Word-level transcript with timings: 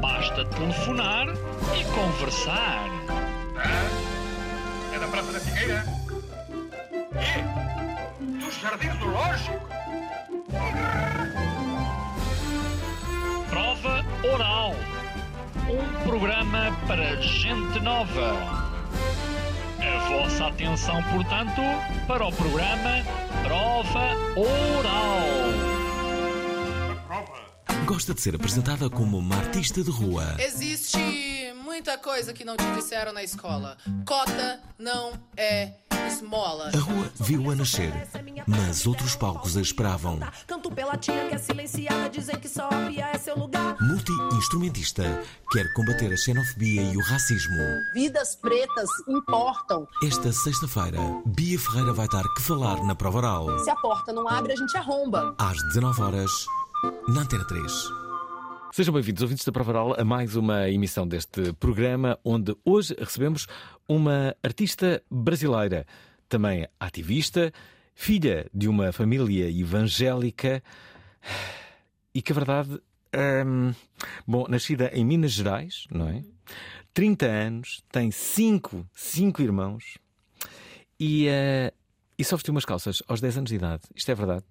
Basta 0.00 0.44
telefonar 0.44 1.26
e 1.28 1.84
conversar. 1.94 2.88
Ah, 3.56 4.94
é 4.94 4.98
da 4.98 5.06
Praça 5.08 5.32
da 5.32 5.40
Figueira? 5.40 5.84
E? 7.14 8.44
Dos 8.44 8.54
Jardins 8.60 8.96
do 8.98 9.06
Lógico? 9.06 9.68
Prova 13.50 14.04
Oral. 14.32 14.74
Um 15.68 16.08
programa 16.08 16.76
para 16.86 17.20
gente 17.22 17.80
nova. 17.80 18.66
A 19.80 20.08
vossa 20.08 20.46
atenção, 20.46 21.02
portanto, 21.04 21.62
para 22.06 22.26
o 22.26 22.32
programa 22.32 23.02
Prova 23.42 24.14
Oral. 24.36 25.75
Gosta 27.86 28.12
de 28.12 28.20
ser 28.20 28.34
apresentada 28.34 28.90
como 28.90 29.16
uma 29.16 29.36
artista 29.36 29.80
de 29.80 29.92
rua. 29.92 30.34
Existe 30.40 30.98
muita 31.62 31.96
coisa 31.96 32.32
que 32.32 32.44
não 32.44 32.56
te 32.56 32.64
disseram 32.74 33.12
na 33.12 33.22
escola. 33.22 33.78
Cota 34.04 34.60
não 34.76 35.12
é 35.36 35.72
esmola. 36.08 36.72
A 36.74 36.78
rua 36.78 37.12
viu-a 37.20 37.54
nascer, 37.54 37.92
mas 38.44 38.88
outros 38.88 39.14
palcos 39.14 39.56
a 39.56 39.60
esperavam. 39.60 40.18
Canto 40.48 40.68
pela 40.72 40.96
tia 40.96 41.28
que 41.28 41.36
é 41.36 41.38
silenciada, 41.38 42.08
dizem 42.10 42.34
que 42.40 42.48
só 42.48 42.66
a 42.68 42.88
pia 42.88 43.06
é 43.06 43.18
seu 43.18 43.38
lugar. 43.38 43.76
Multi-instrumentista, 43.80 45.22
quer 45.52 45.72
combater 45.72 46.12
a 46.12 46.16
xenofobia 46.16 46.82
e 46.82 46.96
o 46.96 47.00
racismo. 47.00 47.56
Vidas 47.94 48.34
pretas 48.34 48.88
importam. 49.06 49.86
Esta 50.02 50.32
sexta-feira, 50.32 50.98
Bia 51.24 51.58
Ferreira 51.58 51.92
vai 51.92 52.08
dar 52.08 52.24
que 52.34 52.42
falar 52.42 52.82
na 52.82 52.96
prova 52.96 53.18
oral. 53.18 53.58
Se 53.60 53.70
a 53.70 53.76
porta 53.76 54.12
não 54.12 54.28
abre, 54.28 54.54
a 54.54 54.56
gente 54.56 54.76
arromba. 54.76 55.36
Às 55.38 55.56
19 55.68 56.02
horas 56.02 56.30
na 57.08 57.22
Antena 57.22 57.44
3. 57.44 57.72
Sejam 58.72 58.92
bem-vindos, 58.92 59.22
ouvintes 59.22 59.44
da 59.44 59.52
Prova 59.52 59.70
Oral, 59.70 60.00
a 60.00 60.04
mais 60.04 60.36
uma 60.36 60.68
emissão 60.68 61.08
deste 61.08 61.52
programa, 61.54 62.18
onde 62.24 62.54
hoje 62.64 62.94
recebemos 62.98 63.46
uma 63.88 64.36
artista 64.42 65.02
brasileira, 65.10 65.86
também 66.28 66.68
ativista, 66.78 67.52
filha 67.94 68.50
de 68.52 68.68
uma 68.68 68.92
família 68.92 69.48
evangélica 69.50 70.62
e 72.14 72.20
que 72.20 72.32
a 72.32 72.34
verdade. 72.34 72.78
hum, 73.46 73.72
bom, 74.26 74.46
nascida 74.48 74.90
em 74.92 75.04
Minas 75.04 75.32
Gerais, 75.32 75.86
não 75.90 76.08
é? 76.08 76.22
30 76.92 77.26
anos, 77.26 77.84
tem 77.90 78.10
cinco, 78.10 78.86
cinco 78.94 79.40
irmãos 79.40 79.98
e, 81.00 81.28
eh, 81.28 81.72
e 82.18 82.24
só 82.24 82.36
vestiu 82.36 82.52
umas 82.52 82.64
calças 82.64 83.02
aos 83.06 83.20
10 83.20 83.38
anos 83.38 83.50
de 83.50 83.56
idade. 83.56 83.82
Isto 83.94 84.10
é 84.10 84.14
verdade? 84.14 84.44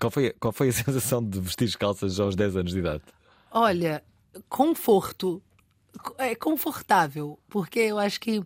Qual 0.00 0.10
foi, 0.10 0.30
qual 0.40 0.52
foi 0.52 0.68
a 0.70 0.72
sensação 0.72 1.22
de 1.22 1.38
vestir 1.40 1.76
calças 1.76 2.18
aos 2.18 2.34
10 2.34 2.56
anos 2.56 2.72
de 2.72 2.78
idade? 2.78 3.02
Olha, 3.52 4.02
conforto. 4.48 5.42
É 6.18 6.34
confortável, 6.34 7.38
porque 7.48 7.80
eu 7.80 7.98
acho 7.98 8.18
que 8.20 8.42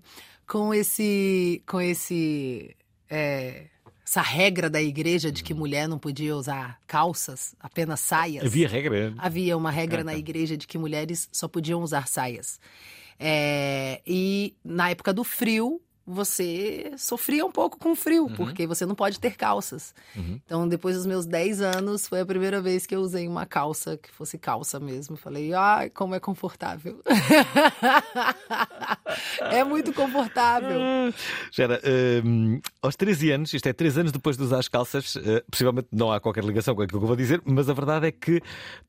com 0.46 0.74
esse. 0.74 1.62
com 1.66 1.80
esse. 1.80 2.74
é, 3.08 3.66
essa 4.06 4.20
regra 4.20 4.68
da 4.68 4.82
igreja 4.82 5.32
de 5.32 5.42
que 5.42 5.54
mulher 5.54 5.88
não 5.88 5.98
podia 5.98 6.36
usar 6.36 6.78
calças, 6.86 7.54
apenas 7.58 8.00
saias. 8.00 8.44
Havia 8.44 8.68
regra? 8.68 9.14
Havia 9.16 9.56
uma 9.56 9.70
regra 9.70 10.02
Ah, 10.02 10.04
na 10.04 10.12
tá. 10.12 10.18
igreja 10.18 10.56
de 10.58 10.66
que 10.66 10.76
mulheres 10.76 11.26
só 11.32 11.48
podiam 11.48 11.82
usar 11.82 12.06
saias. 12.06 12.60
É, 13.18 14.02
e 14.06 14.54
na 14.62 14.90
época 14.90 15.12
do 15.12 15.24
frio, 15.24 15.80
você 16.06 16.92
sofria 16.98 17.44
um 17.46 17.50
pouco 17.50 17.78
com 17.78 17.96
frio, 17.96 18.24
Uhum. 18.24 18.34
porque 18.34 18.66
você 18.66 18.84
não 18.84 18.94
pode 18.94 19.18
ter 19.18 19.36
calças. 19.36 19.94
Então, 20.16 20.68
depois 20.68 20.96
dos 20.96 21.06
meus 21.06 21.24
10 21.26 21.60
anos, 21.62 22.06
foi 22.06 22.20
a 22.20 22.26
primeira 22.26 22.60
vez 22.60 22.84
que 22.86 22.94
eu 22.94 23.00
usei 23.00 23.26
uma 23.26 23.46
calça, 23.46 23.96
que 23.96 24.10
fosse 24.10 24.36
calça 24.38 24.78
mesmo. 24.78 25.16
Falei, 25.16 25.52
ai, 25.54 25.88
como 25.90 26.14
é 26.14 26.20
confortável. 26.20 27.00
é 29.40 29.64
muito 29.64 29.92
confortável. 29.92 30.80
Gera, 31.50 31.80
hum, 32.24 32.60
aos 32.82 32.96
13 32.96 33.30
anos, 33.32 33.54
isto 33.54 33.66
é 33.68 33.72
3 33.72 33.98
anos 33.98 34.12
depois 34.12 34.36
de 34.36 34.42
usar 34.42 34.58
as 34.58 34.68
calças, 34.68 35.16
eh, 35.16 35.42
possivelmente 35.50 35.88
não 35.92 36.12
há 36.12 36.20
qualquer 36.20 36.44
ligação 36.44 36.74
com 36.74 36.82
aquilo 36.82 37.00
que 37.00 37.04
eu 37.04 37.08
vou 37.08 37.16
dizer, 37.16 37.40
mas 37.44 37.68
a 37.68 37.72
verdade 37.72 38.06
é 38.08 38.12
que 38.12 38.40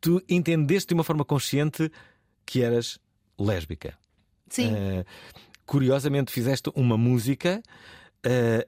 tu 0.02 0.22
entendeste 0.28 0.90
de 0.90 0.94
uma 0.94 1.04
forma 1.04 1.24
consciente 1.26 1.92
que 2.46 2.62
eras 2.62 3.00
lésbica. 3.40 3.94
Sim. 4.50 4.74
Eh, 4.76 5.06
curiosamente, 5.66 6.32
fizeste 6.32 6.72
uma 6.76 6.98
música 6.98 7.62
eh, 8.24 8.68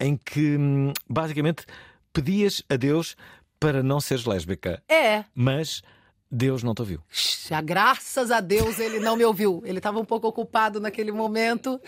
em 0.00 0.16
que 0.16 0.56
hum, 0.56 0.92
basicamente 1.08 1.64
pedias 2.12 2.62
a 2.68 2.76
Deus 2.76 3.16
para 3.58 3.82
não 3.82 4.00
seres 4.00 4.24
lésbica, 4.24 4.82
É. 4.88 5.24
mas 5.34 5.82
Deus 6.30 6.62
não 6.64 6.74
te 6.74 6.80
ouviu. 6.80 7.00
Já, 7.48 7.60
graças 7.60 8.32
a 8.32 8.40
Deus 8.40 8.80
ele 8.80 8.98
não 8.98 9.16
me 9.16 9.24
ouviu. 9.24 9.62
Ele 9.64 9.78
estava 9.78 10.00
um 10.00 10.04
pouco 10.04 10.26
ocupado 10.26 10.80
naquele 10.80 11.12
momento. 11.12 11.80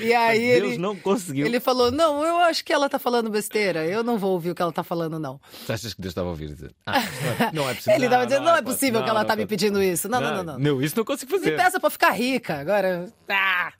E 0.00 0.12
aí 0.12 0.38
Deus 0.60 0.72
ele, 0.72 0.78
não 0.78 0.96
conseguiu. 0.96 1.46
ele 1.46 1.60
falou: 1.60 1.92
Não, 1.92 2.24
eu 2.24 2.36
acho 2.38 2.64
que 2.64 2.72
ela 2.72 2.88
tá 2.88 2.98
falando 2.98 3.30
besteira. 3.30 3.86
Eu 3.86 4.02
não 4.02 4.18
vou 4.18 4.32
ouvir 4.32 4.50
o 4.50 4.54
que 4.54 4.60
ela 4.60 4.72
tá 4.72 4.82
falando, 4.82 5.18
não. 5.20 5.40
Tu 5.64 5.72
achas 5.72 5.94
que 5.94 6.00
Deus 6.00 6.10
estava 6.10 6.26
a 6.26 6.30
ouvir 6.30 6.48
dizer? 6.48 6.74
Ah, 6.84 6.94
não 7.30 7.48
é- 7.48 7.52
não 7.52 7.68
é 7.70 7.74
possível. 7.74 7.94
Ele 7.94 8.04
estava 8.06 8.26
dizendo: 8.26 8.44
Não, 8.44 8.56
é 8.56 8.62
possível, 8.62 8.72
possível 8.74 9.04
que 9.04 9.10
ela 9.10 9.20
não 9.20 9.26
tá 9.28 9.36
me 9.36 9.42
pode. 9.42 9.48
pedindo 9.48 9.80
isso. 9.82 10.08
Não, 10.08 10.20
não, 10.20 10.42
não, 10.42 10.58
não. 10.58 10.82
isso 10.82 10.96
não 10.96 11.04
consigo 11.04 11.32
Me 11.32 11.38
fazer. 11.38 11.56
peça 11.56 11.78
pra 11.78 11.88
ficar 11.90 12.10
rica. 12.10 12.58
Agora. 12.58 13.12
ah. 13.28 13.72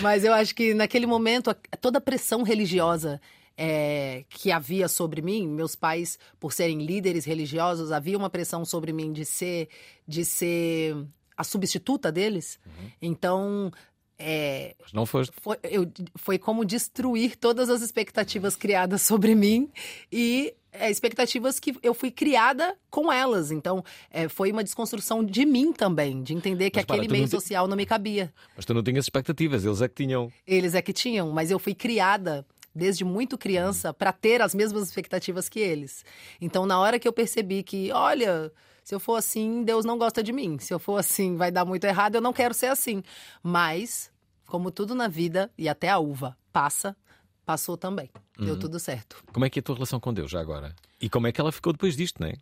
Mas 0.00 0.24
eu 0.24 0.32
acho 0.32 0.54
que 0.54 0.72
naquele 0.74 1.06
momento, 1.06 1.54
toda 1.80 1.98
a 1.98 2.00
pressão 2.00 2.44
religiosa 2.44 3.20
é, 3.60 4.24
que 4.30 4.52
havia 4.52 4.86
sobre 4.86 5.20
mim, 5.20 5.48
meus 5.48 5.74
pais, 5.74 6.16
por 6.38 6.52
serem 6.52 6.78
líderes 6.86 7.24
religiosos, 7.24 7.90
havia 7.90 8.16
uma 8.16 8.30
pressão 8.30 8.64
sobre 8.64 8.92
mim 8.92 9.12
de 9.12 9.24
ser, 9.24 9.68
de 10.06 10.24
ser 10.24 10.96
a 11.36 11.42
substituta 11.42 12.12
deles. 12.12 12.58
Então. 13.02 13.72
é, 14.20 14.74
não 14.92 15.04
foste. 15.06 15.32
foi, 15.40 15.56
eu- 15.64 15.90
foi 16.16 16.38
como 16.38 16.64
destruir 16.64 17.36
todas 17.36 17.68
as 17.70 17.82
expectativas 17.82 18.56
criadas 18.56 19.02
sobre 19.02 19.34
mim 19.34 19.70
e 20.10 20.54
é, 20.72 20.90
expectativas 20.90 21.58
que 21.60 21.76
eu 21.82 21.94
fui 21.94 22.10
criada 22.10 22.76
com 22.90 23.12
elas. 23.12 23.50
Então, 23.52 23.84
é, 24.10 24.28
foi 24.28 24.50
uma 24.52 24.62
desconstrução 24.64 25.24
de 25.24 25.44
mim 25.46 25.72
também, 25.72 26.22
de 26.22 26.34
entender 26.34 26.70
que 26.70 26.78
Mas 26.78 26.84
para, 26.86 26.96
aquele 26.96 27.08
tu 27.08 27.12
meio 27.12 27.22
não 27.22 27.28
te- 27.28 27.30
social 27.32 27.66
não 27.68 27.76
me 27.76 27.86
cabia. 27.86 28.32
Mas 28.56 28.64
tu 28.64 28.74
não 28.74 28.82
tinhas 28.82 29.04
expectativas, 29.04 29.64
eles 29.64 29.80
é 29.80 29.88
que 29.88 29.94
tinham. 29.94 30.32
Eles 30.46 30.74
é 30.74 30.82
que 30.82 30.92
tinham, 30.92 31.30
mas 31.32 31.50
eu 31.50 31.58
fui 31.58 31.74
criada 31.74 32.44
desde 32.78 33.04
muito 33.04 33.36
criança 33.36 33.92
para 33.92 34.12
ter 34.12 34.40
as 34.40 34.54
mesmas 34.54 34.84
expectativas 34.84 35.48
que 35.48 35.60
eles. 35.60 36.04
Então, 36.40 36.64
na 36.64 36.78
hora 36.78 36.98
que 36.98 37.06
eu 37.06 37.12
percebi 37.12 37.62
que, 37.62 37.92
olha, 37.92 38.50
se 38.82 38.94
eu 38.94 39.00
for 39.00 39.16
assim, 39.16 39.62
Deus 39.64 39.84
não 39.84 39.98
gosta 39.98 40.22
de 40.22 40.32
mim. 40.32 40.58
Se 40.58 40.72
eu 40.72 40.78
for 40.78 40.96
assim, 40.96 41.36
vai 41.36 41.50
dar 41.50 41.64
muito 41.64 41.84
errado, 41.84 42.14
eu 42.14 42.20
não 42.20 42.32
quero 42.32 42.54
ser 42.54 42.68
assim. 42.68 43.02
Mas, 43.42 44.10
como 44.46 44.70
tudo 44.70 44.94
na 44.94 45.08
vida, 45.08 45.50
e 45.58 45.68
até 45.68 45.90
a 45.90 45.98
uva 45.98 46.38
passa, 46.50 46.96
passou 47.44 47.76
também. 47.76 48.08
Deu 48.38 48.58
tudo 48.58 48.78
certo. 48.78 49.22
Como 49.32 49.44
é 49.44 49.50
que 49.50 49.58
é 49.58 49.60
a 49.60 49.62
tua 49.62 49.74
relação 49.74 49.98
com 49.98 50.14
Deus 50.14 50.30
já 50.30 50.40
agora? 50.40 50.74
E 51.00 51.10
como 51.10 51.26
é 51.26 51.32
que 51.32 51.40
ela 51.40 51.50
ficou 51.50 51.72
depois 51.72 51.96
disto, 51.96 52.20
não 52.20 52.28
é? 52.28 52.34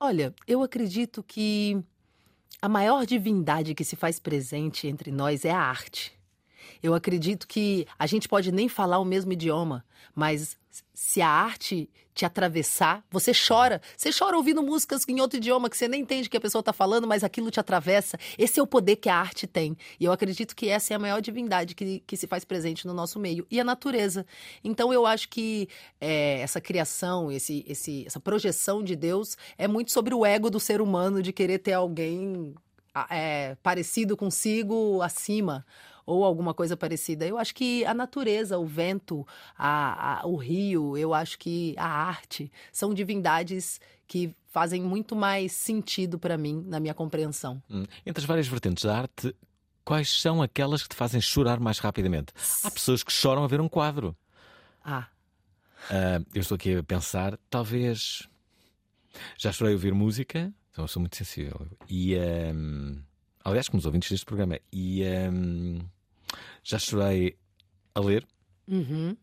Olha, 0.00 0.34
eu 0.46 0.62
acredito 0.62 1.22
que 1.22 1.80
a 2.60 2.68
maior 2.68 3.06
divindade 3.06 3.74
que 3.74 3.84
se 3.84 3.94
faz 3.94 4.18
presente 4.18 4.88
entre 4.88 5.10
nós 5.10 5.44
é 5.44 5.50
a 5.50 5.60
arte. 5.60 6.12
Eu 6.82 6.94
acredito 6.94 7.46
que 7.46 7.86
a 7.98 8.06
gente 8.06 8.28
pode 8.28 8.52
nem 8.52 8.68
falar 8.68 8.98
o 8.98 9.04
mesmo 9.04 9.32
idioma, 9.32 9.84
mas 10.14 10.56
se 10.92 11.20
a 11.20 11.28
arte 11.28 11.88
te 12.14 12.24
atravessar, 12.24 13.04
você 13.10 13.32
chora. 13.34 13.82
Você 13.96 14.10
chora 14.16 14.36
ouvindo 14.36 14.62
músicas 14.62 15.04
em 15.08 15.20
outro 15.20 15.38
idioma 15.38 15.68
que 15.68 15.76
você 15.76 15.88
nem 15.88 16.02
entende 16.02 16.28
o 16.28 16.30
que 16.30 16.36
a 16.36 16.40
pessoa 16.40 16.60
está 16.60 16.72
falando, 16.72 17.08
mas 17.08 17.24
aquilo 17.24 17.50
te 17.50 17.58
atravessa. 17.58 18.16
Esse 18.38 18.60
é 18.60 18.62
o 18.62 18.66
poder 18.66 18.96
que 18.96 19.08
a 19.08 19.16
arte 19.16 19.46
tem. 19.46 19.76
E 19.98 20.04
eu 20.04 20.12
acredito 20.12 20.54
que 20.54 20.68
essa 20.68 20.94
é 20.94 20.96
a 20.96 20.98
maior 20.98 21.20
divindade 21.20 21.74
que, 21.74 22.00
que 22.06 22.16
se 22.16 22.28
faz 22.28 22.44
presente 22.44 22.86
no 22.86 22.94
nosso 22.94 23.18
meio. 23.18 23.44
E 23.50 23.58
a 23.58 23.64
natureza. 23.64 24.24
Então 24.62 24.92
eu 24.92 25.04
acho 25.04 25.28
que 25.28 25.68
é, 26.00 26.40
essa 26.40 26.60
criação, 26.60 27.32
esse, 27.32 27.64
esse, 27.66 28.06
essa 28.06 28.20
projeção 28.20 28.82
de 28.82 28.94
Deus 28.94 29.36
é 29.58 29.66
muito 29.66 29.90
sobre 29.90 30.14
o 30.14 30.24
ego 30.24 30.48
do 30.48 30.60
ser 30.60 30.80
humano 30.80 31.20
de 31.20 31.32
querer 31.32 31.58
ter 31.58 31.72
alguém 31.72 32.54
é, 33.10 33.56
parecido 33.60 34.16
consigo 34.16 35.02
acima 35.02 35.66
ou 36.06 36.24
alguma 36.24 36.52
coisa 36.54 36.76
parecida. 36.76 37.26
Eu 37.26 37.38
acho 37.38 37.54
que 37.54 37.84
a 37.84 37.94
natureza, 37.94 38.58
o 38.58 38.66
vento, 38.66 39.26
a- 39.56 40.20
a- 40.22 40.26
o 40.26 40.36
rio, 40.36 40.96
eu 40.96 41.12
acho 41.14 41.38
que 41.38 41.74
a 41.78 41.86
arte 41.88 42.50
são 42.72 42.92
divindades 42.94 43.80
que 44.06 44.34
fazem 44.46 44.82
muito 44.82 45.16
mais 45.16 45.52
sentido 45.52 46.18
para 46.18 46.36
mim 46.36 46.62
na 46.66 46.78
minha 46.78 46.94
compreensão. 46.94 47.62
Hum. 47.70 47.84
Entre 48.06 48.20
as 48.20 48.26
várias 48.26 48.46
vertentes 48.46 48.84
da 48.84 48.98
arte, 48.98 49.34
quais 49.84 50.20
são 50.20 50.40
aquelas 50.42 50.82
que 50.82 50.88
te 50.90 50.94
fazem 50.94 51.20
chorar 51.20 51.58
mais 51.58 51.78
rapidamente? 51.78 52.32
Há 52.62 52.70
pessoas 52.70 53.02
que 53.02 53.10
choram 53.12 53.42
a 53.44 53.46
ver 53.48 53.60
um 53.60 53.68
quadro. 53.68 54.16
Ah, 54.84 55.08
Ah, 55.90 56.20
eu 56.34 56.40
estou 56.40 56.54
aqui 56.56 56.76
a 56.76 56.82
pensar, 56.82 57.38
talvez. 57.50 58.26
Já 59.38 59.52
chorei 59.52 59.74
a 59.74 59.76
ouvir 59.76 59.92
música, 59.94 60.52
então 60.70 60.84
eu 60.84 60.88
sou 60.88 61.00
muito 61.00 61.16
sensível. 61.16 61.66
E. 61.88 62.16
ahm, 62.16 63.00
aliás, 63.44 63.68
como 63.68 63.78
os 63.80 63.86
ouvintes 63.86 64.10
deste 64.10 64.24
programa. 64.26 64.58
E. 64.72 65.04
ahm, 65.04 65.80
já 66.64 66.78
chorei 66.78 67.36
a 67.94 68.00
ler, 68.00 68.26
uhum. 68.66 69.16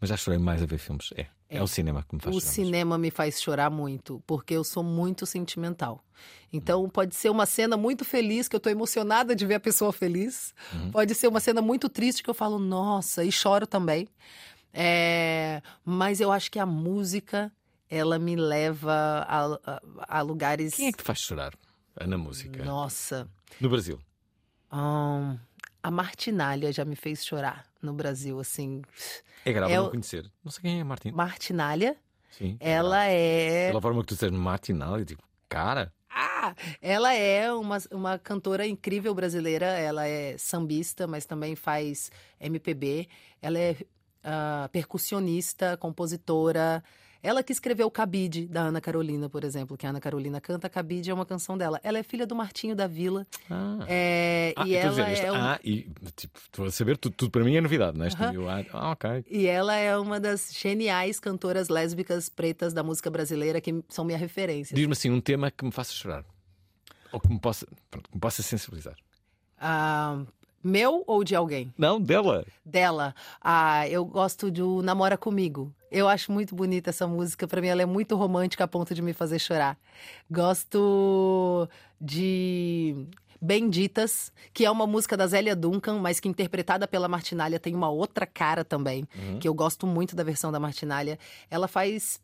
mas 0.00 0.10
já 0.10 0.16
chorei 0.16 0.38
mais 0.38 0.62
a 0.62 0.66
ver 0.66 0.78
filmes. 0.78 1.10
É, 1.16 1.26
é, 1.48 1.60
o 1.62 1.66
cinema 1.66 2.04
que 2.04 2.14
me 2.14 2.20
faz 2.20 2.36
O 2.36 2.38
chorar. 2.40 2.46
mais. 2.46 2.54
cinema 2.54 2.98
me 2.98 3.10
faz 3.10 3.40
chorar 3.42 3.70
muito, 3.70 4.22
porque 4.26 4.54
eu 4.54 4.62
sou 4.62 4.84
muito 4.84 5.26
sentimental. 5.26 6.04
Então, 6.52 6.88
pode 6.88 7.14
ser 7.16 7.30
uma 7.30 7.46
cena 7.46 7.76
muito 7.76 8.04
feliz, 8.04 8.46
que 8.46 8.54
eu 8.54 8.60
tô 8.60 8.68
emocionada 8.68 9.34
de 9.34 9.44
ver 9.46 9.54
a 9.54 9.60
pessoa 9.60 9.92
feliz. 9.92 10.54
Pode 10.92 11.14
ser 11.14 11.26
uma 11.28 11.40
cena 11.40 11.60
muito 11.62 11.88
triste, 11.88 12.22
que 12.22 12.30
eu 12.30 12.34
falo, 12.34 12.58
nossa, 12.58 13.24
e 13.24 13.32
choro 13.32 13.66
também. 13.66 14.06
É, 14.72 15.62
Mas 15.84 16.20
eu 16.20 16.30
acho 16.30 16.50
que 16.50 16.58
a 16.58 16.66
música, 16.66 17.52
ela 17.88 18.18
me 18.18 18.36
leva 18.36 18.92
a, 19.26 19.44
a- 19.46 19.80
a 20.18 20.22
lugares. 20.22 20.74
Quem 20.74 20.86
é 20.88 20.92
que 20.92 20.98
te 20.98 21.04
faz 21.04 21.18
chorar 21.20 21.52
na 22.06 22.16
música? 22.18 22.64
Nossa. 22.64 23.28
No 23.60 23.68
Brasil. 23.68 23.98
Ahn, 24.70 25.36
a 25.82 25.90
Martinália 25.90 26.72
já 26.72 26.84
me 26.84 26.96
fez 26.96 27.24
chorar 27.24 27.64
no 27.82 27.92
Brasil, 27.92 28.38
assim. 28.40 28.82
É 29.44 29.52
grave 29.52 29.72
É 29.72 29.76
não 29.76 29.86
o- 29.86 29.90
conhecer. 29.90 30.30
Não 30.44 30.50
sei 30.52 30.62
quem 30.62 30.80
é 30.80 30.84
Martin. 30.84 31.10
Martinália, 31.12 31.96
Sim. 32.30 32.56
ela 32.60 33.04
é. 33.06 33.68
Pela 33.68 33.80
forma 33.80 34.00
que 34.02 34.08
tu 34.08 34.14
disseste 34.14 34.36
Martinal, 34.36 34.98
eu 34.98 35.04
tipo, 35.04 35.22
cara. 35.48 35.92
Ah, 36.12 36.54
ela 36.82 37.14
é 37.14 37.52
uma, 37.52 37.78
uma 37.90 38.18
cantora 38.18 38.66
incrível 38.66 39.14
brasileira. 39.14 39.66
Ela 39.66 40.06
é 40.06 40.36
sambista, 40.38 41.06
mas 41.06 41.24
também 41.24 41.54
faz 41.54 42.10
MPB. 42.40 43.08
Ela 43.40 43.58
é 43.58 43.76
ah, 44.24 44.68
percussionista, 44.72 45.76
compositora. 45.76 46.82
Ela 47.22 47.42
que 47.42 47.52
escreveu 47.52 47.90
Cabide, 47.90 48.46
da 48.46 48.62
Ana 48.62 48.80
Carolina, 48.80 49.28
por 49.28 49.44
exemplo, 49.44 49.76
que 49.76 49.86
a 49.86 49.90
Ana 49.90 50.00
Carolina 50.00 50.40
canta. 50.40 50.70
Cabide 50.70 51.10
é 51.10 51.14
uma 51.14 51.26
canção 51.26 51.56
dela. 51.58 51.78
Ela 51.82 51.98
é 51.98 52.02
filha 52.02 52.26
do 52.26 52.34
Martinho 52.34 52.74
da 52.74 52.86
Vila. 52.86 53.26
Ah. 53.50 53.84
É, 53.86 54.54
Ah, 54.56 54.66
e 54.66 54.74
ela 54.74 55.10
é 55.10 55.28
ah, 55.28 55.60
e 55.62 55.82
tipo, 56.16 56.38
estou 56.38 56.64
a 56.64 56.70
saber, 56.70 56.96
tudo, 56.96 57.14
tudo 57.14 57.30
para 57.30 57.44
mim 57.44 57.56
é 57.56 57.60
novidade, 57.60 57.98
é? 58.00 58.34
Eu- 58.36 58.48
ah, 58.48 58.64
ah, 58.72 58.90
ok. 58.92 59.24
E 59.30 59.46
ela 59.46 59.74
é 59.74 59.96
uma 59.98 60.18
das 60.18 60.50
geniais 60.54 61.20
cantoras 61.20 61.68
lésbicas 61.68 62.28
pretas 62.30 62.72
da 62.72 62.82
música 62.82 63.10
brasileira 63.10 63.60
que 63.60 63.84
são 63.88 64.04
minha 64.04 64.18
referência. 64.18 64.74
Diz-me 64.74 64.92
assim 64.92 65.10
um 65.10 65.20
tema 65.20 65.50
que 65.50 65.64
me 65.64 65.70
faça 65.72 65.92
chorar. 65.92 66.24
Ou 67.12 67.20
que 67.20 67.28
me 67.28 67.38
possa, 67.38 67.66
pronto, 67.90 68.08
que 68.08 68.14
me 68.16 68.20
possa 68.20 68.42
sensibilizar. 68.42 68.94
Ah, 69.58 70.22
meu 70.64 71.04
ou 71.06 71.22
de 71.22 71.34
alguém? 71.34 71.72
Não, 71.76 72.00
dela. 72.00 72.46
Dela. 72.64 73.14
Ah, 73.40 73.86
eu 73.88 74.04
gosto 74.06 74.50
do 74.50 74.80
Namora 74.82 75.18
Comigo. 75.18 75.74
Eu 75.90 76.08
acho 76.08 76.30
muito 76.30 76.54
bonita 76.54 76.90
essa 76.90 77.06
música. 77.06 77.48
Pra 77.48 77.60
mim, 77.60 77.68
ela 77.68 77.82
é 77.82 77.86
muito 77.86 78.14
romântica 78.16 78.64
a 78.64 78.68
ponto 78.68 78.94
de 78.94 79.02
me 79.02 79.12
fazer 79.12 79.38
chorar. 79.38 79.76
Gosto 80.30 81.68
de 82.00 83.06
Benditas, 83.40 84.30
que 84.52 84.64
é 84.64 84.70
uma 84.70 84.86
música 84.86 85.16
da 85.16 85.26
Zélia 85.26 85.56
Duncan, 85.56 85.98
mas 85.98 86.20
que 86.20 86.28
interpretada 86.28 86.86
pela 86.86 87.08
Martinália 87.08 87.58
tem 87.58 87.74
uma 87.74 87.88
outra 87.88 88.26
cara 88.26 88.64
também, 88.64 89.08
que 89.40 89.48
eu 89.48 89.54
gosto 89.54 89.86
muito 89.86 90.14
da 90.14 90.22
versão 90.22 90.52
da 90.52 90.60
Martinália. 90.60 91.18
Ela 91.50 91.66
faz 91.66 92.20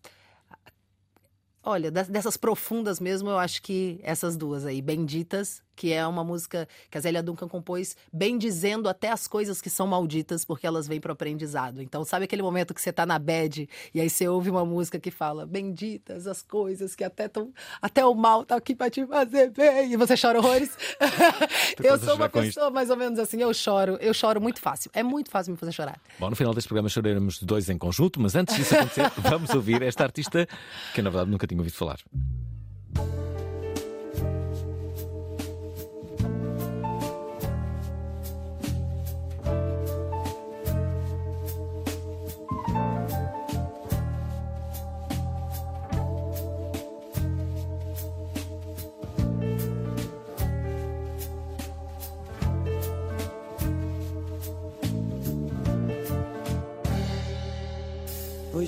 Olha, 1.68 1.90
dessas 1.90 2.36
profundas 2.36 3.00
mesmo, 3.00 3.28
eu 3.28 3.38
acho 3.40 3.60
que 3.60 3.98
essas 4.04 4.36
duas 4.36 4.64
aí, 4.64 4.80
Benditas, 4.80 5.60
que 5.76 5.92
é 5.92 6.04
uma 6.06 6.24
música 6.24 6.66
que 6.90 6.96
a 6.96 7.00
Zélia 7.00 7.22
Duncan 7.22 7.46
compôs, 7.46 7.96
bem 8.12 8.38
dizendo 8.38 8.88
até 8.88 9.10
as 9.10 9.28
coisas 9.28 9.60
que 9.60 9.68
são 9.68 9.86
malditas, 9.86 10.44
porque 10.44 10.66
elas 10.66 10.88
vêm 10.88 11.00
pro 11.00 11.12
aprendizado. 11.12 11.82
Então, 11.82 12.04
sabe 12.04 12.24
aquele 12.24 12.42
momento 12.42 12.72
que 12.72 12.80
você 12.80 12.92
tá 12.92 13.04
na 13.04 13.18
bad 13.18 13.68
e 13.94 14.00
aí 14.00 14.08
você 14.08 14.26
ouve 14.26 14.50
uma 14.50 14.64
música 14.64 14.98
que 14.98 15.10
fala: 15.10 15.46
Benditas 15.46 16.26
as 16.26 16.42
coisas 16.42 16.96
que 16.96 17.04
até 17.04 17.28
tão, 17.28 17.52
até 17.80 18.04
o 18.04 18.14
mal 18.14 18.44
tá 18.44 18.56
aqui 18.56 18.74
pra 18.74 18.88
te 18.90 19.06
fazer 19.06 19.50
bem, 19.50 19.92
e 19.92 19.96
você 19.96 20.14
chora 20.16 20.38
horrores. 20.38 20.76
eu 21.82 21.98
sou 21.98 22.16
uma 22.16 22.28
pessoa 22.28 22.70
mais 22.70 22.90
ou 22.90 22.96
menos 22.96 23.18
assim, 23.18 23.40
eu 23.40 23.52
choro, 23.52 23.98
eu 24.00 24.14
choro 24.14 24.40
muito 24.40 24.60
fácil. 24.60 24.90
É 24.94 25.02
muito 25.02 25.30
fácil 25.30 25.52
me 25.52 25.58
fazer 25.58 25.72
chorar. 25.72 26.00
Bom, 26.18 26.30
no 26.30 26.36
final 26.36 26.54
deste 26.54 26.68
programa 26.68 26.88
choraremos 26.88 27.42
dois 27.42 27.68
em 27.68 27.76
conjunto, 27.76 28.20
mas 28.20 28.34
antes 28.34 28.56
disso 28.56 28.74
acontecer, 28.74 29.10
vamos 29.20 29.50
ouvir 29.50 29.82
esta 29.82 30.04
artista 30.04 30.48
que 30.94 31.02
na 31.02 31.10
verdade, 31.10 31.30
nunca 31.30 31.46
tinha 31.46 31.58
ouvido 31.58 31.74
falar. 31.74 31.98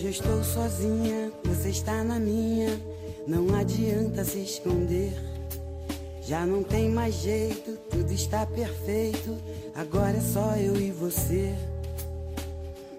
Eu 0.08 0.12
estou 0.12 0.42
sozinha, 0.42 1.30
você 1.44 1.68
está 1.68 2.02
na 2.02 2.18
minha. 2.18 2.80
Não 3.26 3.54
adianta 3.54 4.24
se 4.24 4.38
esconder. 4.38 5.12
Já 6.22 6.46
não 6.46 6.62
tem 6.62 6.88
mais 6.88 7.14
jeito, 7.16 7.76
tudo 7.90 8.10
está 8.10 8.46
perfeito. 8.46 9.36
Agora 9.74 10.16
é 10.16 10.20
só 10.22 10.56
eu 10.56 10.80
e 10.80 10.90
você. 10.92 11.54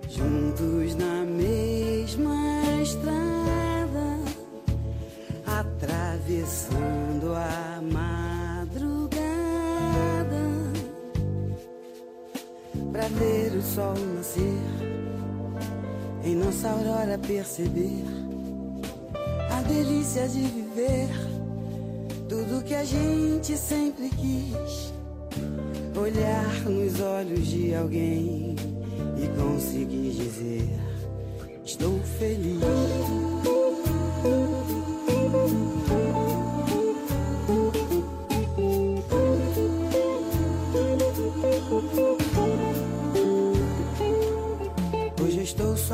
Juntos 0.08 0.94
na 0.94 1.26
mesma 1.26 2.80
estrada, 2.80 4.20
atravessando 5.48 7.34
a 7.34 7.82
madrugada. 7.92 9.20
Pra 12.92 13.08
ver 13.08 13.58
o 13.58 13.64
sol 13.64 13.96
nascer 14.16 14.89
em 16.30 16.36
nossa 16.36 16.70
aurora 16.70 17.18
perceber 17.18 18.04
a 19.50 19.62
delícia 19.64 20.28
de 20.28 20.42
viver 20.42 21.10
tudo 22.28 22.64
que 22.64 22.76
a 22.76 22.86
gente 22.86 23.58
sempre 23.58 24.10
quis. 24.10 24.94
Olhar 26.00 26.64
nos 26.66 27.00
olhos 27.02 27.48
de 27.48 27.74
alguém 27.74 28.56
e 29.18 29.28
conseguir 29.42 30.12
dizer: 30.12 30.70
Estou 31.66 32.00
feliz. 32.20 32.60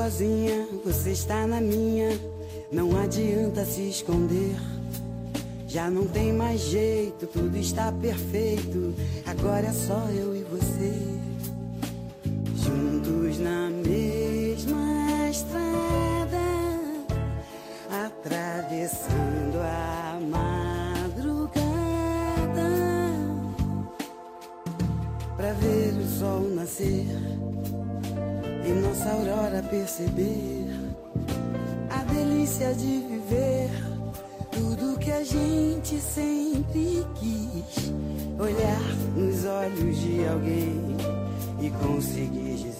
Sozinha, 0.06 0.68
você 0.84 1.12
está 1.14 1.48
na 1.48 1.60
minha. 1.60 2.10
Não 2.72 2.96
adianta 2.96 3.66
se 3.66 3.90
esconder. 3.90 4.56
Já 5.68 5.90
não 5.90 6.06
tem 6.06 6.32
mais 6.32 6.62
jeito, 6.62 7.26
tudo 7.26 7.58
está 7.58 7.92
perfeito. 7.92 8.94
Agora 9.26 9.66
é 9.66 9.74
só 9.74 10.08
eu 10.12 10.36
e 10.36 10.44
você. 10.44 10.94
Juntos 12.56 13.40
na 13.40 13.70
mesma 13.70 15.28
estrada, 15.28 16.38
atravessando 18.06 19.58
a 19.64 20.20
madrugada. 20.30 21.66
Pra 25.36 25.52
ver 25.54 25.94
o 25.98 26.08
sol 26.08 26.42
nascer 26.54 27.45
nossa 28.96 29.10
aurora 29.12 29.62
perceber 29.64 30.68
a 31.90 32.04
delícia 32.04 32.74
de 32.74 33.00
viver 33.00 33.70
tudo 34.52 34.98
que 34.98 35.12
a 35.12 35.24
gente 35.24 36.00
sempre 36.00 37.06
quis. 37.16 37.92
Olhar 38.40 38.82
nos 39.16 39.46
olhos 39.46 39.98
de 40.00 40.26
alguém 40.28 40.98
e 41.62 41.70
conseguir 41.72 42.56
dizer: 42.56 42.75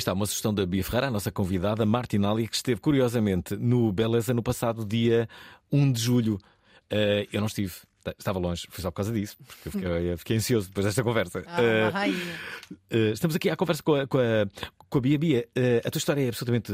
está 0.00 0.12
uma 0.12 0.26
sugestão 0.26 0.52
da 0.52 0.66
Bia 0.66 0.82
Ferreira, 0.82 1.08
a 1.08 1.10
nossa 1.10 1.30
convidada, 1.30 1.86
Martinali, 1.86 2.48
que 2.48 2.56
esteve 2.56 2.80
curiosamente 2.80 3.56
no 3.56 3.92
Beleza 3.92 4.34
no 4.34 4.42
passado 4.42 4.84
dia 4.84 5.28
1 5.70 5.92
de 5.92 6.00
julho. 6.00 6.38
Eh, 6.90 7.28
eu 7.32 7.40
não 7.40 7.46
estive, 7.46 7.72
estava 8.18 8.38
longe, 8.38 8.66
foi 8.70 8.82
só 8.82 8.90
por 8.90 8.96
causa 8.96 9.12
disso, 9.12 9.36
porque 9.46 9.68
eu 9.68 9.72
fiquei, 9.72 10.12
eu 10.12 10.18
fiquei 10.18 10.36
ansioso 10.36 10.68
depois 10.68 10.86
desta 10.86 11.02
conversa. 11.04 11.42
Ah, 11.46 11.90
rainha. 11.92 12.16
eh, 12.90 13.10
estamos 13.12 13.36
aqui 13.36 13.48
à 13.48 13.56
conversa 13.56 13.82
com 13.82 13.94
a, 13.94 14.06
com 14.06 14.18
a, 14.18 14.46
com 14.88 14.98
a 14.98 15.00
Bia. 15.00 15.18
Bia, 15.18 15.48
a 15.84 15.90
tua 15.90 15.98
história 15.98 16.22
é 16.24 16.28
absolutamente 16.28 16.72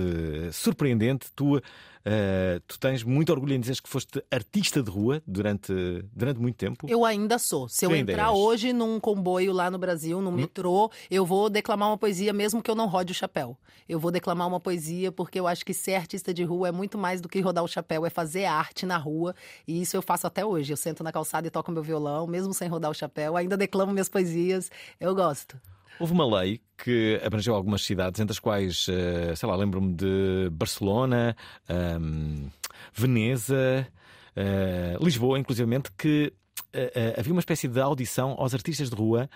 surpreendente. 0.52 1.26
Tu, 1.34 1.60
eh, 2.08 2.60
tu 2.68 2.78
tens 2.78 3.02
muito 3.02 3.30
orgulho 3.32 3.52
em 3.52 3.58
dizer 3.58 3.80
que 3.82 3.88
foste 3.88 4.22
artista 4.30 4.80
de 4.80 4.88
rua 4.88 5.20
durante, 5.26 5.72
durante 6.14 6.38
muito 6.38 6.54
tempo. 6.54 6.86
Eu 6.88 7.04
ainda 7.04 7.36
sou. 7.36 7.68
Se 7.68 7.84
eu 7.84 7.90
Tu 7.90 7.96
entrar 7.96 8.28
és. 8.30 8.38
hoje 8.38 8.72
num 8.72 9.00
comboio 9.00 9.52
lá 9.52 9.68
no 9.68 9.76
Brasil, 9.76 10.20
num 10.20 10.30
metrô, 10.30 10.88
eu 11.10 11.26
vou 11.26 11.50
declamar 11.50 11.88
uma 11.88 11.98
poesia 11.98 12.32
mesmo 12.32 12.62
que 12.62 12.70
eu 12.70 12.76
não 12.76 12.86
rode 12.86 13.10
o 13.10 13.14
chapéu. 13.14 13.58
Eu 13.88 13.98
vou 13.98 14.12
declamar 14.12 14.46
uma 14.46 14.60
poesia 14.60 15.10
porque 15.10 15.40
eu 15.40 15.48
acho 15.48 15.64
que 15.64 15.74
ser 15.74 15.94
artista 15.96 16.32
de 16.32 16.44
rua 16.44 16.68
é 16.68 16.72
muito 16.72 16.96
mais 16.96 17.20
do 17.20 17.28
que 17.28 17.40
rodar 17.40 17.64
o 17.64 17.68
chapéu, 17.68 18.06
é 18.06 18.10
fazer 18.10 18.44
arte 18.44 18.86
na 18.86 18.96
rua. 18.96 19.34
E 19.66 19.82
isso 19.82 19.96
eu 19.96 20.02
faço 20.02 20.28
até 20.28 20.44
hoje. 20.44 20.72
Eu 20.72 20.76
sento 20.76 21.02
na 21.02 21.10
calçada 21.10 21.48
e 21.48 21.50
toco 21.50 21.72
meu 21.72 21.82
violão, 21.82 22.26
mesmo 22.28 22.54
sem 22.54 22.68
rodar 22.68 22.92
o 22.92 22.94
chapéu. 22.94 23.36
Ainda 23.36 23.56
declamo 23.56 23.92
minhas 23.92 24.08
poesias. 24.08 24.70
Eu 25.00 25.12
gosto. 25.12 25.56
Houve 25.98 26.12
uma 26.12 26.40
lei 26.40 26.60
que 26.76 27.20
abrangeu 27.24 27.54
algumas 27.54 27.82
cidades, 27.82 28.20
entre 28.20 28.32
as 28.32 28.38
quais, 28.38 28.86
eh, 28.88 29.34
sei 29.34 29.48
lá, 29.48 29.56
lembro-me 29.56 29.94
de 29.94 30.48
Barcelona, 30.52 31.34
ahm, 31.68 32.48
Veneza, 32.92 33.86
eh, 34.34 34.96
Lisboa, 35.00 35.38
inclusivamente, 35.38 35.90
que 35.96 36.32
eh, 36.72 36.92
eh, 36.94 37.14
havia 37.18 37.32
uma 37.32 37.40
espécie 37.40 37.68
de 37.68 37.80
audição 37.80 38.34
aos 38.38 38.52
artistas 38.52 38.90
de 38.90 38.96
rua, 38.96 39.30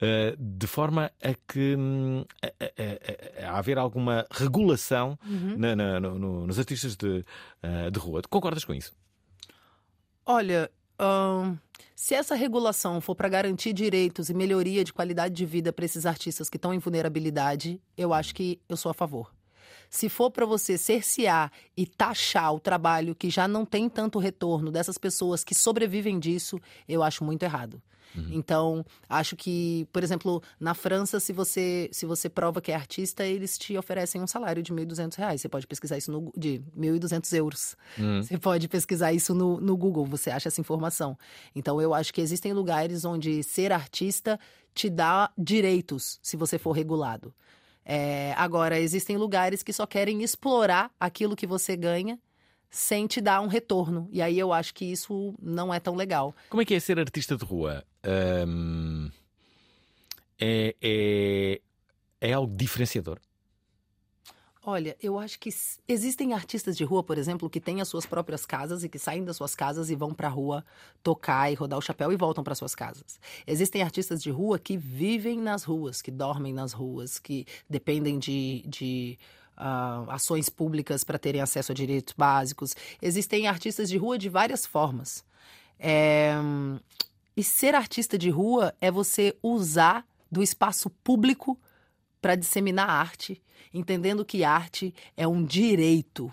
eh, 0.00 0.34
de 0.38 0.66
forma 0.66 1.10
a 1.22 1.34
que 1.46 1.74
hum, 1.76 2.24
a, 2.42 2.46
a- 2.46 3.46
a- 3.54 3.58
haver 3.58 3.76
alguma 3.78 4.26
regulação 4.30 5.18
na- 5.58 5.76
na- 5.76 6.00
no- 6.00 6.18
no- 6.18 6.46
nos 6.46 6.58
artistas 6.58 6.96
de, 6.96 7.22
de 7.92 7.98
rua. 7.98 8.22
Concordas 8.30 8.64
com 8.64 8.72
isso? 8.72 8.94
Olha, 10.24 10.70
ahn, 10.98 11.56
se 11.98 12.14
essa 12.14 12.34
regulação 12.34 13.00
for 13.00 13.14
para 13.14 13.26
garantir 13.26 13.72
direitos 13.72 14.28
e 14.28 14.34
melhoria 14.34 14.84
de 14.84 14.92
qualidade 14.92 15.34
de 15.34 15.46
vida 15.46 15.72
para 15.72 15.86
esses 15.86 16.04
artistas 16.04 16.50
que 16.50 16.58
estão 16.58 16.74
em 16.74 16.78
vulnerabilidade, 16.78 17.80
eu 17.96 18.12
acho 18.12 18.34
que 18.34 18.60
eu 18.68 18.76
sou 18.76 18.90
a 18.90 18.94
favor. 18.94 19.34
Se 19.88 20.10
for 20.10 20.30
para 20.30 20.44
você 20.44 20.76
cercear 20.76 21.50
e 21.74 21.86
taxar 21.86 22.52
o 22.52 22.60
trabalho 22.60 23.14
que 23.14 23.30
já 23.30 23.48
não 23.48 23.64
tem 23.64 23.88
tanto 23.88 24.18
retorno 24.18 24.70
dessas 24.70 24.98
pessoas 24.98 25.42
que 25.42 25.54
sobrevivem 25.54 26.18
disso, 26.18 26.60
eu 26.86 27.02
acho 27.02 27.24
muito 27.24 27.44
errado. 27.44 27.80
Então, 28.30 28.84
acho 29.08 29.36
que, 29.36 29.86
por 29.92 30.02
exemplo, 30.02 30.42
na 30.58 30.74
França, 30.74 31.20
se 31.20 31.32
você 31.32 31.88
se 31.92 32.06
você 32.06 32.28
prova 32.28 32.60
que 32.60 32.72
é 32.72 32.74
artista, 32.74 33.24
eles 33.24 33.58
te 33.58 33.76
oferecem 33.76 34.22
um 34.22 34.26
salário 34.26 34.62
de 34.62 34.72
1.200 34.72 35.16
reais. 35.16 35.40
Você 35.40 35.48
pode 35.48 35.66
pesquisar 35.66 35.98
isso 35.98 36.10
no 36.10 36.32
de 36.36 36.62
1.200 36.76 37.32
euros. 37.36 37.76
Você 38.22 38.38
pode 38.38 38.68
pesquisar 38.68 39.12
isso 39.12 39.34
no, 39.34 39.60
no 39.60 39.76
Google, 39.76 40.06
você 40.06 40.30
acha 40.30 40.48
essa 40.48 40.60
informação. 40.60 41.18
Então, 41.54 41.80
eu 41.80 41.92
acho 41.94 42.12
que 42.12 42.20
existem 42.20 42.52
lugares 42.52 43.04
onde 43.04 43.42
ser 43.42 43.72
artista 43.72 44.38
te 44.74 44.90
dá 44.90 45.30
direitos, 45.36 46.18
se 46.22 46.36
você 46.36 46.58
for 46.58 46.72
regulado. 46.72 47.34
É, 47.84 48.34
agora, 48.36 48.80
existem 48.80 49.16
lugares 49.16 49.62
que 49.62 49.72
só 49.72 49.86
querem 49.86 50.22
explorar 50.22 50.90
aquilo 50.98 51.36
que 51.36 51.46
você 51.46 51.76
ganha 51.76 52.18
sem 52.76 53.06
te 53.06 53.22
dar 53.22 53.40
um 53.40 53.46
retorno. 53.46 54.06
E 54.12 54.20
aí 54.20 54.38
eu 54.38 54.52
acho 54.52 54.74
que 54.74 54.84
isso 54.84 55.34
não 55.40 55.72
é 55.72 55.80
tão 55.80 55.94
legal. 55.94 56.34
Como 56.50 56.60
é 56.60 56.64
que 56.64 56.74
é 56.74 56.80
ser 56.80 56.98
artista 56.98 57.34
de 57.34 57.44
rua? 57.44 57.82
É, 60.38 60.74
é, 60.82 61.60
é 62.20 62.32
algo 62.34 62.54
diferenciador? 62.54 63.18
Olha, 64.62 64.96
eu 65.00 65.16
acho 65.16 65.38
que 65.38 65.48
existem 65.86 66.34
artistas 66.34 66.76
de 66.76 66.82
rua, 66.82 67.02
por 67.02 67.16
exemplo, 67.16 67.48
que 67.48 67.60
têm 67.60 67.80
as 67.80 67.86
suas 67.86 68.04
próprias 68.04 68.44
casas 68.44 68.82
e 68.82 68.88
que 68.88 68.98
saem 68.98 69.24
das 69.24 69.36
suas 69.36 69.54
casas 69.54 69.90
e 69.90 69.94
vão 69.94 70.12
pra 70.12 70.28
rua 70.28 70.64
tocar 71.04 71.50
e 71.50 71.54
rodar 71.54 71.78
o 71.78 71.82
chapéu 71.82 72.12
e 72.12 72.16
voltam 72.16 72.42
para 72.42 72.54
suas 72.54 72.74
casas. 72.74 73.20
Existem 73.46 73.82
artistas 73.82 74.20
de 74.20 74.28
rua 74.28 74.58
que 74.58 74.76
vivem 74.76 75.40
nas 75.40 75.62
ruas, 75.62 76.02
que 76.02 76.10
dormem 76.10 76.52
nas 76.52 76.72
ruas, 76.72 77.18
que 77.20 77.46
dependem 77.70 78.18
de, 78.18 78.64
de 78.66 79.16
ah, 79.56 80.04
ações 80.08 80.48
públicas 80.48 81.04
para 81.04 81.18
terem 81.18 81.40
acesso 81.40 81.72
a 81.72 81.74
direitos 81.74 82.14
básicos. 82.16 82.74
Existem 83.00 83.46
artistas 83.46 83.88
de 83.88 83.96
rua 83.96 84.18
de 84.18 84.28
várias 84.28 84.66
formas. 84.66 85.24
É, 85.78 86.34
E 87.36 87.42
ser 87.42 87.74
artista 87.74 88.16
de 88.16 88.30
rua 88.30 88.74
é 88.80 88.90
você 88.90 89.36
usar 89.42 90.06
do 90.30 90.42
espaço 90.42 90.88
público 90.90 91.58
para 92.20 92.34
disseminar 92.34 92.88
arte, 92.88 93.42
entendendo 93.72 94.24
que 94.24 94.42
arte 94.42 94.94
é 95.16 95.28
um 95.28 95.44
direito. 95.44 96.32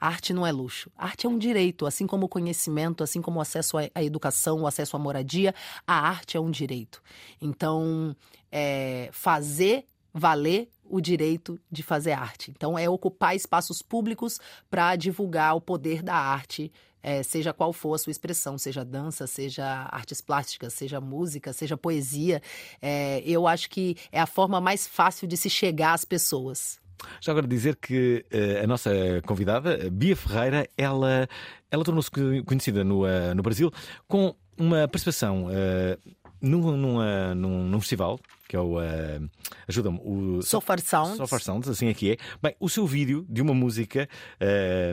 Arte 0.00 0.32
não 0.32 0.46
é 0.46 0.52
luxo. 0.52 0.90
Arte 0.96 1.26
é 1.26 1.28
um 1.28 1.38
direito, 1.38 1.86
assim 1.86 2.06
como 2.06 2.26
o 2.26 2.28
conhecimento, 2.28 3.02
assim 3.02 3.22
como 3.22 3.38
o 3.38 3.42
acesso 3.42 3.76
à 3.78 4.02
educação, 4.02 4.62
o 4.62 4.66
acesso 4.66 4.96
à 4.96 4.98
moradia, 4.98 5.54
a 5.86 5.94
arte 5.94 6.36
é 6.36 6.40
um 6.40 6.50
direito. 6.50 7.02
Então, 7.40 8.14
é, 8.50 9.08
fazer 9.12 9.86
valer 10.12 10.68
o 10.88 11.00
direito 11.00 11.58
de 11.70 11.82
fazer 11.82 12.12
arte. 12.12 12.50
Então, 12.50 12.78
é 12.78 12.88
ocupar 12.88 13.34
espaços 13.34 13.82
públicos 13.82 14.38
para 14.70 14.96
divulgar 14.96 15.54
o 15.56 15.60
poder 15.60 16.02
da 16.02 16.14
arte, 16.14 16.72
é, 17.02 17.22
seja 17.22 17.52
qual 17.52 17.72
for 17.72 17.94
a 17.94 17.98
sua 17.98 18.10
expressão, 18.10 18.58
seja 18.58 18.84
dança, 18.84 19.26
seja 19.26 19.64
artes 19.92 20.20
plásticas, 20.20 20.72
seja 20.72 21.00
música, 21.00 21.52
seja 21.52 21.76
poesia. 21.76 22.42
É, 22.82 23.22
eu 23.24 23.46
acho 23.46 23.70
que 23.70 23.96
é 24.10 24.20
a 24.20 24.26
forma 24.26 24.60
mais 24.60 24.86
fácil 24.86 25.28
de 25.28 25.36
se 25.36 25.48
chegar 25.48 25.92
às 25.92 26.04
pessoas. 26.04 26.80
Já 27.20 27.30
agora 27.32 27.46
dizer 27.46 27.76
que 27.76 28.24
eh, 28.30 28.62
a 28.64 28.66
nossa 28.66 28.90
convidada, 29.26 29.90
Bia 29.90 30.16
Ferreira, 30.16 30.66
ela, 30.78 31.28
ela 31.70 31.84
tornou-se 31.84 32.10
co- 32.10 32.20
conhecida 32.46 32.82
no, 32.82 33.06
eh, 33.06 33.34
no 33.34 33.42
Brasil 33.42 33.70
com 34.08 34.34
uma 34.56 34.88
participação 34.88 35.48
eh, 35.50 35.98
num, 36.40 36.74
num, 36.74 37.64
num 37.68 37.80
festival, 37.80 38.18
que 38.48 38.56
é 38.56 38.60
o. 38.60 38.80
eh, 38.80 39.20
Ajuda-me, 39.68 40.00
o. 40.02 40.42
So 40.42 40.60
Far 40.60 40.80
Sounds. 40.80 41.16
So 41.16 41.26
Far 41.26 41.40
Sounds, 41.42 41.68
assim 41.68 41.88
é 41.88 41.94
que 41.94 42.12
é. 42.12 42.16
Bem, 42.42 42.54
o 42.60 42.68
seu 42.68 42.86
vídeo 42.86 43.26
de 43.28 43.42
uma 43.42 43.54
música 43.54 44.08
eh, 44.40 44.92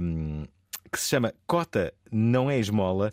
que 0.91 0.99
se 0.99 1.09
chama 1.09 1.33
Cota 1.47 1.93
Não 2.11 2.49
é 2.49 2.59
Esmola. 2.59 3.11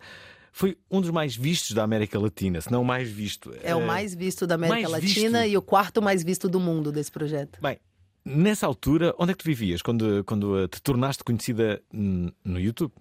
Foi 0.53 0.77
um 0.91 1.01
dos 1.01 1.11
mais 1.11 1.37
vistos 1.37 1.73
da 1.73 1.85
América 1.85 2.19
Latina, 2.19 2.61
se 2.61 2.71
não 2.73 2.83
o 2.83 2.85
mais 2.85 3.09
visto. 3.09 3.55
É 3.63 3.75
o 3.75 3.87
mais 3.87 4.15
visto 4.15 4.47
da 4.47 4.57
América 4.57 4.89
mais 4.89 5.05
Latina 5.05 5.43
visto. 5.43 5.53
e 5.53 5.57
o 5.57 5.63
quarto 5.63 6.03
mais 6.03 6.25
visto 6.25 6.49
do 6.49 6.59
mundo 6.59 6.91
desse 6.91 7.11
projeto. 7.11 7.61
Bem, 7.63 7.79
nessa 8.25 8.67
altura, 8.67 9.15
onde 9.17 9.31
é 9.31 9.35
que 9.35 9.43
tu 9.43 9.47
vivias 9.47 9.81
quando, 9.81 10.25
quando 10.25 10.59
eh, 10.59 10.69
te 10.69 10.83
tornaste 10.83 11.23
conhecida 11.23 11.81
hum, 11.95 12.31
no 12.45 12.59
YouTube? 12.59 12.93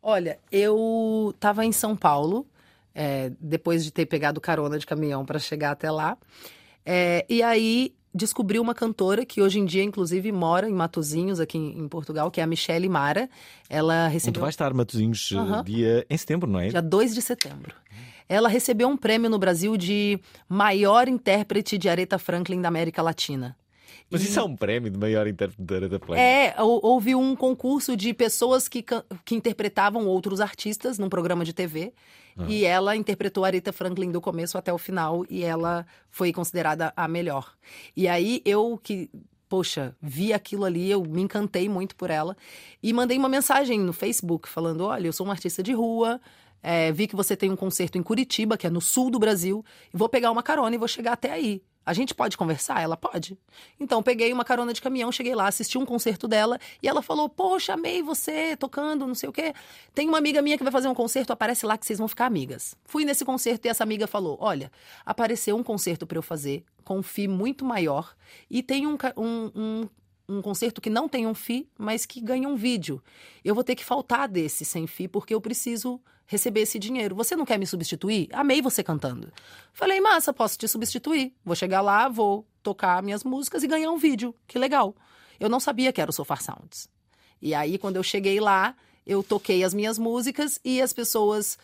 Olha, 0.00 0.38
eu 0.52 1.32
estava 1.34 1.64
em 1.64 1.72
São 1.72 1.96
Paulo, 1.96 2.46
é, 2.94 3.32
depois 3.40 3.82
de 3.84 3.90
ter 3.90 4.06
pegado 4.06 4.40
carona 4.40 4.78
de 4.78 4.86
caminhão 4.86 5.24
para 5.24 5.38
chegar 5.38 5.72
até 5.72 5.90
lá. 5.90 6.16
É, 6.84 7.24
e 7.28 7.42
aí 7.42 7.94
descobri 8.14 8.58
uma 8.60 8.74
cantora 8.74 9.24
que 9.24 9.42
hoje 9.42 9.58
em 9.58 9.64
dia, 9.64 9.82
inclusive, 9.82 10.30
mora 10.30 10.68
em 10.68 10.72
Matozinhos, 10.72 11.40
aqui 11.40 11.58
em, 11.58 11.88
Portugal, 11.88 12.30
que 12.30 12.40
é 12.40 12.44
a 12.44 12.46
Michelle 12.46 12.88
Mara. 12.88 13.28
Ela 13.68 14.06
recebeu. 14.06 14.40
vai 14.40 14.50
estar 14.50 14.72
Matozinhos 14.72 15.32
Aham. 15.32 15.64
dia 15.64 16.06
em 16.08 16.16
setembro, 16.16 16.48
não 16.48 16.60
é? 16.60 16.68
Dia 16.68 16.82
2 16.82 17.14
de 17.14 17.20
setembro. 17.20 17.74
Ela 18.28 18.48
recebeu 18.48 18.88
um 18.88 18.96
prêmio 18.96 19.28
no 19.28 19.38
Brasil 19.38 19.76
de 19.76 20.18
maior 20.48 21.08
intérprete 21.08 21.76
de 21.76 21.88
Aretha 21.88 22.18
Franklin 22.18 22.60
da 22.62 22.68
América 22.68 23.02
Latina. 23.02 23.56
Mas 24.14 24.22
isso 24.28 24.38
é 24.38 24.42
um 24.42 24.56
prémio 24.56 24.90
de 24.90 24.98
maior 24.98 25.26
intérprete 25.26 25.88
da 25.88 25.98
Play. 26.00 26.20
É, 26.20 26.54
hou- 26.62 26.80
houve 26.82 27.14
um 27.14 27.34
concurso 27.36 27.96
de 27.96 28.12
pessoas 28.14 28.68
que, 28.68 28.84
que 29.24 29.34
interpretavam 29.34 30.06
outros 30.06 30.40
artistas 30.40 30.98
num 30.98 31.08
programa 31.08 31.44
de 31.44 31.52
TV. 31.52 31.92
Ah. 32.36 32.44
E 32.48 32.64
ela 32.64 32.96
interpretou 32.96 33.44
a 33.44 33.48
Aretha 33.48 33.72
Franklin 33.72 34.10
do 34.10 34.20
começo 34.20 34.58
até 34.58 34.72
o 34.72 34.78
final 34.78 35.24
e 35.30 35.44
ela 35.44 35.86
foi 36.10 36.32
considerada 36.32 36.92
a 36.96 37.06
melhor. 37.06 37.52
E 37.96 38.08
aí 38.08 38.42
eu 38.44 38.78
que, 38.82 39.08
poxa, 39.48 39.94
vi 40.02 40.32
aquilo 40.32 40.64
ali, 40.64 40.90
eu 40.90 41.02
me 41.04 41.22
encantei 41.22 41.68
muito 41.68 41.94
por 41.94 42.10
ela 42.10 42.36
e 42.82 42.92
mandei 42.92 43.16
uma 43.18 43.28
mensagem 43.28 43.78
no 43.78 43.92
Facebook 43.92 44.48
falando: 44.48 44.84
olha, 44.84 45.06
eu 45.06 45.12
sou 45.12 45.24
uma 45.26 45.32
artista 45.32 45.62
de 45.62 45.72
rua. 45.72 46.20
é, 46.60 46.90
vi 46.90 47.06
que 47.06 47.14
você 47.14 47.36
tem 47.36 47.50
um 47.52 47.56
concerto 47.56 47.98
em 47.98 48.02
Curitiba, 48.02 48.56
que 48.56 48.66
é 48.66 48.70
no 48.70 48.80
sul 48.80 49.10
do 49.10 49.18
Brasil, 49.18 49.64
e 49.92 49.96
vou 49.96 50.08
pegar 50.08 50.30
uma 50.32 50.42
carona 50.42 50.74
e 50.74 50.78
vou 50.78 50.88
chegar 50.88 51.12
até 51.12 51.30
aí. 51.30 51.62
A 51.86 51.92
gente 51.92 52.14
pode 52.14 52.36
conversar? 52.36 52.80
Ela 52.80 52.96
pode. 52.96 53.38
Então, 53.78 54.02
peguei 54.02 54.32
uma 54.32 54.44
carona 54.44 54.72
de 54.72 54.80
caminhão, 54.80 55.12
cheguei 55.12 55.34
lá, 55.34 55.48
assisti 55.48 55.76
um 55.76 55.84
concerto 55.84 56.26
dela 56.26 56.58
e 56.82 56.88
ela 56.88 57.02
falou: 57.02 57.28
Poxa, 57.28 57.74
amei 57.74 58.02
você 58.02 58.56
tocando, 58.56 59.06
não 59.06 59.14
sei 59.14 59.28
o 59.28 59.32
quê. 59.32 59.52
Tem 59.94 60.08
uma 60.08 60.18
amiga 60.18 60.40
minha 60.40 60.56
que 60.56 60.62
vai 60.62 60.72
fazer 60.72 60.88
um 60.88 60.94
concerto, 60.94 61.32
aparece 61.32 61.66
lá 61.66 61.76
que 61.76 61.86
vocês 61.86 61.98
vão 61.98 62.08
ficar 62.08 62.26
amigas. 62.26 62.76
Fui 62.84 63.04
nesse 63.04 63.24
concerto 63.24 63.66
e 63.66 63.68
essa 63.68 63.82
amiga 63.82 64.06
falou: 64.06 64.38
Olha, 64.40 64.70
apareceu 65.04 65.56
um 65.56 65.62
concerto 65.62 66.06
para 66.06 66.18
eu 66.18 66.22
fazer 66.22 66.64
com 66.84 66.98
um 66.98 67.28
muito 67.28 67.64
maior 67.64 68.14
e 68.50 68.62
tem 68.62 68.86
um, 68.86 68.96
um, 69.16 69.50
um, 69.54 69.88
um 70.28 70.40
concerto 70.40 70.80
que 70.80 70.90
não 70.90 71.08
tem 71.08 71.26
um 71.26 71.34
FII, 71.34 71.68
mas 71.78 72.06
que 72.06 72.20
ganha 72.20 72.48
um 72.48 72.56
vídeo. 72.56 73.02
Eu 73.44 73.54
vou 73.54 73.64
ter 73.64 73.74
que 73.74 73.84
faltar 73.84 74.28
desse 74.28 74.64
sem 74.64 74.86
FII 74.86 75.08
porque 75.08 75.34
eu 75.34 75.40
preciso 75.40 76.00
receber 76.26 76.60
esse 76.60 76.78
dinheiro. 76.78 77.14
Você 77.14 77.36
não 77.36 77.44
quer 77.44 77.58
me 77.58 77.66
substituir? 77.66 78.28
Amei 78.32 78.62
você 78.62 78.82
cantando. 78.82 79.30
Falei, 79.72 80.00
massa, 80.00 80.32
posso 80.32 80.58
te 80.58 80.66
substituir. 80.66 81.34
Vou 81.44 81.54
chegar 81.54 81.80
lá, 81.80 82.08
vou 82.08 82.46
tocar 82.62 83.02
minhas 83.02 83.22
músicas 83.24 83.62
e 83.62 83.66
ganhar 83.66 83.90
um 83.90 83.98
vídeo. 83.98 84.34
Que 84.46 84.58
legal. 84.58 84.94
Eu 85.38 85.48
não 85.48 85.60
sabia 85.60 85.92
que 85.92 86.00
era 86.00 86.10
o 86.10 86.14
Sofar 86.14 86.40
Sounds. 86.42 86.88
E 87.40 87.54
aí, 87.54 87.76
quando 87.76 87.96
eu 87.96 88.02
cheguei 88.02 88.40
lá, 88.40 88.74
eu 89.06 89.22
toquei 89.22 89.62
as 89.62 89.74
minhas 89.74 89.98
músicas 89.98 90.58
e 90.64 90.80
as 90.80 90.92
pessoas 90.92 91.58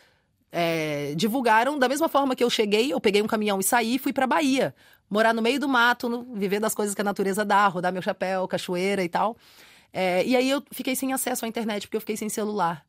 é, 0.53 1.15
divulgaram 1.17 1.79
da 1.79 1.89
mesma 1.89 2.09
forma 2.09 2.35
que 2.35 2.43
eu 2.43 2.51
cheguei, 2.51 2.93
eu 2.93 3.01
peguei 3.01 3.23
um 3.23 3.27
caminhão 3.27 3.61
e 3.61 3.63
saí 3.63 3.99
fui 3.99 4.13
pra 4.13 4.27
Bahia. 4.27 4.75
Morar 5.09 5.35
no 5.35 5.43
meio 5.43 5.59
do 5.59 5.69
mato, 5.69 6.09
no- 6.09 6.23
viver 6.35 6.61
das 6.61 6.75
coisas 6.75 6.95
que 6.95 7.01
a 7.01 7.05
natureza 7.05 7.45
dá, 7.45 7.67
rodar 7.67 7.93
meu 7.93 8.03
chapéu, 8.03 8.47
cachoeira 8.47 9.03
e 9.03 9.09
tal. 9.09 9.37
É, 9.93 10.25
e 10.25 10.37
aí 10.37 10.49
eu 10.49 10.63
fiquei 10.73 10.95
sem 10.95 11.13
acesso 11.13 11.45
à 11.45 11.49
internet, 11.49 11.87
porque 11.87 11.97
eu 11.97 12.01
fiquei 12.01 12.17
sem 12.17 12.29
celular. 12.29 12.85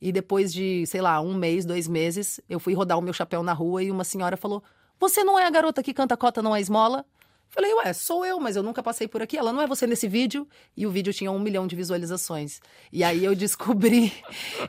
E 0.00 0.12
depois 0.12 0.52
de, 0.52 0.86
sei 0.86 1.00
lá, 1.00 1.20
um 1.20 1.34
mês, 1.34 1.64
dois 1.64 1.88
meses, 1.88 2.40
eu 2.48 2.60
fui 2.60 2.74
rodar 2.74 2.98
o 2.98 3.02
meu 3.02 3.12
chapéu 3.12 3.42
na 3.42 3.52
rua 3.52 3.82
e 3.82 3.90
uma 3.90 4.04
senhora 4.04 4.36
falou: 4.36 4.62
Você 5.00 5.24
não 5.24 5.38
é 5.38 5.46
a 5.46 5.50
garota 5.50 5.82
que 5.82 5.92
canta 5.94 6.16
cota, 6.16 6.42
não 6.42 6.54
é 6.54 6.60
esmola? 6.60 7.04
Falei, 7.48 7.72
ué, 7.74 7.92
sou 7.92 8.26
eu, 8.26 8.40
mas 8.40 8.56
eu 8.56 8.62
nunca 8.64 8.82
passei 8.82 9.06
por 9.06 9.22
aqui. 9.22 9.38
Ela 9.38 9.52
não 9.52 9.60
é 9.62 9.66
você 9.66 9.86
nesse 9.86 10.08
vídeo. 10.08 10.46
E 10.76 10.86
o 10.86 10.90
vídeo 10.90 11.12
tinha 11.12 11.30
um 11.30 11.38
milhão 11.38 11.68
de 11.68 11.76
visualizações. 11.76 12.60
E 12.92 13.04
aí 13.04 13.24
eu 13.24 13.34
descobri. 13.34 14.12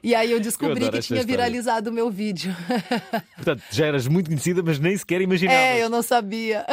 e 0.04 0.14
aí 0.14 0.32
eu 0.32 0.40
descobri 0.40 0.86
adoro 0.86 1.02
que 1.02 1.08
tinha 1.08 1.24
viralizado 1.24 1.90
o 1.90 1.94
meu 1.94 2.12
vídeo. 2.12 2.56
Portanto, 3.36 3.64
já 3.72 3.88
eras 3.88 4.08
muito 4.08 4.28
conhecida, 4.28 4.62
mas 4.62 4.78
nem 4.78 4.96
sequer 4.96 5.22
imaginavas. 5.22 5.60
é, 5.60 5.84
eu 5.84 5.90
não 5.90 6.04
sabia. 6.04 6.64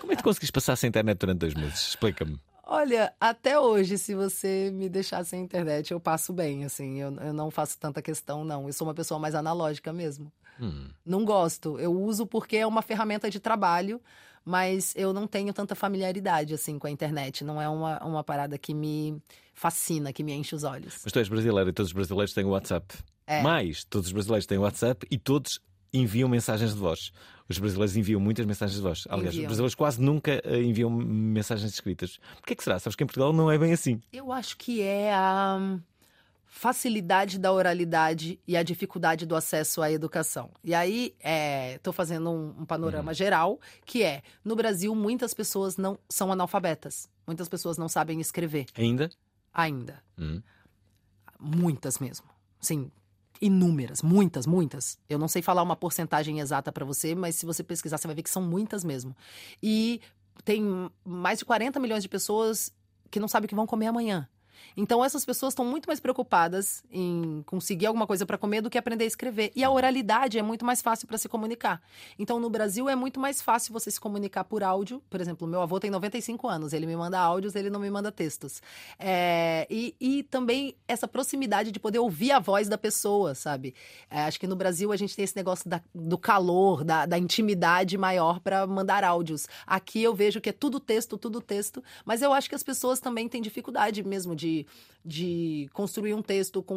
Como 0.00 0.12
é 0.12 0.16
que 0.16 0.22
tu 0.22 0.24
conseguiste 0.24 0.52
passar 0.52 0.74
sem 0.74 0.88
internet 0.88 1.18
durante 1.18 1.38
dois 1.38 1.54
meses? 1.54 1.88
Explica-me. 1.88 2.40
Olha, 2.64 3.12
até 3.20 3.58
hoje, 3.58 3.98
se 3.98 4.14
você 4.14 4.70
me 4.72 4.88
deixar 4.88 5.24
sem 5.24 5.42
internet, 5.42 5.92
eu 5.92 6.00
passo 6.00 6.32
bem, 6.32 6.64
assim. 6.64 7.00
Eu, 7.00 7.14
eu 7.16 7.32
não 7.32 7.50
faço 7.50 7.78
tanta 7.78 8.00
questão, 8.00 8.44
não. 8.44 8.66
Eu 8.66 8.72
sou 8.72 8.86
uma 8.86 8.94
pessoa 8.94 9.20
mais 9.20 9.34
analógica 9.34 9.92
mesmo. 9.92 10.32
Hum. 10.60 10.88
Não 11.04 11.24
gosto. 11.24 11.78
Eu 11.78 11.92
uso 11.92 12.26
porque 12.26 12.56
é 12.56 12.66
uma 12.66 12.80
ferramenta 12.82 13.28
de 13.28 13.40
trabalho, 13.40 14.00
mas 14.44 14.92
eu 14.96 15.12
não 15.12 15.26
tenho 15.26 15.52
tanta 15.52 15.74
familiaridade, 15.74 16.54
assim, 16.54 16.78
com 16.78 16.86
a 16.86 16.90
internet. 16.90 17.44
Não 17.44 17.60
é 17.60 17.68
uma, 17.68 17.98
uma 18.04 18.24
parada 18.24 18.58
que 18.58 18.74
me 18.74 19.20
fascina, 19.54 20.12
que 20.12 20.22
me 20.22 20.32
enche 20.32 20.54
os 20.54 20.64
olhos. 20.64 21.00
Mas 21.02 21.12
tu 21.12 21.18
és 21.18 21.28
brasileira 21.28 21.70
e 21.70 21.72
todos 21.72 21.90
os 21.90 21.92
brasileiros 21.92 22.32
têm 22.34 22.44
WhatsApp. 22.44 22.94
É. 23.26 23.42
Mais, 23.42 23.84
todos 23.84 24.08
os 24.08 24.12
brasileiros 24.12 24.46
têm 24.46 24.58
WhatsApp 24.58 25.06
e 25.10 25.18
todos 25.18 25.60
enviam 25.92 26.28
mensagens 26.28 26.72
de 26.72 26.78
voz. 26.78 27.12
Os 27.48 27.58
brasileiros 27.58 27.96
enviam 27.96 28.20
muitas 28.20 28.46
mensagens 28.46 28.76
de 28.76 28.82
voz. 28.82 29.04
Aliás, 29.08 29.34
Enviam. 29.34 29.42
os 29.42 29.46
brasileiros 29.46 29.74
quase 29.74 30.00
nunca 30.00 30.40
eh, 30.44 30.62
enviam 30.62 30.90
mensagens 30.90 31.72
escritas. 31.72 32.18
Porquê 32.36 32.54
que 32.54 32.64
será? 32.64 32.78
Sabes 32.78 32.96
que 32.96 33.04
em 33.04 33.06
Portugal 33.06 33.32
não 33.32 33.50
é 33.50 33.58
bem 33.58 33.72
assim. 33.72 34.00
Eu 34.12 34.32
acho 34.32 34.56
que 34.56 34.80
é 34.80 35.12
a 35.12 35.58
hum, 35.60 35.80
facilidade 36.54 37.38
da 37.38 37.50
oralidade 37.50 38.38
e 38.46 38.58
a 38.58 38.62
dificuldade 38.62 39.24
do 39.24 39.34
acesso 39.34 39.80
à 39.80 39.90
educação. 39.90 40.50
E 40.62 40.74
aí, 40.74 41.16
estou 41.74 41.94
fazendo 41.94 42.30
um, 42.30 42.54
um 42.60 42.66
panorama 42.66 43.14
geral, 43.14 43.58
que 43.86 44.02
é, 44.02 44.22
no 44.44 44.54
Brasil, 44.54 44.94
muitas 44.94 45.32
pessoas 45.32 45.78
não 45.78 45.98
são 46.10 46.30
analfabetas. 46.30 47.08
Muitas 47.26 47.48
pessoas 47.48 47.78
não 47.78 47.88
sabem 47.88 48.20
escrever 48.20 48.66
Ainda? 48.76 49.10
ainda. 49.52 50.02
Hum. 50.18 50.42
Muitas 51.40 51.98
mesmo. 51.98 52.26
Sim, 52.60 52.92
inúmeras, 53.40 54.02
muitas, 54.02 54.46
muitas. 54.46 54.98
Eu 55.08 55.18
não 55.18 55.28
sei 55.28 55.40
falar 55.40 55.62
uma 55.62 55.74
porcentagem 55.74 56.38
exata 56.38 56.70
para 56.70 56.84
você, 56.84 57.14
mas 57.14 57.34
se 57.34 57.46
você 57.46 57.64
pesquisar, 57.64 57.96
você 57.96 58.06
vai 58.06 58.14
ver 58.14 58.22
que 58.22 58.30
são 58.30 58.42
muitas 58.42 58.84
mesmo. 58.84 59.16
E 59.62 60.02
tem 60.44 60.62
mais 61.02 61.38
de 61.38 61.46
40 61.46 61.80
milhões 61.80 62.02
de 62.02 62.10
pessoas 62.10 62.70
que 63.10 63.18
não 63.18 63.26
sabem 63.26 63.46
o 63.46 63.48
que 63.48 63.54
vão 63.54 63.66
comer 63.66 63.86
amanhã. 63.86 64.28
Então 64.76 65.04
essas 65.04 65.24
pessoas 65.24 65.52
estão 65.52 65.64
muito 65.64 65.86
mais 65.86 66.00
preocupadas 66.00 66.82
em 66.90 67.42
conseguir 67.46 67.86
alguma 67.86 68.06
coisa 68.06 68.24
para 68.26 68.38
comer 68.38 68.60
do 68.60 68.70
que 68.70 68.78
aprender 68.78 69.04
a 69.04 69.06
escrever. 69.06 69.52
E 69.54 69.62
a 69.64 69.70
oralidade 69.70 70.38
é 70.38 70.42
muito 70.42 70.64
mais 70.64 70.80
fácil 70.82 71.06
para 71.06 71.18
se 71.18 71.28
comunicar. 71.28 71.82
Então 72.18 72.38
no 72.40 72.48
Brasil 72.50 72.88
é 72.88 72.94
muito 72.96 73.20
mais 73.20 73.40
fácil 73.42 73.72
você 73.72 73.90
se 73.90 74.00
comunicar 74.00 74.44
por 74.44 74.62
áudio. 74.62 75.02
Por 75.08 75.20
exemplo, 75.20 75.46
meu 75.46 75.60
avô 75.60 75.78
tem 75.80 75.90
95 75.90 76.48
anos, 76.48 76.72
ele 76.72 76.86
me 76.86 76.96
manda 76.96 77.18
áudios, 77.18 77.54
ele 77.54 77.70
não 77.70 77.80
me 77.80 77.90
manda 77.90 78.10
textos. 78.12 78.60
É, 78.98 79.66
e, 79.70 79.94
e 80.00 80.22
também 80.24 80.74
essa 80.86 81.06
proximidade 81.08 81.70
de 81.70 81.78
poder 81.80 81.98
ouvir 81.98 82.32
a 82.32 82.38
voz 82.38 82.68
da 82.68 82.78
pessoa, 82.78 83.34
sabe? 83.34 83.74
É, 84.10 84.22
acho 84.24 84.38
que 84.38 84.46
no 84.46 84.56
Brasil 84.56 84.92
a 84.92 84.96
gente 84.96 85.14
tem 85.16 85.24
esse 85.24 85.36
negócio 85.36 85.68
da- 85.68 85.82
do 85.94 86.18
calor, 86.18 86.84
da, 86.84 87.06
da 87.06 87.18
intimidade 87.18 87.96
maior 87.96 88.40
para 88.40 88.66
mandar 88.66 89.04
áudios. 89.04 89.46
Aqui 89.66 90.02
eu 90.02 90.14
vejo 90.14 90.40
que 90.40 90.48
é 90.48 90.52
tudo 90.52 90.78
texto, 90.80 91.16
tudo 91.18 91.40
texto, 91.40 91.82
mas 92.04 92.22
eu 92.22 92.32
acho 92.32 92.48
que 92.48 92.54
as 92.54 92.62
pessoas 92.62 93.00
também 93.00 93.28
têm 93.28 93.40
dificuldade 93.40 94.02
mesmo 94.02 94.34
de, 94.34 94.51
de 95.04 95.68
construir 95.72 96.14
um 96.14 96.22
texto 96.22 96.62
com 96.62 96.76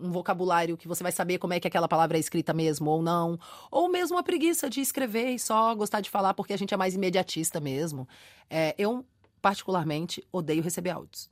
um 0.00 0.10
vocabulário 0.10 0.76
que 0.76 0.88
você 0.88 1.02
vai 1.02 1.12
saber 1.12 1.38
como 1.38 1.52
é 1.52 1.60
que 1.60 1.68
aquela 1.68 1.86
palavra 1.86 2.16
é 2.16 2.20
escrita 2.20 2.52
mesmo 2.54 2.90
ou 2.90 3.02
não. 3.02 3.38
Ou 3.70 3.88
mesmo 3.88 4.16
a 4.16 4.22
preguiça 4.22 4.70
de 4.70 4.80
escrever 4.80 5.30
e 5.30 5.38
só 5.38 5.74
gostar 5.74 6.00
de 6.00 6.10
falar 6.10 6.32
porque 6.34 6.52
a 6.52 6.58
gente 6.58 6.72
é 6.72 6.76
mais 6.76 6.94
imediatista 6.94 7.60
mesmo. 7.60 8.08
É, 8.48 8.74
eu, 8.78 9.04
particularmente, 9.42 10.26
odeio 10.32 10.62
receber 10.62 10.90
áudios. 10.90 11.28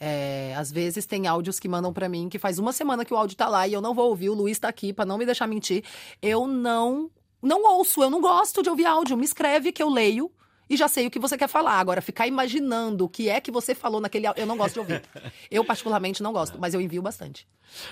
É, 0.00 0.54
às 0.56 0.70
vezes 0.70 1.06
tem 1.06 1.26
áudios 1.26 1.58
que 1.58 1.68
mandam 1.68 1.92
pra 1.92 2.08
mim 2.08 2.28
que 2.28 2.38
faz 2.38 2.58
uma 2.58 2.72
semana 2.72 3.04
que 3.04 3.12
o 3.12 3.16
áudio 3.16 3.36
tá 3.36 3.48
lá 3.48 3.66
e 3.66 3.72
eu 3.72 3.80
não 3.80 3.94
vou 3.94 4.08
ouvir, 4.10 4.30
o 4.30 4.34
Luiz 4.34 4.56
tá 4.56 4.68
aqui 4.68 4.92
pra 4.92 5.04
não 5.04 5.18
me 5.18 5.26
deixar 5.26 5.46
mentir. 5.46 5.82
Eu 6.22 6.46
não 6.46 7.10
não 7.40 7.64
ouço, 7.64 8.02
eu 8.02 8.10
não 8.10 8.20
gosto 8.20 8.62
de 8.62 8.68
ouvir 8.68 8.84
áudio. 8.84 9.16
Me 9.16 9.24
escreve 9.24 9.72
que 9.72 9.82
eu 9.82 9.88
leio 9.88 10.30
e 10.68 10.76
já 10.76 10.88
sei 10.88 11.06
o 11.06 11.10
que 11.10 11.18
você 11.18 11.36
quer 11.38 11.48
falar. 11.48 11.78
Agora, 11.78 12.00
ficar 12.00 12.26
imaginando 12.26 13.04
o 13.04 13.08
que 13.08 13.28
é 13.28 13.40
que 13.40 13.50
você 13.50 13.74
falou 13.74 14.00
naquele 14.00 14.26
áudio, 14.26 14.42
eu 14.42 14.46
não 14.46 14.56
gosto 14.56 14.74
de 14.74 14.80
ouvir. 14.80 15.02
Eu, 15.50 15.64
particularmente, 15.64 16.22
não 16.22 16.32
gosto, 16.32 16.58
mas 16.58 16.74
eu 16.74 16.80
envio 16.80 17.00
bastante. 17.02 17.46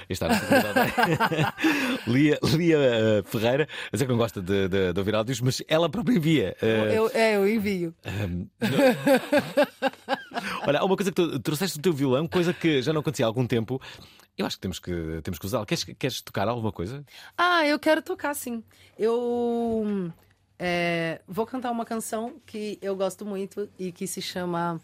Está 0.09 0.29
na. 0.29 0.37
Lia, 2.07 2.39
Lia 2.43 2.77
eh, 2.79 3.23
Ferreira, 3.25 3.69
a 3.89 3.91
dizer 3.97 4.05
que 4.07 4.11
não 4.11 4.19
gosta 4.19 4.41
de, 4.43 4.69
de- 4.69 4.93
de 4.93 4.99
ouvir 4.99 5.15
áudios, 5.15 5.41
mas 5.41 5.63
ela 5.69 5.89
própria 5.89 6.15
envia. 6.17 6.57
eh, 6.63 6.93
Eu, 6.97 7.11
é, 7.15 7.37
eu 7.37 7.49
envio. 7.49 7.95
Não- 8.05 8.49
Olha, 10.67 10.85
uma 10.85 10.97
coisa 10.97 11.11
que 11.11 11.15
tu 11.15 11.39
trouxeste 11.41 11.79
do 11.79 11.83
teu 11.83 11.93
violão, 11.93 12.27
coisa 12.27 12.53
que 12.53 12.83
já 12.83 12.93
não 12.93 13.01
acontecia 13.01 13.25
há 13.25 13.29
algum 13.29 13.47
tempo. 13.47 13.81
Eu 14.37 14.45
acho 14.45 14.57
que 14.57 14.61
temos 14.61 14.79
que, 14.79 15.21
temos 15.23 15.39
que 15.39 15.47
usá-lo. 15.47 15.65
Queres, 15.65 15.85
queres 15.85 16.21
tocar 16.21 16.47
alguma 16.49 16.73
coisa? 16.73 17.05
Ah, 17.39 17.67
eu 17.67 17.79
quero 17.79 18.03
tocar 18.03 18.35
sim. 18.35 18.63
Eu 18.99 20.13
é, 20.59 21.21
vou 21.27 21.47
cantar 21.47 21.71
uma 21.71 21.85
canção 21.85 22.41
que 22.47 22.79
eu 22.81 22.97
gosto 22.97 23.25
muito 23.25 23.69
e 23.79 23.93
que 23.93 24.07
se 24.07 24.23
chama 24.23 24.81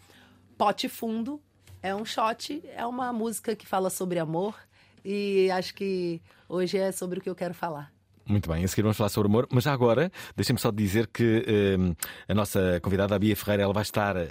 Pote 0.57 0.87
Fundo. 0.87 1.41
É 1.81 1.93
um 1.93 2.05
shot, 2.05 2.63
é 2.73 2.85
uma 2.85 3.11
música 3.11 3.55
que 3.55 3.67
fala 3.67 3.89
sobre 3.89 4.19
amor 4.19 4.55
e 5.03 5.49
acho 5.51 5.73
que 5.73 6.21
hoje 6.47 6.77
é 6.77 6.91
sobre 6.91 7.19
o 7.19 7.21
que 7.21 7.29
eu 7.29 7.35
quero 7.35 7.53
falar. 7.53 7.91
Muito 8.25 8.49
bem, 8.49 8.63
a 8.63 8.67
seguir 8.67 8.83
vamos 8.83 8.95
falar 8.95 9.09
sobre 9.09 9.27
amor, 9.27 9.47
mas 9.51 9.65
já 9.65 9.73
agora, 9.73 10.09
deixem-me 10.35 10.59
só 10.59 10.71
dizer 10.71 11.07
que 11.07 11.43
eh, 11.45 11.95
a 12.27 12.33
nossa 12.33 12.79
convidada, 12.81 13.13
a 13.15 13.19
Bia 13.19 13.35
Ferreira, 13.35 13.63
ela 13.63 13.73
vai 13.73 13.83
estar 13.83 14.15
eh, 14.15 14.27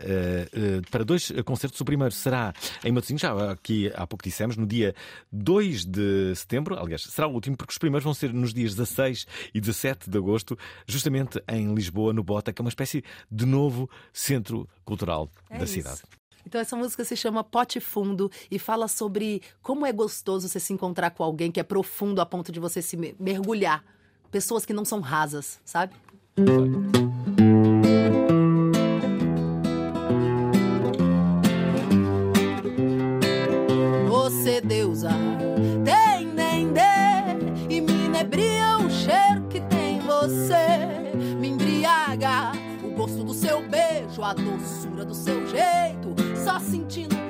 eh, 0.50 0.80
para 0.90 1.04
dois 1.04 1.30
concertos. 1.44 1.78
O 1.80 1.84
primeiro 1.84 2.12
será 2.14 2.54
em 2.82 2.90
Matosinhos, 2.90 3.20
já 3.20 3.50
aqui 3.50 3.92
há 3.94 4.06
pouco 4.06 4.24
dissemos, 4.24 4.56
no 4.56 4.66
dia 4.66 4.94
2 5.30 5.84
de 5.84 6.34
setembro. 6.34 6.78
Aliás, 6.78 7.02
será 7.02 7.28
o 7.28 7.32
último, 7.32 7.54
porque 7.56 7.72
os 7.72 7.78
primeiros 7.78 8.04
vão 8.04 8.14
ser 8.14 8.32
nos 8.32 8.54
dias 8.54 8.74
16 8.74 9.26
e 9.52 9.60
17 9.60 10.08
de 10.08 10.16
agosto, 10.16 10.58
justamente 10.86 11.42
em 11.46 11.74
Lisboa, 11.74 12.14
no 12.14 12.24
Bota, 12.24 12.50
que 12.52 12.62
é 12.62 12.64
uma 12.64 12.70
espécie 12.70 13.04
de 13.30 13.44
novo 13.44 13.90
centro 14.10 14.66
cultural 14.86 15.30
É 15.50 15.58
da 15.58 15.64
isso. 15.64 15.74
cidade. 15.74 16.00
Então 16.46 16.60
essa 16.60 16.76
música 16.76 17.04
se 17.04 17.16
chama 17.16 17.42
Pote 17.44 17.80
Fundo 17.80 18.30
e 18.50 18.58
fala 18.58 18.88
sobre 18.88 19.42
como 19.62 19.86
é 19.86 19.92
gostoso 19.92 20.48
você 20.48 20.60
se 20.60 20.72
encontrar 20.72 21.10
com 21.10 21.22
alguém 21.22 21.50
que 21.50 21.60
é 21.60 21.62
profundo 21.62 22.20
a 22.20 22.26
ponto 22.26 22.50
de 22.52 22.58
você 22.60 22.80
se 22.82 22.96
me- 22.96 23.14
mergulhar. 23.18 23.84
Pessoas 24.30 24.64
que 24.64 24.72
não 24.72 24.84
são 24.84 25.00
rasas, 25.00 25.60
sabe? 25.64 25.94
Você, 26.38 27.11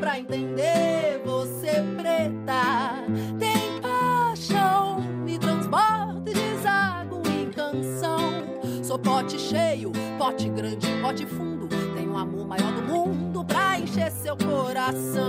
pra 0.03 0.19
entender 0.19 1.23
você, 1.25 1.71
preta, 1.97 3.05
tem 3.39 3.81
paixão. 3.81 5.01
Me 5.25 5.39
transborda 5.39 6.29
e 6.29 6.35
deságua 6.35 7.23
em 7.29 7.49
canção. 7.53 8.43
Sou 8.83 8.99
pote 8.99 9.39
cheio, 9.39 9.93
pote 10.19 10.49
grande, 10.49 10.89
pote 11.01 11.25
fundo. 11.25 11.69
Tenho 11.95 12.15
um 12.15 12.19
amor 12.19 12.49
maior 12.49 12.73
do 12.73 12.83
mundo 12.83 13.45
pra 13.45 13.79
encher 13.79 14.11
seu 14.11 14.37
coração. 14.37 15.29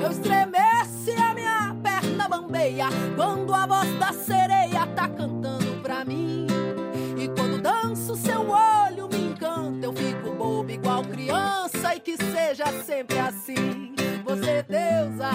Eu 0.00 0.12
estremeço 0.12 1.10
e 1.10 1.20
a 1.20 1.34
minha 1.34 1.76
perna 1.82 2.28
bambeia 2.28 2.86
quando 3.16 3.52
a 3.52 3.66
voz 3.66 3.92
da 3.98 4.12
sereia 4.12 4.86
tá 4.94 5.08
cantando 5.08 5.82
pra 5.82 6.04
mim. 6.04 6.46
E 7.18 7.26
quando 7.30 7.60
danço, 7.60 8.14
seu 8.14 8.50
olho 8.50 9.08
me 9.08 9.32
encanta. 9.32 9.84
Eu 9.84 9.92
fico 9.92 10.30
bobo 10.30 10.70
igual 10.70 11.02
criança 11.02 11.96
e 11.96 11.98
que 11.98 12.16
seja 12.16 12.66
sempre 12.84 13.18
assim. 13.18 13.95
Você, 14.26 14.64
deusa, 14.68 15.30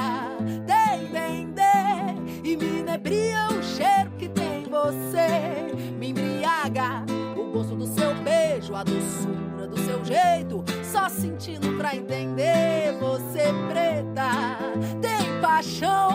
tem 0.67 1.08
dendê 1.13 2.43
e 2.43 2.58
me 2.58 2.80
inebria 2.80 3.47
o 3.47 3.63
cheiro 3.63 4.12
que 4.19 4.27
tem 4.27 4.65
em 4.65 4.69
você. 4.69 5.73
Me 5.97 6.10
embriaga 6.10 7.06
o 7.38 7.54
gosto 7.54 7.73
do 7.73 7.88
seu 7.88 8.13
beijo, 8.15 8.75
a 8.75 8.84
doçura 8.84 9.67
do 9.69 9.80
seu 9.80 10.04
jeito. 10.04 10.65
Só 10.84 11.08
sentindo 11.08 11.77
pra 11.77 11.95
entender 11.95 12.97
você, 12.99 13.54
preta, 13.69 14.58
tem 15.01 15.39
paixão. 15.41 16.12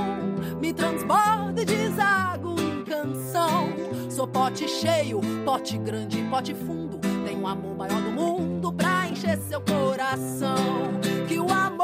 Me 0.61 0.75
transborda 0.75 1.63
e 1.63 1.65
deságua 1.65 2.61
em 2.61 2.85
canção. 2.85 3.71
Sou 4.11 4.29
pote 4.29 4.69
cheio, 4.69 5.23
pote 5.47 5.79
grande, 5.79 6.23
pote 6.25 6.53
fundo. 6.55 6.99
Tenho 7.25 7.41
um 7.41 7.47
amor 7.47 7.75
maior 7.75 8.03
do 8.03 8.11
mundo 8.11 8.71
pra 8.71 9.09
encher 9.09 9.39
seu 9.39 9.63
coração. 9.63 10.57
Que 11.27 11.39
o 11.39 11.51
amor 11.51 11.76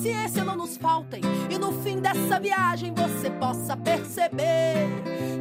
paciência 0.00 0.42
não 0.44 0.56
nos 0.56 0.78
faltem. 0.78 1.20
E 1.50 1.58
no 1.58 1.72
fim 1.82 2.00
dessa 2.00 2.40
viagem 2.40 2.94
você 2.94 3.28
possa 3.28 3.76
perceber 3.76 4.88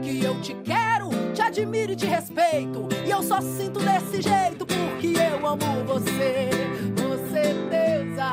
que 0.04 0.22
eu 0.22 0.40
te 0.42 0.54
quero, 0.66 1.10
te 1.34 1.42
admiro 1.42 1.94
e 1.94 1.96
te 1.96 2.06
respeito. 2.06 2.90
E 3.06 3.10
eu 3.10 3.24
só 3.24 3.40
sinto 3.40 3.80
desse 3.80 4.22
jeito 4.22 4.66
porque 4.66 5.14
eu 5.18 5.48
amo 5.48 5.86
você. 5.86 6.50
Você, 6.94 7.54
deusa, 7.70 8.32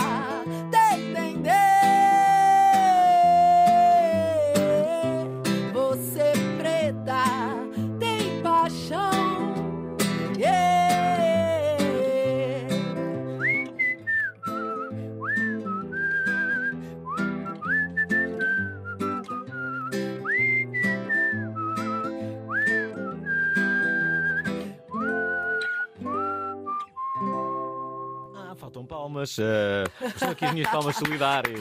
palmas. 29.07 29.39
eh, 29.39 29.85
estão 30.07 30.31
aqui 30.31 30.45
as 30.45 30.53
minhas 30.53 30.71
palmas 30.71 30.97
solidárias. 30.97 31.61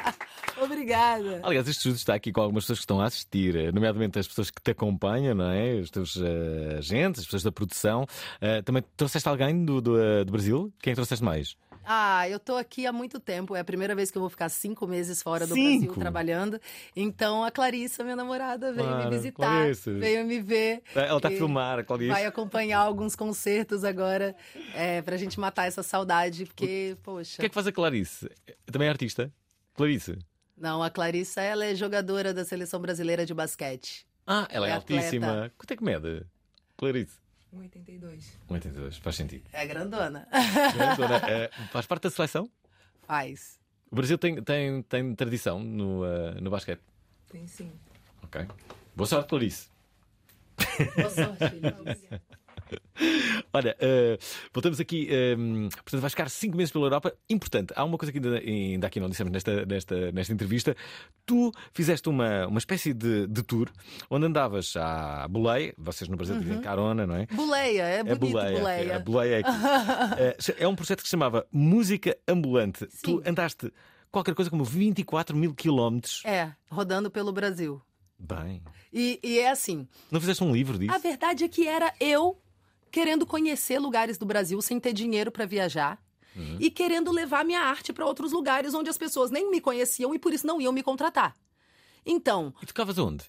Obrigada. 0.62 1.40
Aliás, 1.42 1.68
este 1.68 1.78
estudo 1.78 1.96
está 1.96 2.14
aqui 2.14 2.32
com 2.32 2.40
algumas 2.40 2.64
pessoas 2.64 2.78
que 2.78 2.82
estão 2.84 3.00
a 3.00 3.04
assistir, 3.06 3.56
eh, 3.56 3.72
nomeadamente 3.72 4.18
as 4.18 4.26
pessoas 4.26 4.50
que 4.50 4.62
te 4.62 4.70
acompanham, 4.70 5.34
não 5.34 5.50
é? 5.50 5.74
Os 5.74 5.90
teus 5.90 6.16
eh, 6.16 6.76
agentes, 6.78 7.20
as 7.20 7.26
pessoas 7.26 7.42
da 7.42 7.52
produção. 7.52 8.06
Eh, 8.40 8.62
também 8.62 8.82
trouxeste 8.96 9.28
alguém 9.28 9.64
do, 9.64 9.80
do, 9.80 10.24
do 10.24 10.32
Brasil? 10.32 10.72
Quem 10.80 10.92
que 10.92 10.96
trouxeste 10.96 11.24
mais? 11.24 11.56
Ah, 11.88 12.28
eu 12.28 12.40
tô 12.40 12.56
aqui 12.56 12.84
há 12.84 12.92
muito 12.92 13.20
tempo. 13.20 13.54
É 13.54 13.60
a 13.60 13.64
primeira 13.64 13.94
vez 13.94 14.10
que 14.10 14.18
eu 14.18 14.20
vou 14.20 14.28
ficar 14.28 14.48
cinco 14.48 14.86
meses 14.88 15.22
fora 15.22 15.46
do 15.46 15.54
Cinco? 15.54 15.70
Brasil 15.86 15.94
trabalhando. 15.94 16.60
Então 16.96 17.44
a 17.44 17.50
Clarissa, 17.50 18.02
minha 18.02 18.16
namorada, 18.16 18.72
veio 18.72 18.88
Claro, 18.88 19.04
me 19.04 19.16
visitar, 19.16 19.46
Clarissa. 19.60 19.92
veio 19.92 20.26
me 20.26 20.40
ver. 20.40 20.82
Ela 20.94 21.16
está 21.16 21.28
a 21.28 21.32
E 21.32 21.36
filmar, 21.36 21.78
a 21.78 21.84
Clarice. 21.84 22.10
Vai 22.10 22.26
acompanhar 22.26 22.80
alguns 22.80 23.14
concertos 23.14 23.84
agora 23.84 24.34
é, 24.74 25.00
pra 25.02 25.16
gente 25.16 25.38
matar 25.38 25.66
essa 25.66 25.82
saudade, 25.82 26.44
porque, 26.46 26.96
poxa. 27.04 27.36
O 27.36 27.40
que 27.40 27.46
é 27.46 27.48
que 27.48 27.54
faz 27.54 27.66
a 27.68 27.72
Clarice? 27.72 28.28
Também 28.66 28.88
é 28.88 28.90
artista? 28.90 29.32
Clarice? 29.74 30.18
Não, 30.56 30.82
a 30.82 30.90
Clarissa, 30.90 31.40
ela 31.40 31.64
é 31.66 31.74
jogadora 31.74 32.34
da 32.34 32.44
seleção 32.44 32.80
brasileira 32.80 33.24
de 33.24 33.32
basquete. 33.34 34.06
Ah, 34.26 34.48
ela 34.50 34.66
é, 34.66 34.70
É 34.70 34.72
altíssima. 34.74 35.26
atleta. 35.28 35.54
Quanto 35.56 35.70
é 35.70 35.76
que 35.76 35.84
mede? 35.84 36.26
Clarice? 36.76 37.16
82. 37.58 38.38
82, 38.48 38.96
faz 38.98 39.16
sentido. 39.16 39.48
É 39.52 39.66
grandona. 39.66 40.28
Grandona. 40.74 41.16
Eh, 41.28 41.50
faz 41.72 41.86
parte 41.86 42.04
da 42.04 42.10
seleção? 42.10 42.50
Faz. 43.06 43.58
O 43.90 43.96
Brasil 43.96 44.18
tem, 44.18 44.42
tem, 44.42 44.82
tem 44.82 45.14
tradição 45.14 45.60
no, 45.60 46.04
eh, 46.04 46.40
no 46.40 46.50
basquete. 46.50 46.82
Tem 47.30 47.46
sim. 47.46 47.72
Ok. 48.22 48.46
Boa 48.94 49.06
sorte, 49.06 49.28
Clarice. 49.28 49.68
Boa 50.96 51.10
sorte, 51.10 51.50
filha. 51.50 52.20
Olha, 53.52 53.76
eh, 53.78 54.18
voltamos 54.52 54.80
aqui. 54.80 55.08
eh, 55.10 55.34
portanto, 55.82 56.00
vais 56.00 56.12
ficar 56.12 56.28
cinco 56.28 56.56
meses 56.56 56.70
pela 56.72 56.84
Europa. 56.86 57.12
Importante, 57.28 57.72
há 57.76 57.84
uma 57.84 57.96
coisa 57.98 58.12
que 58.12 58.18
ainda, 58.18 58.38
ainda 58.38 58.86
aqui 58.86 59.00
não 59.00 59.08
dissemos 59.08 59.32
nesta, 59.32 59.64
nesta, 59.66 60.12
nesta 60.12 60.32
entrevista. 60.32 60.76
Tu 61.24 61.52
fizeste 61.72 62.08
uma, 62.08 62.46
uma 62.46 62.58
espécie 62.58 62.92
de, 62.92 63.26
de 63.26 63.42
tour 63.42 63.68
onde 64.10 64.26
andavas 64.26 64.74
à 64.76 65.26
boleia. 65.28 65.74
Vocês 65.78 66.08
no 66.08 66.16
Brasil 66.16 66.38
dizem 66.38 66.60
carona, 66.60 67.06
não 67.06 67.16
é? 67.16 67.26
Buleia, 67.26 67.82
é 67.82 67.98
É 68.00 68.04
bonito, 68.04 68.32
boleia. 68.32 68.58
buleia. 68.58 68.92
É 68.92 68.98
boleia 68.98 69.38
aqui. 69.40 69.50
Eh, 70.18 70.36
é 70.58 70.68
um 70.68 70.74
projeto 70.74 70.98
que 71.02 71.08
se 71.08 71.10
chamava 71.10 71.46
Música 71.52 72.16
Ambulante. 72.28 72.86
Tu 73.02 73.22
andaste 73.26 73.72
qualquer 74.10 74.34
coisa 74.34 74.50
como 74.50 74.64
24 74.64 75.36
mil 75.36 75.54
quilómetros. 75.54 76.22
É, 76.24 76.52
rodando 76.70 77.10
pelo 77.10 77.32
Brasil. 77.32 77.80
Bem. 78.18 78.62
E, 78.92 79.20
e 79.22 79.38
é 79.40 79.50
assim, 79.50 79.86
Não 80.10 80.20
fizeste 80.20 80.42
um 80.42 80.52
livro 80.52 80.78
disso? 80.78 80.92
A 80.94 80.98
verdade 80.98 81.44
é 81.44 81.48
que 81.48 81.66
era 81.66 81.92
eu 82.00 82.40
querendo 82.90 83.26
conhecer 83.26 83.78
lugares 83.78 84.18
do 84.18 84.26
Brasil 84.26 84.60
sem 84.62 84.80
ter 84.80 84.92
dinheiro 84.92 85.30
para 85.30 85.46
viajar. 85.46 85.98
Uhum. 86.34 86.58
E 86.60 86.70
querendo 86.70 87.10
levar 87.10 87.44
minha 87.44 87.60
arte 87.60 87.92
para 87.92 88.04
outros 88.04 88.32
lugares 88.32 88.74
onde 88.74 88.90
as 88.90 88.98
pessoas 88.98 89.30
nem 89.30 89.50
me 89.50 89.60
conheciam 89.60 90.14
e 90.14 90.18
por 90.18 90.34
isso 90.34 90.46
não 90.46 90.60
iam 90.60 90.72
me 90.72 90.82
contratar. 90.82 91.34
Então, 92.04 92.54
E 92.62 92.66
tocavas 92.66 92.98
onde? 92.98 93.24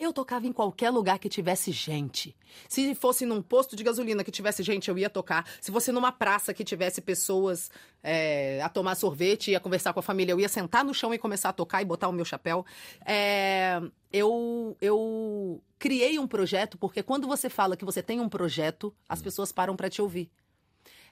Eu 0.00 0.14
tocava 0.14 0.46
em 0.46 0.52
qualquer 0.52 0.88
lugar 0.90 1.18
que 1.18 1.28
tivesse 1.28 1.70
gente. 1.70 2.34
Se 2.68 2.94
fosse 2.94 3.26
num 3.26 3.42
posto 3.42 3.76
de 3.76 3.84
gasolina 3.84 4.24
que 4.24 4.30
tivesse 4.30 4.62
gente, 4.62 4.88
eu 4.88 4.96
ia 4.96 5.10
tocar. 5.10 5.46
Se 5.60 5.70
fosse 5.70 5.92
numa 5.92 6.10
praça 6.10 6.54
que 6.54 6.64
tivesse 6.64 7.02
pessoas 7.02 7.70
é, 8.02 8.62
a 8.62 8.68
tomar 8.70 8.94
sorvete 8.94 9.50
e 9.50 9.56
a 9.56 9.60
conversar 9.60 9.92
com 9.92 10.00
a 10.00 10.02
família, 10.02 10.32
eu 10.32 10.40
ia 10.40 10.48
sentar 10.48 10.82
no 10.82 10.94
chão 10.94 11.12
e 11.12 11.18
começar 11.18 11.50
a 11.50 11.52
tocar 11.52 11.82
e 11.82 11.84
botar 11.84 12.08
o 12.08 12.12
meu 12.12 12.24
chapéu. 12.24 12.64
É, 13.04 13.78
eu, 14.10 14.74
eu 14.80 15.62
criei 15.78 16.18
um 16.18 16.26
projeto 16.26 16.78
porque 16.78 17.02
quando 17.02 17.26
você 17.26 17.50
fala 17.50 17.76
que 17.76 17.84
você 17.84 18.02
tem 18.02 18.20
um 18.20 18.28
projeto, 18.28 18.94
as 19.06 19.20
pessoas 19.20 19.52
param 19.52 19.76
para 19.76 19.90
te 19.90 20.00
ouvir. 20.00 20.30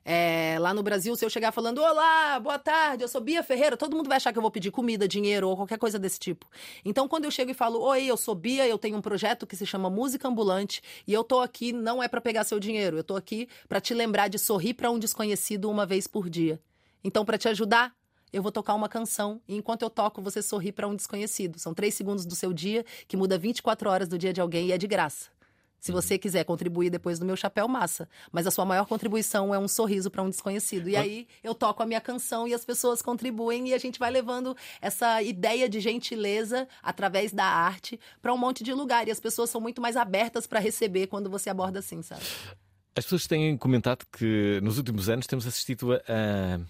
É, 0.04 0.56
lá 0.60 0.72
no 0.72 0.82
Brasil, 0.82 1.14
se 1.16 1.24
eu 1.24 1.30
chegar 1.30 1.52
falando, 1.52 1.82
olá, 1.82 2.40
boa 2.40 2.58
tarde, 2.58 3.04
eu 3.04 3.08
sou 3.08 3.20
Bia 3.20 3.42
Ferreira, 3.42 3.76
todo 3.76 3.96
mundo 3.96 4.08
vai 4.08 4.16
achar 4.16 4.32
que 4.32 4.38
eu 4.38 4.42
vou 4.42 4.50
pedir 4.50 4.70
comida, 4.70 5.06
dinheiro 5.06 5.48
ou 5.48 5.56
qualquer 5.56 5.78
coisa 5.78 5.98
desse 5.98 6.18
tipo. 6.18 6.46
Então, 6.84 7.06
quando 7.06 7.24
eu 7.24 7.30
chego 7.30 7.50
e 7.50 7.54
falo, 7.54 7.80
oi, 7.80 8.04
eu 8.04 8.16
sou 8.16 8.34
Bia, 8.34 8.66
eu 8.66 8.78
tenho 8.78 8.96
um 8.96 9.02
projeto 9.02 9.46
que 9.46 9.56
se 9.56 9.66
chama 9.66 9.90
Música 9.90 10.26
Ambulante 10.26 10.80
e 11.06 11.12
eu 11.12 11.22
tô 11.22 11.40
aqui 11.40 11.72
não 11.72 12.02
é 12.02 12.08
para 12.08 12.20
pegar 12.20 12.44
seu 12.44 12.58
dinheiro, 12.58 12.96
eu 12.96 13.04
tô 13.04 13.16
aqui 13.16 13.48
para 13.68 13.80
te 13.80 13.92
lembrar 13.92 14.28
de 14.28 14.38
sorrir 14.38 14.74
para 14.74 14.90
um 14.90 14.98
desconhecido 14.98 15.70
uma 15.70 15.84
vez 15.84 16.06
por 16.06 16.30
dia. 16.30 16.60
Então, 17.04 17.24
para 17.24 17.38
te 17.38 17.48
ajudar, 17.48 17.92
eu 18.32 18.42
vou 18.42 18.52
tocar 18.52 18.74
uma 18.74 18.88
canção 18.88 19.40
e 19.48 19.56
enquanto 19.56 19.82
eu 19.82 19.90
toco, 19.90 20.20
você 20.20 20.42
sorri 20.42 20.72
para 20.72 20.86
um 20.86 20.94
desconhecido. 20.94 21.58
São 21.58 21.72
três 21.72 21.94
segundos 21.94 22.26
do 22.26 22.34
seu 22.34 22.52
dia 22.52 22.84
que 23.06 23.16
muda 23.16 23.38
24 23.38 23.88
horas 23.88 24.08
do 24.08 24.18
dia 24.18 24.32
de 24.32 24.40
alguém 24.40 24.66
e 24.66 24.72
é 24.72 24.78
de 24.78 24.86
graça. 24.86 25.37
Se 25.80 25.92
você 25.92 26.18
quiser 26.18 26.44
contribuir 26.44 26.90
depois 26.90 27.18
do 27.18 27.24
meu 27.24 27.36
chapéu, 27.36 27.68
massa. 27.68 28.08
Mas 28.32 28.46
a 28.46 28.50
sua 28.50 28.64
maior 28.64 28.86
contribuição 28.86 29.54
é 29.54 29.58
um 29.58 29.68
sorriso 29.68 30.10
para 30.10 30.22
um 30.22 30.30
desconhecido. 30.30 30.88
E 30.88 30.96
aí 30.96 31.26
eu 31.42 31.54
toco 31.54 31.82
a 31.82 31.86
minha 31.86 32.00
canção 32.00 32.48
e 32.48 32.54
as 32.54 32.64
pessoas 32.64 33.00
contribuem 33.00 33.68
e 33.68 33.74
a 33.74 33.78
gente 33.78 33.98
vai 33.98 34.10
levando 34.10 34.56
essa 34.80 35.22
ideia 35.22 35.68
de 35.68 35.80
gentileza 35.80 36.66
através 36.82 37.32
da 37.32 37.44
arte 37.44 37.98
para 38.20 38.34
um 38.34 38.38
monte 38.38 38.64
de 38.64 38.72
lugar. 38.72 39.06
E 39.06 39.10
as 39.10 39.20
pessoas 39.20 39.50
são 39.50 39.60
muito 39.60 39.80
mais 39.80 39.96
abertas 39.96 40.46
para 40.46 40.58
receber 40.58 41.06
quando 41.06 41.30
você 41.30 41.48
aborda 41.48 41.78
assim, 41.78 42.02
sabe? 42.02 42.22
As 42.96 43.04
pessoas 43.04 43.28
têm 43.28 43.56
comentado 43.56 44.04
que 44.10 44.60
nos 44.62 44.76
últimos 44.78 45.08
anos 45.08 45.26
temos 45.26 45.46
assistido 45.46 45.92
a, 45.92 46.60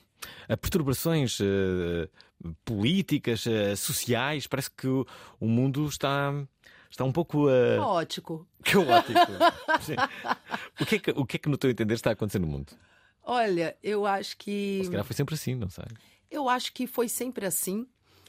a 0.46 0.56
perturbações 0.58 1.40
uh, 1.40 2.08
políticas, 2.64 3.46
uh, 3.46 3.74
sociais. 3.74 4.46
Parece 4.46 4.70
que 4.70 4.86
o, 4.86 5.06
o 5.40 5.48
mundo 5.48 5.86
está 5.86 6.34
está 6.90 7.04
um 7.04 7.12
pouco. 7.12 7.46
Uh... 7.46 7.78
Caótico. 7.78 8.46
Caótico. 8.62 9.20
o, 10.80 10.86
que 10.86 10.96
é 10.96 10.98
que, 10.98 11.10
o 11.10 11.26
que 11.26 11.36
é 11.36 11.38
que, 11.38 11.48
no 11.48 11.58
teu 11.58 11.70
entender, 11.70 11.94
está 11.94 12.10
acontecendo 12.10 12.46
no 12.46 12.52
mundo? 12.52 12.72
Olha, 13.22 13.76
eu 13.82 14.06
acho 14.06 14.36
que. 14.36 14.80
Se 14.84 14.90
calhar 14.90 15.04
foi 15.04 15.16
sempre 15.16 15.34
assim, 15.34 15.54
não 15.54 15.68
sei. 15.68 15.84
Eu 16.30 16.48
acho 16.48 16.72
que 16.72 16.86
foi 16.86 17.08
sempre 17.08 17.46
assim, 17.46 17.86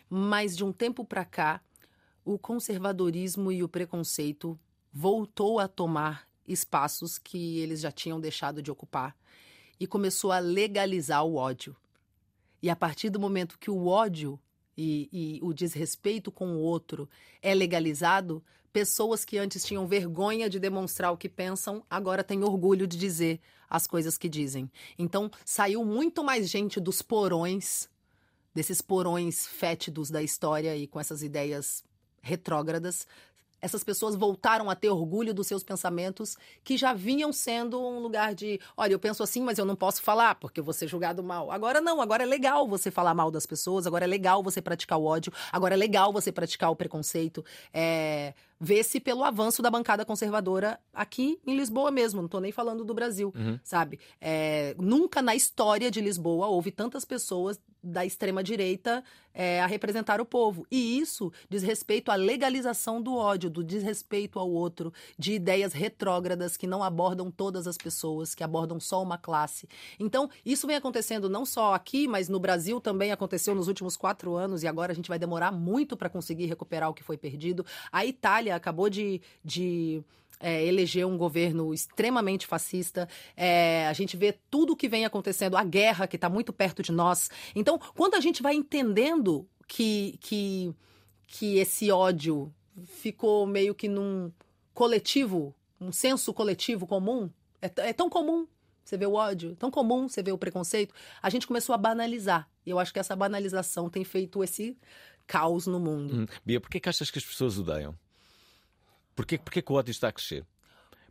mas 0.09 0.55
de 0.55 0.63
um 0.63 0.71
tempo 0.71 1.03
para 1.03 1.25
cá, 1.25 1.61
o 2.23 2.37
conservadorismo 2.37 3.51
e 3.51 3.63
o 3.63 3.69
preconceito 3.69 4.59
voltou 4.91 5.59
a 5.59 5.67
tomar 5.67 6.27
espaços 6.47 7.17
que 7.17 7.59
eles 7.59 7.81
já 7.81 7.91
tinham 7.91 8.19
deixado 8.19 8.61
de 8.61 8.71
ocupar 8.71 9.15
e 9.79 9.87
começou 9.87 10.31
a 10.31 10.39
legalizar 10.39 11.23
o 11.23 11.35
ódio. 11.35 11.75
E 12.61 12.69
a 12.69 12.75
partir 12.75 13.09
do 13.09 13.19
momento 13.19 13.57
que 13.57 13.71
o 13.71 13.87
ódio 13.87 14.39
e, 14.79 15.09
e 15.11 15.39
o 15.43 15.53
desrespeito 15.53 16.31
com 16.31 16.55
o 16.55 16.59
outro 16.59 17.09
é 17.41 17.53
legalizado, 17.53 18.41
pessoas 18.71 19.25
que 19.25 19.37
antes 19.37 19.65
tinham 19.65 19.85
vergonha 19.85 20.49
de 20.49 20.57
demonstrar 20.57 21.11
o 21.11 21.17
que 21.17 21.27
pensam, 21.27 21.83
agora 21.89 22.23
têm 22.23 22.45
orgulho 22.45 22.87
de 22.87 22.97
dizer 22.97 23.41
as 23.69 23.85
coisas 23.85 24.17
que 24.17 24.29
dizem. 24.29 24.71
Então, 24.97 25.29
saiu 25.43 25.83
muito 25.83 26.23
mais 26.23 26.49
gente 26.49 26.79
dos 26.79 27.01
porões, 27.01 27.89
desses 28.55 28.81
porões 28.81 29.45
fétidos 29.45 30.09
da 30.09 30.23
história 30.23 30.75
e 30.77 30.87
com 30.87 30.97
essas 30.97 31.21
ideias 31.21 31.83
retrógradas, 32.21 33.05
essas 33.61 33.83
pessoas 33.83 34.15
voltaram 34.15 34.69
a 34.69 34.75
ter 34.75 34.89
orgulho 34.89 35.33
dos 35.33 35.47
seus 35.47 35.63
pensamentos, 35.63 36.37
que 36.63 36.77
já 36.77 36.93
vinham 36.93 37.31
sendo 37.31 37.79
um 37.81 37.99
lugar 37.99 38.33
de, 38.33 38.59
olha, 38.75 38.93
eu 38.93 38.99
penso 38.99 39.23
assim, 39.23 39.41
mas 39.41 39.57
eu 39.57 39.65
não 39.65 39.75
posso 39.75 40.01
falar, 40.01 40.35
porque 40.35 40.59
eu 40.59 40.63
vou 40.63 40.73
ser 40.73 40.87
julgado 40.87 41.23
mal. 41.23 41.51
Agora 41.51 41.81
não, 41.81 42.01
agora 42.01 42.23
é 42.23 42.25
legal 42.25 42.67
você 42.67 42.89
falar 42.91 43.13
mal 43.13 43.31
das 43.31 43.45
pessoas, 43.45 43.85
agora 43.85 44.05
é 44.05 44.07
legal 44.07 44.41
você 44.41 44.61
praticar 44.61 44.97
o 44.97 45.05
ódio, 45.05 45.31
agora 45.51 45.73
é 45.73 45.77
legal 45.77 46.11
você 46.11 46.31
praticar 46.31 46.71
o 46.71 46.75
preconceito. 46.75 47.43
É, 47.73 48.33
vê-se 48.59 48.99
pelo 48.99 49.23
avanço 49.23 49.61
da 49.61 49.71
bancada 49.71 50.03
conservadora 50.03 50.79
aqui 50.93 51.39
em 51.45 51.55
Lisboa 51.55 51.91
mesmo, 51.91 52.19
não 52.19 52.25
estou 52.25 52.41
nem 52.41 52.51
falando 52.51 52.83
do 52.83 52.93
Brasil, 52.93 53.33
uhum. 53.35 53.59
sabe? 53.63 53.99
É, 54.19 54.75
nunca 54.77 55.21
na 55.21 55.35
história 55.35 55.89
de 55.89 56.01
Lisboa 56.01 56.47
houve 56.47 56.71
tantas 56.71 57.05
pessoas 57.05 57.59
da 57.81 58.05
extrema-direita 58.05 59.03
é, 59.33 59.61
a 59.61 59.65
representar 59.65 60.19
o 60.19 60.25
povo. 60.25 60.65
E 60.69 60.99
isso 60.99 61.31
diz 61.49 61.63
respeito 61.63 62.11
à 62.11 62.15
legalização 62.15 63.01
do 63.01 63.15
ódio, 63.15 63.49
do 63.49 63.63
desrespeito 63.63 64.37
ao 64.37 64.49
outro, 64.49 64.91
de 65.17 65.33
ideias 65.33 65.71
retrógradas 65.71 66.57
que 66.57 66.67
não 66.67 66.83
abordam 66.83 67.31
todas 67.31 67.67
as 67.67 67.77
pessoas, 67.77 68.35
que 68.35 68.43
abordam 68.43 68.79
só 68.79 69.01
uma 69.01 69.17
classe. 69.17 69.67
Então, 69.97 70.29
isso 70.45 70.67
vem 70.67 70.75
acontecendo 70.75 71.29
não 71.29 71.45
só 71.45 71.73
aqui, 71.73 72.07
mas 72.07 72.27
no 72.27 72.39
Brasil 72.39 72.81
também 72.81 73.11
aconteceu 73.11 73.55
nos 73.55 73.67
últimos 73.67 73.95
quatro 73.95 74.35
anos, 74.35 74.63
e 74.63 74.67
agora 74.67 74.91
a 74.91 74.95
gente 74.95 75.07
vai 75.07 75.19
demorar 75.19 75.51
muito 75.51 75.95
para 75.95 76.09
conseguir 76.09 76.47
recuperar 76.47 76.89
o 76.89 76.93
que 76.93 77.03
foi 77.03 77.17
perdido. 77.17 77.65
A 77.91 78.05
Itália 78.05 78.48
acabou 78.51 78.89
de, 78.89 79.21
de 79.43 80.03
é, 80.39 80.65
eleger 80.65 81.05
um 81.05 81.17
governo 81.17 81.73
extremamente 81.73 82.47
fascista. 82.47 83.07
É, 83.35 83.87
a 83.87 83.93
gente 83.93 84.15
vê 84.15 84.37
tudo 84.49 84.73
o 84.73 84.75
que 84.75 84.87
vem 84.87 85.05
acontecendo, 85.05 85.57
a 85.57 85.63
guerra 85.63 86.07
que 86.07 86.15
está 86.15 86.29
muito 86.29 86.53
perto 86.53 86.81
de 86.81 86.91
nós. 86.91 87.29
Então, 87.55 87.79
quando 87.95 88.15
a 88.15 88.19
gente 88.19 88.41
vai 88.41 88.55
entendendo 88.55 89.47
que, 89.67 90.17
que, 90.21 90.73
que 91.27 91.57
esse 91.57 91.91
ódio 91.91 92.53
ficou 92.85 93.45
meio 93.45 93.75
que 93.75 93.87
num 93.87 94.31
coletivo, 94.73 95.53
um 95.79 95.91
senso 95.91 96.33
coletivo 96.33 96.87
comum, 96.87 97.29
é, 97.61 97.71
é 97.89 97.93
tão 97.93 98.09
comum 98.09 98.47
você 98.89 98.97
vê 98.97 99.05
o 99.05 99.13
ódio, 99.13 99.55
tão 99.55 99.69
comum 99.69 100.09
você 100.09 100.23
vê 100.23 100.31
o 100.31 100.37
preconceito, 100.37 100.95
a 101.21 101.29
gente 101.29 101.45
começou 101.45 101.75
a 101.75 101.77
banalizar. 101.77 102.49
E 102.65 102.71
eu 102.71 102.79
acho 102.79 102.91
que 102.91 102.97
essa 102.97 103.15
banalização 103.15 103.87
tem 103.87 104.03
feito 104.03 104.43
esse 104.43 104.75
caos 105.27 105.67
no 105.67 105.79
mundo. 105.79 106.21
Hum. 106.21 106.25
Bia, 106.43 106.59
por 106.59 106.71
que, 106.71 106.79
que 106.79 106.89
achas 106.89 107.11
que 107.11 107.19
as 107.19 107.25
pessoas 107.25 107.59
odeiam? 107.59 107.95
Porquê, 109.19 109.37
porquê 109.37 109.61
que 109.61 109.69
o 109.69 109.75
ódio 109.75 109.91
está 109.91 110.07
a 110.07 110.13
crescer? 110.13 110.45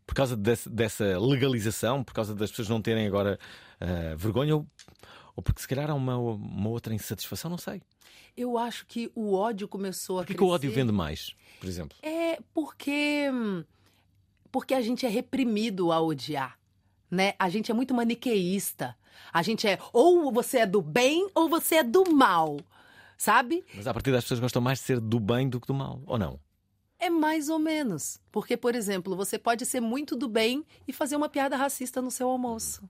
Por 0.06 0.14
causa 0.14 0.34
desse, 0.34 0.66
dessa 0.66 1.18
legalização? 1.18 2.02
Por 2.02 2.14
causa 2.14 2.34
das 2.34 2.48
pessoas 2.48 2.66
não 2.70 2.80
terem 2.80 3.06
agora 3.06 3.38
uh, 3.82 4.16
vergonha? 4.16 4.56
Ou, 4.56 4.66
ou, 5.36 5.42
porque 5.42 5.60
se 5.60 5.68
calhar 5.68 5.90
há 5.90 5.94
uma, 5.94 6.16
uma 6.16 6.70
outra 6.70 6.94
insatisfação? 6.94 7.50
Não 7.50 7.58
sei. 7.58 7.82
Eu 8.34 8.56
acho 8.56 8.86
que 8.86 9.12
o 9.14 9.34
ódio 9.34 9.68
começou 9.68 10.16
a 10.16 10.20
Porquê 10.20 10.32
crescer... 10.32 10.38
que 10.38 10.50
o 10.50 10.54
ódio 10.54 10.72
vende 10.72 10.90
mais, 10.90 11.34
por 11.60 11.68
exemplo? 11.68 11.98
É 12.02 12.38
porque... 12.54 13.26
Porque 14.50 14.72
a 14.72 14.80
gente 14.80 15.04
é 15.04 15.08
reprimido 15.10 15.92
a 15.92 16.00
odiar. 16.00 16.58
Né? 17.10 17.34
A 17.38 17.50
gente 17.50 17.70
é 17.70 17.74
muito 17.74 17.92
maniqueísta. 17.92 18.96
A 19.30 19.42
gente 19.42 19.68
é 19.68 19.78
ou 19.92 20.32
você 20.32 20.60
é 20.60 20.66
do 20.66 20.80
bem 20.80 21.28
ou 21.34 21.46
você 21.46 21.74
é 21.74 21.84
do 21.84 22.10
mal. 22.10 22.56
Sabe? 23.18 23.66
Mas 23.74 23.86
a 23.86 23.92
partir 23.92 24.12
das 24.12 24.24
pessoas 24.24 24.40
gostam 24.40 24.62
mais 24.62 24.78
de 24.78 24.86
ser 24.86 24.98
do 24.98 25.20
bem 25.20 25.46
do 25.46 25.60
que 25.60 25.66
do 25.66 25.74
mal, 25.74 26.00
ou 26.06 26.16
não? 26.16 26.40
É 26.98 27.08
mais 27.08 27.48
ou 27.48 27.58
menos. 27.58 28.20
Porque, 28.32 28.56
por 28.56 28.74
exemplo, 28.74 29.16
você 29.16 29.38
pode 29.38 29.64
ser 29.64 29.80
muito 29.80 30.16
do 30.16 30.28
bem 30.28 30.64
e 30.86 30.92
fazer 30.92 31.16
uma 31.16 31.28
piada 31.28 31.56
racista 31.56 32.02
no 32.02 32.10
seu 32.10 32.28
almoço. 32.28 32.88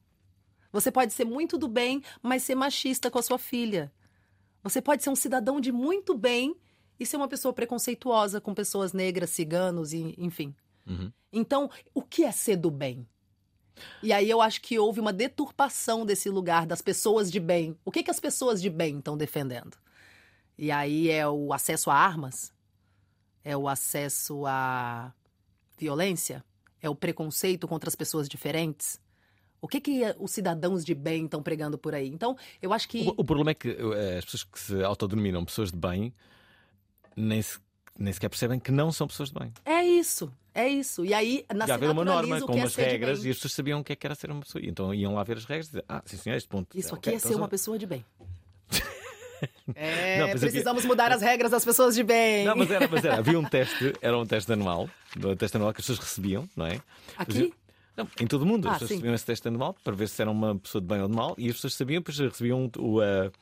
Você 0.73 0.91
pode 0.91 1.13
ser 1.13 1.25
muito 1.25 1.57
do 1.57 1.69
bem, 1.69 2.03
mas 2.23 2.43
ser 2.43 2.55
machista 2.55 3.11
com 3.11 3.19
a 3.19 3.23
sua 3.23 3.39
filha. 3.39 3.93
Você 4.63 4.81
pode 4.83 5.03
ser 5.03 5.11
um 5.11 5.17
cidadão 5.17 5.61
de 5.61 5.73
muito 5.73 6.17
bem 6.17 6.57
e 6.99 7.07
ser 7.07 7.17
uma 7.17 7.29
pessoa 7.29 7.53
preconceituosa 7.53 8.41
com 8.41 8.55
pessoas 8.55 8.93
negras, 8.93 9.31
ciganos, 9.31 9.93
e, 9.93 10.15
enfim. 10.19 10.55
Uhum. 10.87 11.13
Então, 11.33 11.71
o 11.95 12.03
que 12.03 12.25
é 12.25 12.33
ser 12.33 12.57
do 12.57 12.71
bem? 12.71 13.07
E 14.03 14.13
aí 14.13 14.29
eu 14.29 14.41
acho 14.41 14.61
que 14.61 14.79
houve 14.79 15.01
uma 15.01 15.13
deturpação 15.13 16.05
desse 16.05 16.29
lugar 16.29 16.67
das 16.67 16.83
pessoas 16.83 17.31
de 17.31 17.39
bem. 17.39 17.79
O 17.85 17.93
que, 17.93 18.03
que 18.03 18.11
as 18.11 18.19
pessoas 18.19 18.61
de 18.61 18.69
bem 18.69 18.99
estão 18.99 19.17
defendendo? 19.17 19.77
E 20.57 20.73
aí 20.73 21.09
é 21.09 21.27
o 21.29 21.53
acesso 21.53 21.91
a 21.91 21.95
armas? 21.95 22.53
É 23.49 23.57
o 23.57 23.67
acesso 23.67 24.45
à 24.45 25.11
violência? 25.79 26.45
É 26.83 26.91
o 26.91 26.95
preconceito 26.95 27.67
contra 27.67 27.89
as 27.89 27.95
pessoas 27.95 28.29
diferentes? 28.29 29.01
O 29.59 29.67
que, 29.67 29.81
que 29.81 30.03
os 30.19 30.33
cidadãos 30.33 30.85
de 30.85 30.95
bem 30.95 31.25
estão 31.25 31.43
pregando 31.43 31.79
por 31.79 31.95
aí? 31.95 32.09
Então, 32.09 32.37
eu 32.61 32.75
acho 32.75 32.87
que. 32.87 33.09
O, 33.09 33.15
o 33.17 33.25
problema 33.25 33.53
é 33.53 33.55
que 33.55 33.71
uh, 33.71 34.19
as 34.19 34.25
pessoas 34.27 34.45
que 34.45 34.61
se 34.61 34.83
autodenominam 34.85 35.47
pessoas 35.47 35.73
de 35.73 35.79
bem 35.79 36.13
nem, 37.17 37.41
se, 37.41 37.59
nem 37.99 38.13
sequer 38.13 38.29
percebem 38.29 38.61
que 38.61 38.71
não 38.71 38.93
são 38.93 39.07
pessoas 39.07 39.31
de 39.31 39.39
bem. 39.39 39.51
É 39.65 39.83
isso, 39.83 40.31
é 40.55 40.69
isso. 40.69 41.03
E 41.03 41.15
aí, 41.15 41.47
na 41.55 41.67
Já 41.67 41.77
havia 41.77 41.91
uma 41.91 42.05
norma 42.05 42.43
com 42.43 42.53
é 42.53 42.57
umas 42.57 42.75
regras 42.75 43.25
e 43.25 43.31
as 43.31 43.37
pessoas 43.37 43.55
sabiam 43.55 43.81
o 43.81 43.85
que, 43.85 43.95
é 43.95 43.97
que 43.97 44.07
era 44.07 44.15
ser 44.15 44.31
uma 44.31 44.43
pessoa. 44.43 44.63
Então 44.63 44.93
iam 44.93 45.15
lá 45.15 45.25
ver 45.25 45.39
as 45.39 45.47
regras 45.47 45.69
e 45.69 45.71
dizer, 45.71 45.85
ah, 45.89 46.03
sim, 46.05 46.19
senhor, 46.19 46.37
este 46.37 46.51
ponto. 46.51 46.79
Isso 46.79 46.95
é, 46.95 46.99
aqui 46.99 47.09
okay, 47.09 47.15
é 47.15 47.19
ser 47.19 47.35
uma 47.35 47.49
pessoa 47.49 47.79
de 47.79 47.87
bem. 47.87 48.05
É, 49.75 50.19
não, 50.19 50.29
precisamos 50.31 50.79
havia... 50.79 50.89
mudar 50.89 51.13
as 51.13 51.23
regras 51.23 51.51
das 51.51 51.65
pessoas 51.65 51.95
de 51.95 52.03
bem. 52.03 52.45
Não, 52.45 52.57
mas 52.57 52.71
era, 52.71 52.89
mas 52.89 53.05
era. 53.05 53.19
havia 53.19 53.39
um 53.39 53.45
teste, 53.45 53.93
era 54.01 54.19
um 54.19 54.27
teste 54.27 54.53
anual, 54.53 54.89
um 55.17 55.37
teste 55.37 55.57
anual 55.57 55.73
que 55.73 55.81
as 55.81 55.87
pessoas 55.87 55.99
recebiam, 55.99 56.49
não 56.57 56.67
é? 56.67 56.81
Aqui? 57.17 57.53
Não, 57.97 58.09
em 58.21 58.27
todo 58.27 58.43
o 58.43 58.47
mundo. 58.47 58.69
Ah, 58.69 58.73
as 58.73 58.75
pessoas 58.77 58.89
sim. 58.89 58.95
recebiam 58.95 59.15
esse 59.15 59.27
teste 59.27 59.49
anual 59.49 59.75
para 59.83 59.95
ver 59.95 60.09
se 60.09 60.23
era 60.23 60.31
uma 60.31 60.57
pessoa 60.57 60.81
de 60.81 60.87
bem 60.87 61.03
ou 61.03 61.09
de 61.09 61.15
mal 61.15 61.35
e 61.37 61.49
as 61.49 61.57
pessoas 61.57 61.75
sabiam, 61.75 62.01
depois 62.01 62.19
recebiam, 62.19 62.71
o, 62.79 63.01
uh, 63.01 63.33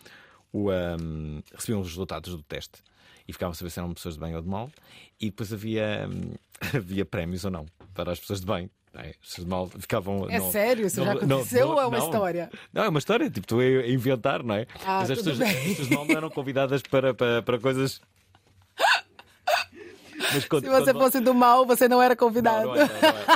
o, 0.53 0.71
um, 0.71 1.43
recebiam 1.55 1.81
os 1.81 1.89
resultados 1.89 2.35
do 2.35 2.43
teste 2.43 2.83
e 3.29 3.33
ficavam 3.33 3.53
a 3.53 3.55
saber 3.55 3.71
se 3.71 3.79
eram 3.79 3.93
pessoas 3.93 4.15
de 4.15 4.21
bem 4.21 4.35
ou 4.35 4.41
de 4.41 4.49
mal 4.49 4.71
e 5.21 5.27
depois 5.27 5.53
havia, 5.53 6.09
um, 6.09 6.35
havia 6.75 7.05
prémios 7.05 7.45
ou 7.45 7.51
não 7.51 7.67
para 7.95 8.13
as 8.13 8.19
pessoas 8.19 8.41
de 8.41 8.47
bem. 8.47 8.71
É, 8.99 9.15
mal 9.47 9.69
ficavam. 9.69 10.29
É 10.29 10.39
não, 10.39 10.51
sério? 10.51 10.87
Isso 10.87 11.01
não, 11.01 11.07
já 11.07 11.13
aconteceu 11.13 11.67
não, 11.67 11.75
ou 11.75 11.81
é 11.81 11.87
uma 11.87 11.99
história? 11.99 12.51
Não, 12.73 12.85
é 12.85 12.89
uma 12.89 12.99
história, 12.99 13.31
tipo, 13.31 13.47
tu 13.47 13.61
a 13.61 13.89
inventar, 13.89 14.43
não 14.43 14.55
é? 14.55 14.67
Ah, 14.85 15.01
Mas 15.01 15.11
as 15.11 15.19
pessoas, 15.19 15.41
as 15.41 15.77
pessoas 15.77 16.11
eram 16.11 16.31
convidadas 16.31 16.83
para, 16.83 17.15
para, 17.15 17.43
para 17.43 17.59
coisas. 17.59 18.01
Quando, 20.49 20.65
Se 20.65 20.71
você 20.71 20.93
quando... 20.93 21.03
fosse 21.03 21.21
do 21.21 21.33
mal, 21.33 21.65
você 21.65 21.89
não 21.89 22.03
era 22.03 22.17
convidado. 22.17 22.67
Não, 22.67 22.75
não, 22.75 22.83
era, 22.83 23.13
não. 23.13 23.36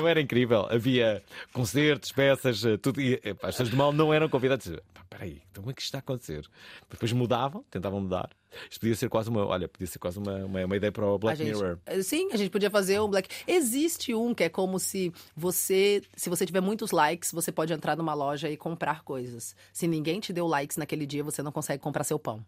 Não 0.00 0.08
era 0.08 0.20
incrível. 0.20 0.66
Havia 0.70 1.22
concertos, 1.52 2.12
peças, 2.12 2.64
eh, 2.64 2.76
tudo. 2.76 3.00
E, 3.00 3.20
as 3.24 3.36
pessoas 3.54 3.68
do 3.68 3.76
mal 3.76 3.92
não 3.92 4.12
eram 4.12 4.28
convidadas. 4.28 4.66
espera 4.66 5.24
aí, 5.24 5.42
então 5.50 5.62
como 5.62 5.70
é 5.70 5.74
que 5.74 5.80
isto 5.80 5.88
está 5.88 5.98
a 5.98 6.00
acontecer? 6.00 6.44
Depois 6.90 7.12
mudavam, 7.12 7.64
tentavam 7.70 8.00
mudar. 8.00 8.30
Isto 8.70 8.80
podia 8.80 8.94
ser 8.94 9.08
quase 9.10 9.28
uma, 9.28 9.44
olha, 9.46 9.68
podia 9.68 9.86
ser 9.86 9.98
quase 9.98 10.18
uma, 10.18 10.36
uma, 10.44 10.64
uma 10.64 10.76
ideia 10.76 10.90
para 10.90 11.04
o 11.06 11.18
Black 11.18 11.38
gente- 11.38 11.54
Mirror. 11.54 11.78
eh, 11.86 12.02
Sim, 12.02 12.30
a 12.32 12.36
gente 12.36 12.50
podia 12.50 12.70
fazer 12.70 12.98
um 13.00 13.08
black. 13.08 13.28
Existe 13.46 14.14
um 14.14 14.34
que 14.34 14.44
é 14.44 14.48
como 14.48 14.78
se 14.78 15.12
você, 15.36 16.02
se 16.16 16.30
você 16.30 16.46
tiver 16.46 16.60
muitos 16.62 16.90
likes, 16.90 17.30
você 17.32 17.52
pode 17.52 17.72
entrar 17.72 17.96
numa 17.96 18.14
loja 18.14 18.48
e 18.48 18.56
comprar 18.56 19.02
coisas. 19.02 19.54
Se 19.72 19.86
ninguém 19.86 20.18
te 20.20 20.32
deu 20.32 20.46
likes 20.46 20.76
naquele 20.78 21.04
dia, 21.04 21.22
você 21.22 21.42
não 21.42 21.52
consegue 21.52 21.82
comprar 21.82 22.04
seu 22.04 22.18
pão. 22.18 22.44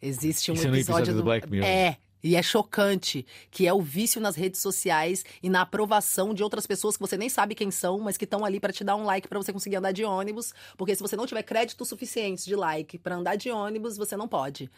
Existe 0.00 0.50
um 0.50 0.54
é 0.54 0.64
no 0.64 0.76
episódio 0.76 1.14
do 1.14 1.22
Black 1.22 1.50
Mirror. 1.50 1.68
É. 1.68 1.98
E 2.22 2.36
é 2.36 2.42
chocante, 2.42 3.26
que 3.50 3.66
é 3.66 3.72
o 3.72 3.80
vício 3.80 4.20
nas 4.20 4.36
redes 4.36 4.60
sociais 4.60 5.24
e 5.42 5.48
na 5.48 5.62
aprovação 5.62 6.34
de 6.34 6.42
outras 6.42 6.66
pessoas 6.66 6.96
que 6.96 7.00
você 7.00 7.16
nem 7.16 7.28
sabe 7.28 7.54
quem 7.54 7.70
são, 7.70 7.98
mas 7.98 8.16
que 8.16 8.24
estão 8.24 8.44
ali 8.44 8.60
para 8.60 8.72
te 8.72 8.84
dar 8.84 8.96
um 8.96 9.04
like 9.04 9.28
para 9.28 9.38
você 9.38 9.52
conseguir 9.52 9.76
andar 9.76 9.92
de 9.92 10.04
ônibus, 10.04 10.52
porque 10.76 10.94
se 10.94 11.02
você 11.02 11.16
não 11.16 11.26
tiver 11.26 11.42
crédito 11.42 11.84
suficiente 11.84 12.44
de 12.44 12.54
like 12.54 12.98
para 12.98 13.16
andar 13.16 13.36
de 13.36 13.50
ônibus, 13.50 13.96
você 13.96 14.16
não 14.16 14.28
pode. 14.28 14.70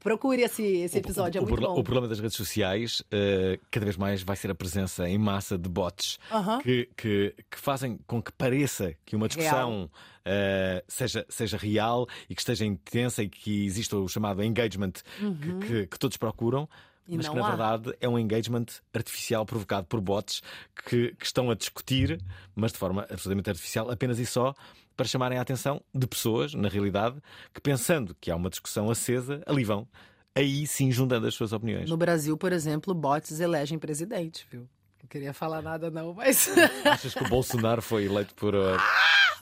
Procure 0.00 0.42
esse, 0.42 0.62
esse 0.62 0.98
episódio, 0.98 1.40
o, 1.40 1.44
é 1.44 1.46
muito 1.46 1.54
proble- 1.60 1.74
bom. 1.74 1.80
o 1.80 1.84
problema 1.84 2.08
das 2.08 2.18
redes 2.20 2.36
sociais, 2.36 3.02
eh, 3.10 3.58
cada 3.70 3.84
vez 3.86 3.96
mais, 3.96 4.22
vai 4.22 4.36
ser 4.36 4.50
a 4.50 4.54
presença 4.54 5.08
em 5.08 5.18
massa 5.18 5.56
de 5.58 5.68
bots 5.68 6.18
Aham. 6.30 6.60
que, 6.60 6.88
que, 6.96 7.34
que 7.50 7.58
fazem 7.58 7.98
com 8.06 8.22
que 8.22 8.32
pareça 8.32 8.94
que 9.04 9.14
uma 9.16 9.28
discussão 9.28 9.90
eh, 10.24 10.82
seja, 10.88 11.24
seja 11.28 11.56
real 11.56 12.06
e 12.28 12.34
que 12.34 12.40
esteja 12.40 12.64
intensa 12.64 13.22
e 13.22 13.28
que 13.28 13.64
exista 13.66 13.96
o 13.96 14.08
chamado 14.08 14.42
engagement 14.42 14.92
que- 14.92 15.66
que, 15.66 15.86
que 15.86 15.98
todos 15.98 16.16
procuram. 16.16 16.60
Uhum. 16.62 16.68
E 17.06 17.16
mas 17.18 17.28
que 17.28 17.34
na 17.36 17.44
há. 17.44 17.48
verdade 17.50 17.94
é 18.00 18.08
um 18.08 18.18
engagement 18.18 18.64
artificial 18.94 19.44
provocado 19.44 19.86
por 19.86 20.00
bots 20.00 20.40
que, 20.86 21.14
que 21.18 21.26
estão 21.26 21.50
a 21.50 21.54
discutir, 21.54 22.18
mas 22.56 22.72
de 22.72 22.78
forma 22.78 23.02
absolutamente 23.10 23.50
artificial, 23.50 23.90
apenas 23.90 24.18
e 24.18 24.24
só 24.24 24.54
para 24.96 25.06
chamarem 25.06 25.38
a 25.38 25.42
atenção 25.42 25.82
de 25.94 26.06
pessoas, 26.06 26.54
na 26.54 26.68
realidade, 26.68 27.20
que 27.52 27.60
pensando 27.60 28.16
que 28.20 28.30
há 28.30 28.36
uma 28.36 28.50
discussão 28.50 28.90
acesa, 28.90 29.42
ali 29.46 29.64
vão, 29.64 29.88
aí 30.34 30.66
sim 30.66 30.90
juntando 30.90 31.26
as 31.26 31.34
suas 31.34 31.52
opiniões. 31.52 31.88
No 31.88 31.96
Brasil, 31.96 32.36
por 32.36 32.52
exemplo, 32.52 32.94
bots 32.94 33.40
elegem 33.40 33.78
presidente, 33.78 34.46
viu? 34.50 34.68
Não 35.02 35.08
queria 35.08 35.34
falar 35.34 35.62
nada, 35.62 35.90
não, 35.90 36.14
mas. 36.14 36.48
Achas 36.84 37.14
que 37.14 37.22
o 37.22 37.28
Bolsonaro 37.28 37.82
foi 37.82 38.06
eleito 38.06 38.34
por. 38.34 38.54
uh, 38.54 38.78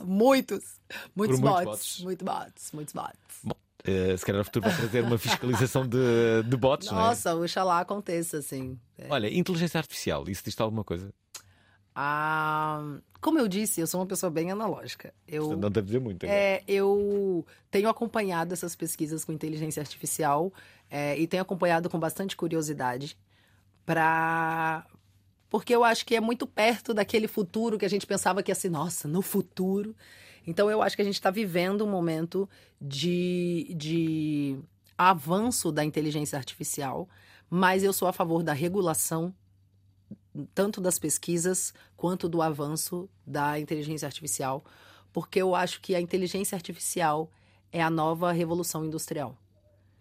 muitos. 0.01 0.81
Muitos 1.15 1.39
muitos 1.39 1.41
bots. 1.41 1.65
bots. 1.65 2.01
Muitos 2.01 2.25
bots. 2.25 2.73
Muitos 2.73 2.95
bots. 2.95 3.19
Bom, 3.45 3.55
eh, 3.85 4.17
se 4.17 4.27
calhar 4.27 4.39
no 4.39 4.45
futuro 4.45 4.69
vai 4.69 4.77
trazer 4.77 5.05
uma 5.05 5.19
fiscalização 5.19 5.87
de, 5.87 6.43
de 6.45 6.57
bots, 6.57 6.91
não 6.91 6.99
é? 6.99 7.03
Nossa, 7.03 7.35
oxalá 7.35 7.81
aconteça, 7.81 8.39
assim. 8.39 8.79
Olha, 9.09 9.33
inteligência 9.33 9.79
artificial, 9.79 10.29
isso 10.29 10.43
diz-te 10.45 10.61
alguma 10.61 10.85
coisa? 10.85 11.13
Ah, 11.95 12.99
como 13.21 13.39
eu 13.39 13.47
disse, 13.47 13.81
eu 13.81 13.87
sou 13.87 14.01
uma 14.01 14.07
pessoa 14.07 14.31
bem 14.31 14.51
analógica. 14.51 15.13
Eu, 15.29 15.57
Não 15.57 15.71
deve 15.71 15.87
dizer 15.87 16.01
muito. 16.01 16.27
né? 16.27 16.33
é, 16.33 16.65
eu 16.67 17.47
tenho 17.71 17.89
acompanhado 17.89 18.53
essas 18.53 18.75
pesquisas 18.75 19.25
com 19.25 19.33
inteligência 19.33 19.81
artificial 19.81 20.53
é, 20.91 21.19
e 21.19 21.27
tenho 21.27 21.43
acompanhado 21.43 21.89
com 21.89 21.99
bastante 21.99 22.37
curiosidade 22.37 23.17
para 23.85 24.87
porque 25.53 25.75
eu 25.75 25.85
acho 25.85 26.07
que 26.07 26.17
é 26.17 26.21
muito 26.21 26.47
perto 26.47 26.95
daquele 26.95 27.29
futuro 27.29 27.79
que 27.79 27.85
a 27.85 27.89
gente 27.89 28.07
pensava 28.07 28.43
que 28.43 28.51
ia 28.51 28.55
ser, 28.55 28.71
nossa, 28.71 29.07
no 29.07 29.21
futuro. 29.21 29.95
Então 30.47 30.71
eu 30.71 30.81
acho 30.81 30.97
que 30.97 31.03
a 31.03 31.05
gente 31.05 31.17
está 31.17 31.31
vivendo 31.31 31.85
um 31.85 31.91
momento 31.91 32.49
de, 32.81 33.75
de 33.77 34.59
avanço 34.97 35.71
da 35.71 35.85
inteligência 35.85 36.39
artificial, 36.39 37.07
mas 37.51 37.85
eu 37.85 37.93
sou 37.93 38.09
a 38.09 38.15
favor 38.15 38.43
da 38.43 38.55
regulação 38.55 39.35
tanto 40.55 40.81
das 40.81 40.99
pesquisas 40.99 41.73
quanto 41.97 42.29
do 42.29 42.41
avanço 42.43 43.09
da 43.27 43.59
inteligência 43.59 44.07
artificial, 44.07 44.65
porque 45.13 45.41
eu 45.41 45.55
acho 45.55 45.81
que 45.81 45.95
a 45.95 46.01
inteligência 46.01 46.57
artificial 46.57 47.31
é 47.71 47.83
a 47.83 47.91
nova 47.91 48.33
revolução 48.33 48.85
industrial. 48.85 49.37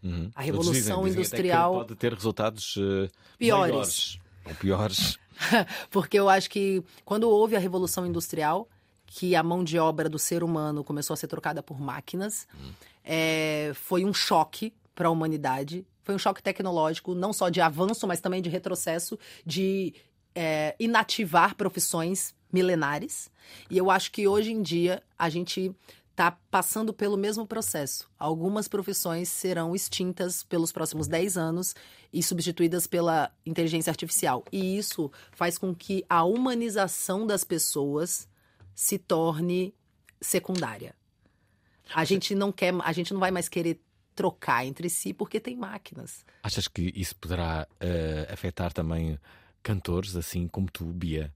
Uhum. 0.04 0.32
A 0.34 0.42
dizem- 0.42 0.46
revolução 0.46 1.04
dizem 1.04 1.14
que 1.14 1.20
industrial- 1.28 1.74
pode 1.74 1.96
ter 1.96 2.14
resultados 2.14 2.76
eh, 2.78 3.10
Piores. 3.38 3.70
maiores 3.72 4.20
ou 4.46 4.56
piores. 4.56 5.20
Porque 5.92 6.18
eu 6.20 6.28
acho 6.30 6.50
que 6.50 6.84
quando 7.06 7.30
houve 7.30 7.56
a 7.56 7.60
revolução 7.60 8.06
industrial, 8.06 8.68
que 9.06 9.36
a 9.36 9.44
mão 9.44 9.64
de 9.64 9.78
obra 9.78 10.08
do 10.10 10.18
ser 10.18 10.44
humano 10.44 10.84
começou 10.84 11.14
a 11.14 11.18
ser 11.18 11.28
trocada 11.28 11.62
por 11.62 11.80
máquinas, 11.80 12.48
é, 13.04 13.72
foi 13.76 14.06
um 14.06 14.14
choque 14.14 14.74
para 14.96 15.08
a 15.08 15.12
humanidade. 15.12 15.86
Foi 16.04 16.16
um 16.16 16.20
choque 16.20 16.42
tecnológico, 16.42 17.14
não 17.14 17.32
só 17.34 17.50
de 17.50 17.62
avanço, 17.62 18.08
mas 18.08 18.20
também 18.22 18.42
de 18.42 18.50
retrocesso, 18.50 19.20
de 19.46 19.94
é, 20.36 20.76
inativar 20.80 21.56
profissões 21.56 22.34
milenares. 22.52 23.32
E 23.70 23.78
eu 23.78 23.90
acho 23.90 24.12
que 24.12 24.28
hoje 24.28 24.52
em 24.52 24.62
dia 24.62 25.02
a 25.18 25.30
gente 25.30 25.74
está 26.12 26.32
passando 26.52 26.94
pelo 26.94 27.18
mesmo 27.18 27.48
processo. 27.48 28.10
Algumas 28.20 28.68
profissões 28.68 29.30
serão 29.30 29.74
extintas 29.74 30.44
pelos 30.44 30.72
próximos 30.72 31.08
10 31.08 31.38
anos 31.38 31.74
e 32.14 32.22
substituídas 32.22 32.86
pela 32.86 33.32
inteligência 33.46 33.90
artificial. 33.90 34.44
E 34.52 34.78
isso 34.78 35.12
faz 35.32 35.58
com 35.58 35.74
que 35.74 36.06
a 36.10 36.24
humanização 36.24 37.26
das 37.26 37.44
pessoas 37.44 38.28
se 38.76 39.00
torne 39.00 39.74
secundária. 40.20 40.94
A 41.94 42.06
gente 42.06 42.36
não 42.36 42.52
quer, 42.52 42.74
a 42.84 42.94
gente 42.94 43.14
não 43.14 43.20
vai 43.20 43.32
mais 43.32 43.50
querer 43.50 43.82
trocar 44.14 44.66
entre 44.66 44.90
si 44.90 45.14
porque 45.14 45.40
tem 45.40 45.56
máquinas. 45.56 46.26
Achas 46.44 46.68
que 46.68 46.92
isso 46.96 47.16
poderá 47.16 47.68
eh, 47.80 48.28
afetar 48.32 48.72
também 48.72 49.18
cantores 49.64 50.16
assim 50.16 50.48
como 50.48 50.70
tu, 50.70 50.86
Bia? 50.86 51.34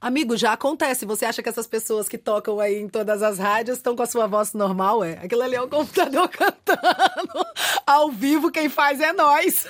Amigo, 0.00 0.36
já 0.36 0.52
acontece. 0.52 1.06
Você 1.06 1.24
acha 1.24 1.42
que 1.42 1.48
essas 1.48 1.66
pessoas 1.66 2.08
que 2.08 2.18
tocam 2.18 2.60
aí 2.60 2.78
em 2.80 2.88
todas 2.88 3.22
as 3.22 3.38
rádios 3.38 3.78
estão 3.78 3.96
com 3.96 4.02
a 4.02 4.06
sua 4.06 4.26
voz 4.26 4.52
normal? 4.52 5.02
É? 5.04 5.12
Aquilo 5.14 5.42
ali 5.42 5.54
é 5.54 5.62
o 5.62 5.68
computador 5.68 6.28
cantando. 6.30 7.46
Ao 7.86 8.10
vivo, 8.10 8.50
quem 8.50 8.68
faz 8.68 9.00
é 9.00 9.12
nós. 9.12 9.66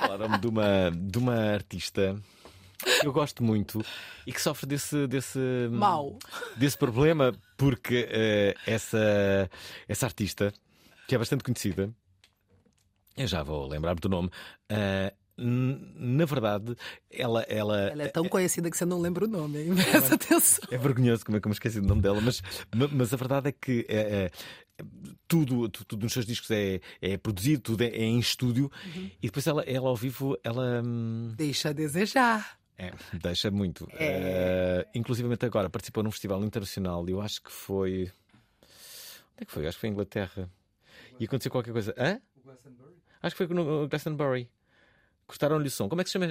Falaram-me 0.00 0.38
de 0.38 0.46
uma, 0.46 0.90
de 0.92 1.18
uma 1.18 1.34
artista 1.52 2.16
que 3.00 3.06
eu 3.06 3.12
gosto 3.12 3.42
muito 3.42 3.84
e 4.26 4.32
que 4.32 4.40
sofre 4.40 4.66
desse, 4.66 5.06
desse, 5.06 5.38
Mal. 5.70 6.18
desse 6.56 6.76
problema, 6.76 7.32
porque 7.56 8.06
eh, 8.10 8.54
essa, 8.66 9.50
essa 9.88 10.06
artista, 10.06 10.52
que 11.08 11.14
é 11.14 11.18
bastante 11.18 11.42
conhecida, 11.42 11.90
eu 13.16 13.26
já 13.26 13.42
vou 13.42 13.66
lembrar-me 13.66 14.00
do 14.00 14.08
nome, 14.08 14.30
n- 15.38 15.92
na 16.18 16.24
verdade, 16.24 16.74
ela, 17.10 17.42
ela, 17.42 17.78
Ela 17.90 18.02
é 18.04 18.08
tão 18.08 18.28
conhecida 18.28 18.70
que 18.70 18.76
você 18.76 18.84
não 18.84 19.00
lembra 19.00 19.24
o 19.24 19.28
nome, 19.28 19.58
hein? 19.62 19.74
Presta 19.74 20.14
atenção. 20.14 20.68
É 20.70 20.78
vergonhoso 20.78 21.24
como 21.24 21.36
é 21.36 21.40
que 21.40 21.46
eu 21.46 21.50
me 21.50 21.54
esqueci 21.54 21.80
do 21.80 21.86
nome 21.86 22.02
dela, 22.02 22.20
mas, 22.20 22.42
ma- 22.74 22.88
mas 22.90 23.12
a 23.12 23.16
verdade 23.16 23.48
é 23.48 23.52
que 23.52 23.84
é, 23.88 23.96
é, 23.98 24.30
tudo, 25.28 25.68
tu- 25.68 25.84
tudo 25.84 26.02
nos 26.04 26.12
seus 26.12 26.24
discos 26.26 26.50
é, 26.50 26.80
é 27.00 27.16
produzido, 27.16 27.62
tudo 27.62 27.82
é, 27.82 27.88
é 27.88 28.02
em 28.02 28.18
estúdio 28.18 28.70
e 29.22 29.26
depois 29.26 29.46
ela, 29.46 29.62
ela 29.64 29.88
ao 29.88 29.96
vivo 29.96 30.38
ela 30.42 30.82
hum, 30.84 31.32
Deixa 31.36 31.70
a 31.70 31.72
desejar. 31.72 32.58
é, 32.78 32.92
deixa 33.14 33.50
muito. 33.50 33.88
É. 33.92 34.84
Eh, 34.84 34.88
inclusivamente 34.98 35.44
agora 35.46 35.68
participou 35.70 36.02
num 36.02 36.10
festival 36.10 36.42
internacional 36.44 37.06
e 37.08 37.12
eu 37.12 37.20
acho 37.20 37.42
que 37.42 37.50
foi. 37.52 38.10
Onde 39.32 39.42
é 39.42 39.44
que 39.44 39.52
foi? 39.52 39.66
Acho 39.66 39.76
que 39.76 39.80
foi 39.80 39.88
em 39.90 39.92
Inglaterra. 39.92 40.50
E 41.20 41.24
aconteceu 41.24 41.50
qualquer 41.50 41.72
coisa. 41.72 41.94
Hã? 41.98 42.20
Acho 43.26 43.36
que 43.36 43.46
foi 43.46 43.54
no 43.54 43.88
Glastonbury. 43.88 44.48
Cortaram-lhe 45.26 45.66
o 45.66 45.70
som. 45.70 45.88
Como 45.88 46.00
é 46.00 46.04
que 46.04 46.10
se 46.10 46.12
chama? 46.18 46.26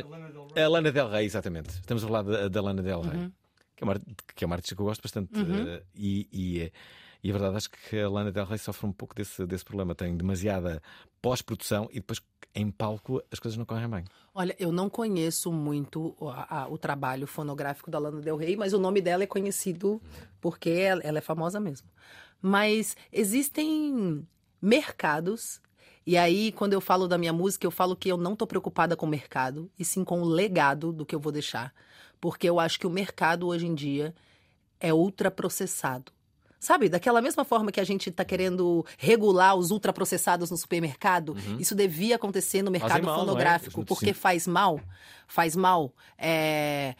A 0.63 0.67
Lana 0.69 0.91
Del 0.91 1.09
Rey, 1.09 1.25
exatamente. 1.25 1.69
Estamos 1.71 2.03
a 2.03 2.07
falar 2.07 2.23
da, 2.23 2.47
da 2.47 2.61
Lana 2.61 2.81
Del 2.81 3.01
Rey. 3.01 3.31
Que, 3.75 3.83
é 3.83 3.85
uma, 3.87 4.01
que 4.35 4.43
é 4.43 4.47
uma 4.47 4.55
artista 4.55 4.73
que 4.75 4.81
eu 4.81 4.85
gosto 4.85 5.01
bastante. 5.01 5.31
eh, 5.67 5.83
e, 5.93 6.29
e, 6.31 6.61
eh, 6.61 6.71
e 7.21 7.29
a 7.29 7.33
verdade, 7.33 7.57
acho 7.57 7.69
que 7.71 7.99
a 7.99 8.07
Lana 8.09 8.31
Del 8.31 8.45
Rey 8.45 8.57
sofre 8.57 8.87
um 8.87 8.93
pouco 8.93 9.13
desse, 9.13 9.45
desse 9.45 9.65
problema. 9.65 9.93
Tem 9.93 10.15
demasiada 10.15 10.81
pós-produção 11.21 11.89
e 11.91 11.95
depois 11.95 12.21
em 12.53 12.71
palco 12.71 13.21
as 13.29 13.37
coisas 13.37 13.57
não 13.57 13.65
correm 13.65 13.89
bem. 13.89 14.05
Olha, 14.33 14.55
eu 14.57 14.71
não 14.71 14.89
conheço 14.89 15.51
muito 15.51 16.15
o, 16.17 16.29
a- 16.29 16.67
o 16.69 16.77
trabalho 16.77 17.27
fonográfico 17.27 17.91
da 17.91 17.99
Lana 17.99 18.21
Del 18.21 18.37
Rey, 18.37 18.55
mas 18.55 18.71
o 18.71 18.79
nome 18.79 19.01
dela 19.01 19.23
é 19.23 19.27
conhecido 19.27 20.01
porque 20.39 20.69
ela, 20.69 21.01
ela 21.03 21.17
é 21.17 21.21
famosa 21.21 21.59
mesmo. 21.59 21.89
Mas 22.41 22.95
existem 23.11 24.25
mercados, 24.61 25.61
e 26.05 26.17
aí 26.17 26.51
quando 26.51 26.73
eu 26.73 26.81
falo 26.81 27.07
da 27.07 27.17
minha 27.17 27.33
música, 27.33 27.65
eu 27.65 27.71
falo 27.71 27.95
que 27.95 28.09
eu 28.09 28.17
não 28.17 28.35
tô 28.35 28.45
preocupada 28.45 28.95
com 28.95 29.05
o 29.05 29.09
mercado, 29.09 29.69
e 29.77 29.83
sim 29.85 30.03
com 30.03 30.21
o 30.21 30.25
legado 30.25 30.93
do 30.93 31.05
que 31.05 31.15
eu 31.15 31.19
vou 31.19 31.31
deixar. 31.31 31.73
Porque 32.19 32.47
eu 32.47 32.59
acho 32.59 32.79
que 32.79 32.87
o 32.87 32.89
mercado 32.89 33.47
hoje 33.47 33.67
em 33.67 33.75
dia 33.75 34.13
é 34.79 34.93
ultraprocessado. 34.93 36.11
Sabe, 36.59 36.89
daquela 36.89 37.21
mesma 37.21 37.45
forma 37.45 37.71
que 37.71 37.79
a 37.79 37.83
gente 37.83 38.09
está 38.09 38.25
querendo 38.25 38.83
regular 38.97 39.55
os 39.55 39.69
ultraprocessados 39.69 40.49
no 40.49 40.57
supermercado, 40.57 41.35
isso 41.59 41.75
devia 41.75 42.15
acontecer 42.15 42.63
no 42.63 42.71
mercado 42.71 43.05
mal, 43.05 43.15
é? 43.15 43.19
fonográfico, 43.19 43.81
Sim. 43.81 43.85
porque 43.85 44.13
faz 44.13 44.47
mal. 44.47 44.79
Faz 45.27 45.55
mal. 45.55 45.93
É, 46.17 46.95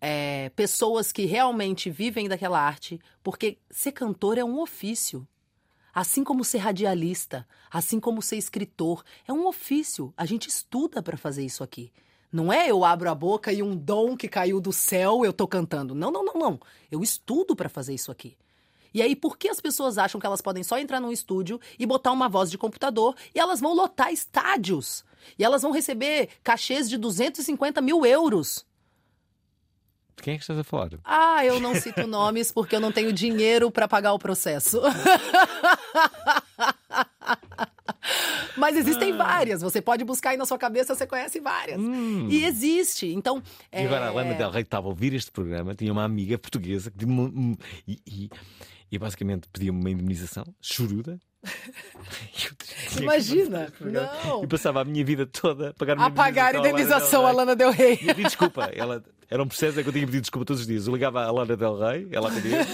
é, 0.00 0.50
pessoas 0.56 1.12
que 1.12 1.26
realmente 1.26 1.90
vivem 1.90 2.28
daquela 2.28 2.58
arte, 2.58 2.98
porque 3.22 3.58
ser 3.70 3.92
cantor 3.92 4.38
é 4.38 4.44
um 4.44 4.58
ofício. 4.58 5.26
Assim 5.94 6.24
como 6.24 6.42
ser 6.42 6.58
radialista, 6.58 7.46
assim 7.70 8.00
como 8.00 8.20
ser 8.20 8.36
escritor, 8.36 9.04
é 9.28 9.32
um 9.32 9.46
ofício. 9.46 10.12
A 10.16 10.26
gente 10.26 10.48
estuda 10.48 11.00
para 11.00 11.16
fazer 11.16 11.44
isso 11.44 11.62
aqui. 11.62 11.92
Não 12.32 12.52
é 12.52 12.68
eu 12.68 12.84
abro 12.84 13.08
a 13.08 13.14
boca 13.14 13.52
e 13.52 13.62
um 13.62 13.76
dom 13.76 14.16
que 14.16 14.26
caiu 14.26 14.60
do 14.60 14.72
céu 14.72 15.24
eu 15.24 15.32
tô 15.32 15.46
cantando. 15.46 15.94
Não, 15.94 16.10
não, 16.10 16.24
não, 16.24 16.34
não. 16.34 16.60
Eu 16.90 17.00
estudo 17.00 17.54
para 17.54 17.68
fazer 17.68 17.94
isso 17.94 18.10
aqui. 18.10 18.36
E 18.92 19.02
aí, 19.02 19.14
por 19.14 19.38
que 19.38 19.48
as 19.48 19.60
pessoas 19.60 19.96
acham 19.96 20.20
que 20.20 20.26
elas 20.26 20.40
podem 20.40 20.64
só 20.64 20.78
entrar 20.78 21.00
num 21.00 21.12
estúdio 21.12 21.60
e 21.78 21.86
botar 21.86 22.10
uma 22.10 22.28
voz 22.28 22.50
de 22.50 22.58
computador 22.58 23.14
e 23.32 23.38
elas 23.38 23.60
vão 23.60 23.72
lotar 23.72 24.12
estádios? 24.12 25.04
E 25.38 25.44
elas 25.44 25.62
vão 25.62 25.70
receber 25.70 26.28
cachês 26.42 26.88
de 26.88 26.96
250 26.96 27.80
mil 27.80 28.04
euros? 28.04 28.64
Quem 30.22 30.34
é 30.34 30.36
que 30.36 30.42
estás 30.42 30.58
a 30.58 30.64
falar? 30.64 30.90
Ah, 31.04 31.44
eu 31.44 31.60
não 31.60 31.74
cito 31.74 32.06
nomes 32.06 32.50
porque 32.52 32.74
eu 32.76 32.80
não 32.80 32.90
tenho 32.92 33.12
dinheiro 33.12 33.70
para 33.70 33.86
pagar 33.88 34.12
o 34.12 34.18
processo. 34.18 34.80
Mas 38.56 38.76
existem 38.76 39.12
Ah. 39.12 39.16
várias. 39.16 39.60
Você 39.62 39.80
pode 39.80 40.04
buscar 40.04 40.30
aí 40.30 40.36
na 40.36 40.46
sua 40.46 40.58
cabeça, 40.58 40.94
você 40.94 41.06
conhece 41.06 41.40
várias. 41.40 41.80
E 42.30 42.44
existe. 42.44 43.06
Então. 43.12 43.38
Hum. 43.38 43.42
E 43.72 43.84
agora 43.84 44.04
é, 44.06 44.08
a 44.08 44.12
Lana 44.12 44.34
Del 44.34 44.50
Rey 44.50 44.62
estava 44.62 44.86
a 44.86 44.90
ouvir 44.90 45.12
este 45.14 45.30
programa, 45.30 45.74
tinha 45.74 45.92
uma 45.92 46.04
amiga 46.04 46.38
portuguesa 46.38 46.90
que 46.90 47.04
e, 47.86 47.98
e- 48.06 48.30
e 48.92 48.98
basicamente 48.98 49.48
pedia-me 49.52 49.78
uma 49.80 49.90
indemnização 49.90 50.44
choruda. 50.60 51.18
Que 52.94 53.02
Imagina. 53.02 53.72
Não. 53.80 54.44
E 54.44 54.46
passava 54.46 54.80
a 54.80 54.84
minha 54.84 55.04
vida 55.04 55.26
toda 55.26 55.70
a 55.70 55.74
pagar 55.74 55.96
uma 55.96 56.06
A 56.06 56.10
pagar 56.10 56.54
indenização 56.54 57.26
a 57.26 57.32
Lana 57.32 57.54
Del 57.56 57.70
Rey. 57.70 57.98
E 58.00 58.14
desculpa. 58.14 58.70
Ela, 58.72 59.02
era 59.30 59.42
um 59.42 59.48
processo 59.48 59.78
em 59.78 59.82
que 59.82 59.88
eu 59.88 59.92
tinha 59.92 60.06
pedir 60.06 60.20
desculpa 60.20 60.44
todos 60.44 60.62
os 60.62 60.66
dias. 60.66 60.86
Eu 60.86 60.94
ligava 60.94 61.24
à 61.24 61.30
Lana 61.30 61.56
Del 61.56 61.78
Rey, 61.78 62.08
ela 62.12 62.28
atendia 62.28 62.66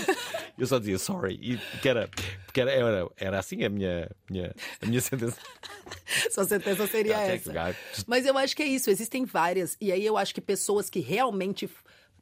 eu 0.60 0.66
só 0.66 0.78
dizia 0.78 0.98
sorry. 0.98 1.38
E 1.40 1.56
porque 1.56 1.88
era, 1.88 2.08
porque 2.44 2.60
era, 2.60 2.70
era, 2.70 3.08
era 3.16 3.38
assim 3.38 3.64
a 3.64 3.68
minha, 3.68 4.10
minha, 4.28 4.54
a 4.80 4.86
minha 4.86 5.00
sentença. 5.00 5.38
Sua 6.30 6.44
sentença 6.44 6.86
seria 6.86 7.16
Ah, 7.16 7.26
thanks, 7.26 7.46
essa. 7.46 8.04
Mas 8.06 8.26
eu 8.26 8.36
acho 8.36 8.54
que 8.54 8.62
é 8.62 8.66
isso, 8.66 8.90
existem 8.90 9.24
várias. 9.24 9.76
E 9.80 9.90
aí 9.90 10.04
eu 10.04 10.16
acho 10.16 10.34
que 10.34 10.40
pessoas 10.40 10.90
que 10.90 11.00
realmente 11.00 11.68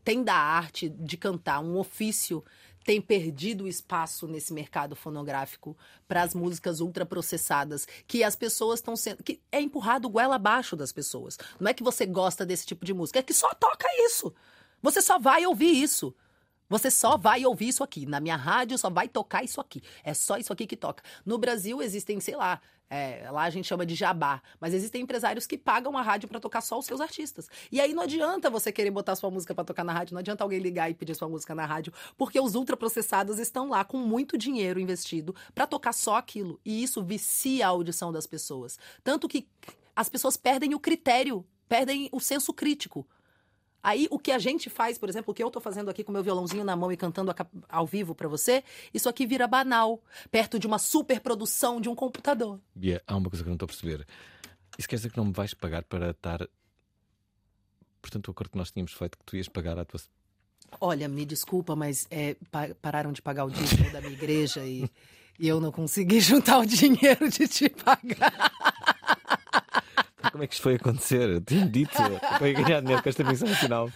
têm 0.05 0.23
da 0.23 0.35
arte 0.35 0.89
de 0.89 1.17
cantar 1.17 1.61
um 1.61 1.77
ofício 1.77 2.45
têm 2.89 3.03
perdido 3.03 3.69
espaço 3.69 4.27
nesse 4.27 4.51
mercado 4.51 4.97
fonográfico 4.97 5.77
para 6.09 6.23
as 6.23 6.33
músicas 6.33 6.81
ultraprocessadas, 6.81 7.87
que 8.07 8.25
as 8.25 8.35
pessoas 8.35 8.79
estão 8.79 8.97
sendo. 8.97 9.23
que 9.23 9.43
é 9.53 9.61
empurrado 9.61 10.09
goela 10.09 10.37
abaixo 10.37 10.75
das 10.75 10.91
pessoas. 10.91 11.39
Não 11.61 11.69
é 11.69 11.75
que 11.75 11.83
você 11.83 12.07
gosta 12.07 12.47
desse 12.47 12.65
tipo 12.65 12.87
de 12.87 12.95
música, 12.95 13.19
é 13.19 13.23
que 13.23 13.35
só 13.35 13.53
toca 13.53 13.87
isso. 14.07 14.33
Você 14.81 15.03
só 15.03 15.19
vai 15.19 15.45
ouvir 15.45 15.71
isso. 15.71 16.15
Você 16.69 16.91
só 16.91 17.17
vai 17.17 17.45
ouvir 17.45 17.69
isso 17.69 17.83
aqui. 17.83 18.07
Na 18.07 18.21
minha 18.21 18.37
rádio 18.37 18.77
só 18.79 18.91
vai 18.91 19.09
tocar 19.09 19.45
isso 19.45 19.61
aqui. 19.61 19.83
É 20.05 20.13
só 20.13 20.37
isso 20.37 20.53
aqui 20.53 20.67
que 20.67 20.77
toca. 20.77 21.03
No 21.25 21.39
Brasil 21.39 21.81
existem, 21.83 22.21
sei 22.21 22.37
lá, 22.37 22.61
é, 22.91 23.31
lá 23.31 23.43
a 23.43 23.51
gente 23.51 23.67
chama 23.67 23.85
de 23.85 23.95
jabá, 23.95 24.41
mas 24.59 24.73
existem 24.73 25.03
empresários 25.03 25.47
que 25.47 25.59
pagam 25.59 25.97
a 25.97 26.03
rádio 26.03 26.29
pra 26.29 26.41
tocar 26.41 26.61
só 26.63 26.79
os 26.79 26.87
seus 26.87 27.01
artistas. 27.01 27.49
E 27.71 27.81
aí 27.81 27.93
não 27.93 28.03
adianta 28.03 28.49
você 28.49 28.73
querer 28.73 28.91
botar 28.91 29.15
sua 29.15 29.31
música 29.31 29.55
pra 29.55 29.65
tocar 29.65 29.85
na 29.85 29.93
rádio, 29.93 30.15
não 30.15 30.21
adianta 30.21 30.43
alguém 30.43 30.59
ligar 30.59 30.91
e 30.91 30.95
pedir 30.95 31.15
sua 31.15 31.29
música 31.29 31.55
na 31.55 31.67
rádio, 31.67 31.93
porque 32.17 32.41
os 32.41 32.55
ultraprocessados 32.55 33.39
estão 33.39 33.69
lá 33.69 33.85
com 33.85 33.99
muito 33.99 34.39
dinheiro 34.39 34.81
investido 34.81 35.35
pra 35.55 35.67
tocar 35.67 35.93
só 35.93 36.17
aquilo. 36.17 36.59
E 36.65 36.83
isso 36.83 37.03
vicia 37.03 37.67
a 37.67 37.71
audição 37.71 38.11
das 38.11 38.27
pessoas. 38.27 38.79
Tanto 39.05 39.29
que 39.29 39.47
as 39.95 40.09
pessoas 40.09 40.37
perdem 40.37 40.75
o 40.75 40.81
critério, 40.81 41.45
perdem 41.69 42.09
o 42.11 42.21
senso 42.21 42.55
crítico. 42.55 43.07
Aí 43.83 44.09
o 44.11 44.19
que 44.19 44.33
a 44.33 44.39
gente 44.39 44.69
faz, 44.69 44.99
por 44.99 45.09
exemplo, 45.09 45.31
o 45.31 45.35
que 45.35 45.43
eu 45.43 45.51
tô 45.51 45.61
fazendo 45.61 45.89
aqui 45.89 46.03
com 46.03 46.11
meu 46.13 46.23
violãozinho 46.23 46.65
na 46.65 46.75
mão 46.75 46.91
e 46.91 46.97
cantando 46.97 47.33
ao 47.69 47.87
vivo 47.87 48.15
pra 48.15 48.27
você, 48.29 48.65
isso 48.93 49.09
aqui 49.09 49.25
vira 49.27 49.47
banal, 49.47 50.03
perto 50.31 50.59
de 50.59 50.67
uma 50.67 50.79
superprodução 50.79 51.81
de 51.81 51.89
um 51.89 51.95
computador. 51.95 52.61
Bia, 52.75 53.03
há 53.07 53.17
uma 53.17 53.31
coisa 53.31 53.43
que 53.45 53.49
eu 53.49 53.51
não 53.51 53.55
estou 53.57 53.67
a 53.67 53.69
perceber. 53.69 54.07
Isso 54.77 54.89
quer 54.89 54.97
dizer 54.97 55.11
que 55.11 55.17
não 55.17 55.27
me 55.27 55.33
vais 55.33 55.55
pagar 55.55 55.85
para 55.85 56.11
estar. 56.11 56.47
Portanto, 58.03 58.29
o 58.29 58.31
acordo 58.31 58.51
que 58.51 58.59
nós 58.59 58.71
tínhamos 58.71 58.93
feito 58.93 59.17
que 59.19 59.25
tu 59.25 59.37
ias 59.37 59.49
pagar 59.49 59.79
à 59.79 59.85
tua. 59.85 60.01
Olha, 60.81 61.09
me 61.09 61.25
desculpa, 61.25 61.75
mas 61.75 62.07
é, 62.11 62.37
pa- 62.51 62.75
pararam 62.83 63.13
de 63.13 63.23
pagar 63.23 63.45
o 63.45 63.51
dízimo 63.51 63.91
da 63.91 64.01
minha 64.01 64.13
igreja 64.13 64.65
e, 64.67 64.89
e 65.39 65.49
eu 65.49 65.61
não 65.61 65.73
consegui 65.73 66.21
juntar 66.21 66.59
o 66.59 66.67
dinheiro 66.67 67.29
de 67.31 67.49
te 67.49 67.69
pagar. 67.69 68.53
Como 70.39 70.45
é 70.45 70.47
que 70.47 70.55
isto 70.55 70.63
foi 70.63 70.75
acontecer? 70.77 71.29
Eu 71.29 71.41
tinha 71.41 71.67
dito 71.67 71.91
que 71.91 72.45
ia 72.47 72.53
ganhar 72.53 72.81
dinheiro 72.81 73.03
com 73.03 73.09
esta 73.09 73.25
missão 73.25 73.49
final. 73.57 73.91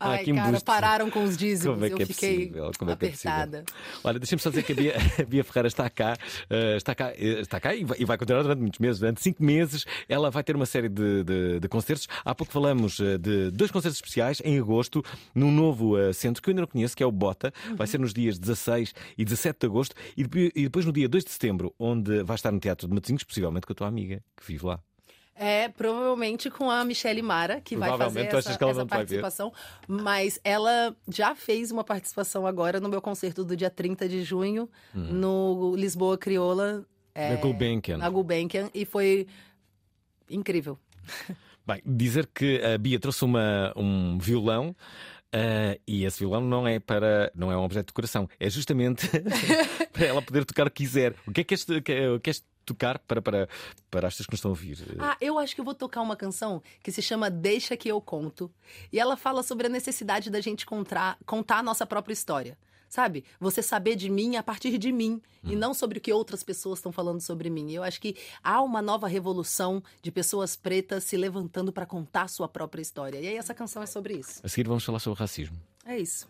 Ai, 0.00 0.22
aqui 0.22 0.32
um 0.32 0.34
cara, 0.34 0.60
pararam 0.60 1.08
com 1.08 1.22
os 1.22 1.36
dízimos. 1.36 1.74
Como 1.76 1.84
é 1.84 1.88
que 1.88 1.94
eu 1.94 2.02
é 2.02 2.06
fiquei 2.06 2.36
possível? 2.48 2.70
Como 2.76 2.90
é 2.90 2.96
que 2.96 3.06
é 3.06 3.10
possível? 3.10 3.30
apertada. 3.32 3.64
Olha, 4.02 4.18
deixa-me 4.18 4.42
só 4.42 4.50
dizer 4.50 4.64
que 4.64 4.72
a 4.72 4.74
Bia, 4.74 4.96
a 5.22 5.24
Bia 5.24 5.44
Ferreira 5.44 5.68
está 5.68 5.88
cá, 5.88 6.16
eh, 6.50 6.76
está 6.76 6.96
cá, 6.96 7.12
eh, 7.12 7.40
está 7.40 7.60
cá 7.60 7.76
e 7.76 7.84
vai, 7.84 7.96
e 8.00 8.04
vai 8.04 8.18
continuar 8.18 8.42
durante 8.42 8.58
muitos 8.58 8.80
meses, 8.80 8.98
durante 8.98 9.22
cinco 9.22 9.40
meses. 9.40 9.84
Ela 10.08 10.32
vai 10.32 10.42
ter 10.42 10.56
uma 10.56 10.66
série 10.66 10.88
de, 10.88 11.22
de- 11.22 11.60
de 11.60 11.68
concertos. 11.68 12.08
Há 12.24 12.34
pouco 12.34 12.52
falamos 12.52 12.98
eh, 12.98 13.16
de 13.16 13.52
dois 13.52 13.70
concertos 13.70 13.98
especiais 13.98 14.42
em 14.44 14.58
agosto, 14.58 15.04
num 15.32 15.52
novo 15.52 15.96
eh, 15.96 16.12
centro 16.12 16.42
que 16.42 16.48
eu 16.48 16.52
ainda 16.52 16.62
não 16.62 16.68
conheço, 16.68 16.96
que 16.96 17.04
é 17.04 17.06
o 17.06 17.12
Bota. 17.12 17.52
Vai 17.76 17.86
ser 17.86 17.98
nos 18.00 18.12
dias 18.12 18.36
16 18.36 18.92
e 19.16 19.24
17 19.24 19.60
de 19.60 19.66
agosto 19.66 19.94
e 20.16 20.24
depois, 20.24 20.50
e 20.56 20.62
depois 20.64 20.84
no 20.84 20.92
dia 20.92 21.08
2 21.08 21.24
de 21.24 21.30
setembro, 21.30 21.72
onde 21.78 22.24
vai 22.24 22.34
estar 22.34 22.50
no 22.50 22.58
Teatro 22.58 22.88
de 22.88 22.94
Matosinhos, 22.94 23.22
possivelmente 23.22 23.64
com 23.64 23.72
a 23.72 23.76
tua 23.76 23.86
amiga 23.86 24.20
que 24.36 24.44
vive 24.44 24.66
lá. 24.66 24.80
É, 25.40 25.68
provavelmente 25.68 26.50
com 26.50 26.68
a 26.68 26.84
Michelle 26.84 27.22
Mara, 27.22 27.60
que 27.60 27.76
vai 27.76 27.90
fazer 27.96 28.20
essa, 28.26 28.58
que 28.58 28.64
essa 28.64 28.84
participação. 28.86 29.52
Mas 29.86 30.40
ela 30.42 30.96
já 31.08 31.34
fez 31.36 31.70
uma 31.70 31.84
participação 31.84 32.44
agora 32.46 32.80
no 32.80 32.88
meu 32.88 33.00
concerto 33.00 33.44
do 33.44 33.56
dia 33.56 33.70
30 33.70 34.08
de 34.08 34.24
junho, 34.24 34.68
no 34.92 35.74
Lisboa 35.76 36.18
Crioula. 36.18 36.84
é, 37.14 37.30
Na 37.34 37.36
Gulbenkian. 37.40 37.98
Na 37.98 38.08
Gulbenkian, 38.10 38.68
e 38.74 38.84
foi 38.84 39.26
incrível. 40.28 40.78
Bem, 41.66 41.82
dizer 41.84 42.26
que 42.34 42.60
a 42.62 42.78
Bia 42.78 42.98
trouxe 42.98 43.24
uma, 43.24 43.72
um 43.76 44.18
violão. 44.18 44.74
eh, 45.32 45.78
e 45.86 46.04
esse 46.06 46.18
violão 46.20 46.40
não 46.40 46.66
é 46.66 46.80
para 46.80 47.30
não 47.34 47.52
é 47.52 47.56
um 47.56 47.62
objeto 47.62 47.84
de 47.86 47.90
decoração, 47.92 48.26
é 48.40 48.48
justamente 48.48 49.06
para 49.92 50.06
ela 50.06 50.22
poder 50.22 50.44
tocar 50.46 50.66
o 50.66 50.70
que 50.70 50.82
quiser. 50.84 51.14
O 51.26 51.32
que 51.32 51.42
é 51.42 51.44
que 51.44 51.54
és, 51.54 51.64
que, 51.64 51.92
é- 51.92 52.18
queres 52.22 52.42
tocar 52.68 52.98
para, 52.98 53.20
para, 53.20 53.48
para 53.90 54.08
as 54.08 54.14
pessoas 54.14 54.26
que 54.26 54.32
nos 54.32 54.38
estão 54.38 54.50
a 54.50 54.52
ouvir? 54.52 54.78
Ah, 54.98 55.16
eu 55.20 55.38
acho 55.38 55.54
que 55.54 55.60
eu 55.60 55.64
vou 55.64 55.74
tocar 55.74 56.02
uma 56.02 56.16
canção 56.16 56.62
que 56.82 56.92
se 56.92 57.02
chama 57.02 57.30
Deixa 57.30 57.76
que 57.76 57.88
eu 57.88 58.00
conto. 58.00 58.50
E 58.92 58.98
ela 58.98 59.16
fala 59.16 59.42
sobre 59.42 59.66
a 59.66 59.70
necessidade 59.70 60.30
da 60.30 60.40
gente 60.40 60.66
contar, 60.66 61.18
contar 61.26 61.58
a 61.58 61.62
nossa 61.62 61.86
própria 61.86 62.12
história. 62.12 62.56
Sabe? 62.88 63.22
Você 63.38 63.62
saber 63.62 63.96
de 63.96 64.08
mim 64.08 64.36
a 64.36 64.42
partir 64.42 64.78
de 64.78 64.90
mim 64.90 65.20
e 65.44 65.54
não 65.54 65.74
sobre 65.74 65.98
o 65.98 66.00
que 66.00 66.10
outras 66.10 66.42
pessoas 66.42 66.78
estão 66.78 66.90
falando 66.90 67.20
sobre 67.20 67.50
mim. 67.50 67.70
Eu 67.70 67.82
acho 67.82 68.00
que 68.00 68.16
há 68.42 68.62
uma 68.62 68.80
nova 68.80 69.06
revolução 69.06 69.82
de 70.00 70.10
pessoas 70.10 70.56
pretas 70.56 71.04
se 71.04 71.14
levantando 71.14 71.70
para 71.70 71.84
contar 71.84 72.22
a 72.22 72.28
sua 72.28 72.48
própria 72.48 72.80
história. 72.80 73.18
E 73.18 73.28
aí 73.28 73.36
essa 73.36 73.52
canção 73.52 73.82
é 73.82 73.86
sobre 73.86 74.14
isso. 74.14 74.40
A 74.42 74.48
seguir 74.48 74.68
vamos 74.68 74.84
falar 74.84 75.00
sobre 75.00 75.18
racismo. 75.18 75.58
É 75.84 75.98
isso. 75.98 76.26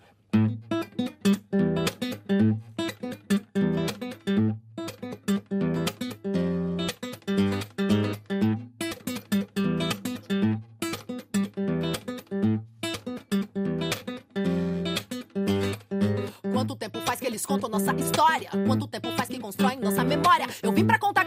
Nossa 17.68 17.92
história? 17.94 18.50
Quanto 18.66 18.86
tempo 18.86 19.08
faz 19.16 19.28
que 19.28 19.38
constroem 19.38 19.78
nossa 19.78 20.04
memória? 20.04 20.46
Eu 20.62 20.72
vim 20.72 20.84
pra 20.84 20.98
contar 20.98 21.17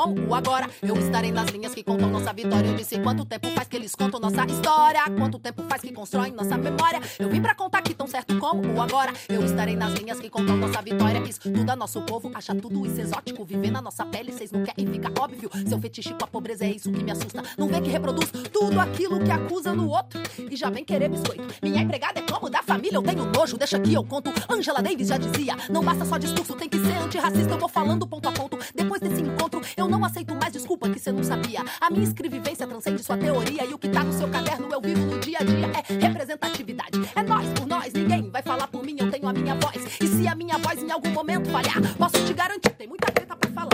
como 0.00 0.28
o 0.28 0.34
agora. 0.34 0.66
Eu 0.80 0.96
estarei 0.96 1.30
nas 1.30 1.50
linhas 1.50 1.74
que 1.74 1.82
contam 1.82 2.08
nossa 2.08 2.32
vitória. 2.32 2.68
Eu 2.68 2.74
disse 2.74 2.98
quanto 3.00 3.26
tempo 3.26 3.48
faz 3.50 3.68
que 3.68 3.76
eles 3.76 3.94
contam 3.94 4.18
nossa 4.18 4.46
história? 4.46 5.02
Quanto 5.18 5.38
tempo 5.38 5.62
faz 5.68 5.82
que 5.82 5.92
constroem 5.92 6.32
nossa 6.32 6.56
memória? 6.56 7.00
Eu 7.18 7.28
vim 7.28 7.42
pra 7.42 7.54
contar 7.54 7.82
que 7.82 7.92
tão 7.92 8.06
certo 8.06 8.38
como 8.38 8.66
o 8.66 8.80
agora. 8.80 9.12
Eu 9.28 9.44
estarei 9.44 9.76
nas 9.76 9.92
linhas 9.92 10.18
que 10.18 10.30
contam 10.30 10.56
nossa 10.56 10.80
vitória. 10.80 11.20
Estuda 11.28 11.76
nosso 11.76 12.00
povo, 12.02 12.30
acha 12.34 12.54
tudo 12.54 12.86
isso 12.86 12.98
exótico. 12.98 13.44
Viver 13.44 13.70
na 13.70 13.82
nossa 13.82 14.06
pele, 14.06 14.32
vocês 14.32 14.50
não 14.50 14.64
querem, 14.64 14.86
fica 14.86 15.12
óbvio. 15.20 15.50
Seu 15.68 15.78
fetiche 15.78 16.14
com 16.14 16.24
a 16.24 16.26
pobreza 16.26 16.64
é 16.64 16.70
isso 16.70 16.90
que 16.90 17.04
me 17.04 17.10
assusta. 17.10 17.42
Não 17.58 17.68
vê 17.68 17.80
que 17.82 17.90
reproduz 17.90 18.30
tudo 18.50 18.80
aquilo 18.80 19.20
que 19.20 19.30
acusa 19.30 19.74
no 19.74 19.90
outro. 19.90 20.18
E 20.38 20.56
já 20.56 20.70
vem 20.70 20.82
querer 20.82 21.10
biscoito. 21.10 21.44
Minha 21.62 21.82
empregada 21.82 22.20
é 22.20 22.22
como 22.22 22.48
da 22.48 22.62
família, 22.62 22.96
eu 22.96 23.02
tenho 23.02 23.26
nojo, 23.26 23.58
deixa 23.58 23.78
que 23.78 23.92
eu 23.92 24.02
conto. 24.02 24.32
Angela 24.48 24.82
Davis 24.82 25.08
já 25.08 25.18
dizia: 25.18 25.56
não 25.68 25.84
basta 25.84 26.06
só 26.06 26.16
discurso, 26.16 26.54
tem 26.54 26.68
que 26.68 26.78
ser 26.78 26.96
antirracista. 26.96 27.52
Eu 27.52 27.58
vou 27.58 27.68
falando 27.68 28.06
ponto 28.06 28.28
a 28.28 28.32
ponto. 28.32 28.58
Depois 28.74 29.00
desse 29.00 29.20
encontro, 29.20 29.60
eu 29.76 29.89
não 29.90 30.04
aceito 30.04 30.34
mais 30.34 30.52
desculpa 30.52 30.88
que 30.88 30.98
você 30.98 31.10
não 31.10 31.24
sabia. 31.24 31.64
A 31.80 31.90
minha 31.90 32.04
escrevivência 32.04 32.66
transcende 32.66 33.02
sua 33.02 33.18
teoria. 33.18 33.64
E 33.64 33.74
o 33.74 33.78
que 33.78 33.88
tá 33.88 34.04
no 34.04 34.12
seu 34.12 34.28
caderno 34.28 34.68
eu 34.72 34.80
vivo 34.80 35.04
no 35.04 35.18
dia 35.18 35.38
a 35.40 35.44
dia. 35.44 35.66
É 35.66 36.06
representatividade. 36.06 37.00
É 37.14 37.22
nós 37.22 37.48
por 37.58 37.66
nós, 37.66 37.92
ninguém 37.92 38.30
vai 38.30 38.42
falar 38.42 38.68
por 38.68 38.84
mim, 38.84 38.96
eu 38.98 39.10
tenho 39.10 39.28
a 39.28 39.32
minha 39.32 39.54
voz. 39.56 39.76
E 40.00 40.06
se 40.06 40.28
a 40.28 40.34
minha 40.34 40.56
voz 40.58 40.82
em 40.82 40.90
algum 40.90 41.10
momento 41.10 41.50
falhar, 41.50 41.80
posso 41.96 42.24
te 42.24 42.32
garantir, 42.32 42.70
tem 42.70 42.86
muita 42.86 43.10
falar. 43.12 43.29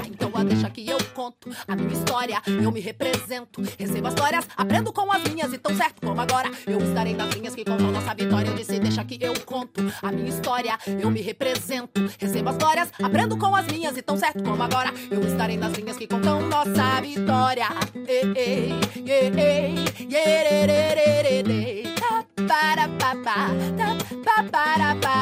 Então 0.07 0.31
ah, 0.35 0.45
deixa 0.45 0.71
que 0.71 0.89
eu 0.89 0.99
conto 1.15 1.51
a 1.67 1.77
minha 1.77 1.93
história, 1.93 2.41
eu 2.47 2.71
me 2.71 2.81
represento. 2.81 3.63
Recebo 3.79 4.09
as 4.09 4.15
histórias, 4.15 4.49
aprendo 4.57 4.93
com 4.93 5.11
as 5.13 5.23
minhas 5.25 5.53
e 5.53 5.59
tão 5.59 5.75
certo 5.77 6.01
como 6.01 6.21
agora. 6.21 6.51
Eu 6.67 6.81
estarei 6.81 7.15
nas 7.15 7.35
linhas 7.35 7.55
que 7.55 7.65
contam 7.65 7.91
nossa 7.91 8.15
vitória. 8.15 8.49
Eu 8.49 8.55
disse, 8.55 8.79
deixa 8.79 9.05
que 9.05 9.19
eu 9.21 9.35
conto 9.45 9.81
a 10.03 10.13
minha 10.13 10.29
história, 10.29 10.79
eu 10.87 11.11
me 11.11 11.21
represento. 11.21 12.01
Recebo 12.19 12.49
as 12.51 12.57
histórias, 12.57 12.89
aprendo 13.03 13.37
com 13.37 13.55
as 13.55 13.67
minhas 13.67 13.97
e 13.97 14.03
tão 14.03 14.17
certo 14.17 14.43
como 14.43 14.63
agora. 14.63 14.93
Eu 15.11 15.23
estarei 15.27 15.57
nas 15.57 15.73
linhas 15.75 15.97
que 15.97 16.07
contam 16.07 16.49
nossa 16.49 17.01
vitória. 17.01 17.69
Ei, 18.07 18.23
ei, 18.37 18.73
ei, 19.07 19.33
ei, 19.37 19.87
Yererererere, 20.07 21.83
da 21.97 22.25
para 22.47 22.89
pa 22.99 23.15
pa, 23.25 23.49
da 23.77 23.97
pa 24.25 24.43
para 24.51 24.95
pa 24.95 24.95
pa 24.95 24.95
pa, 25.01 25.16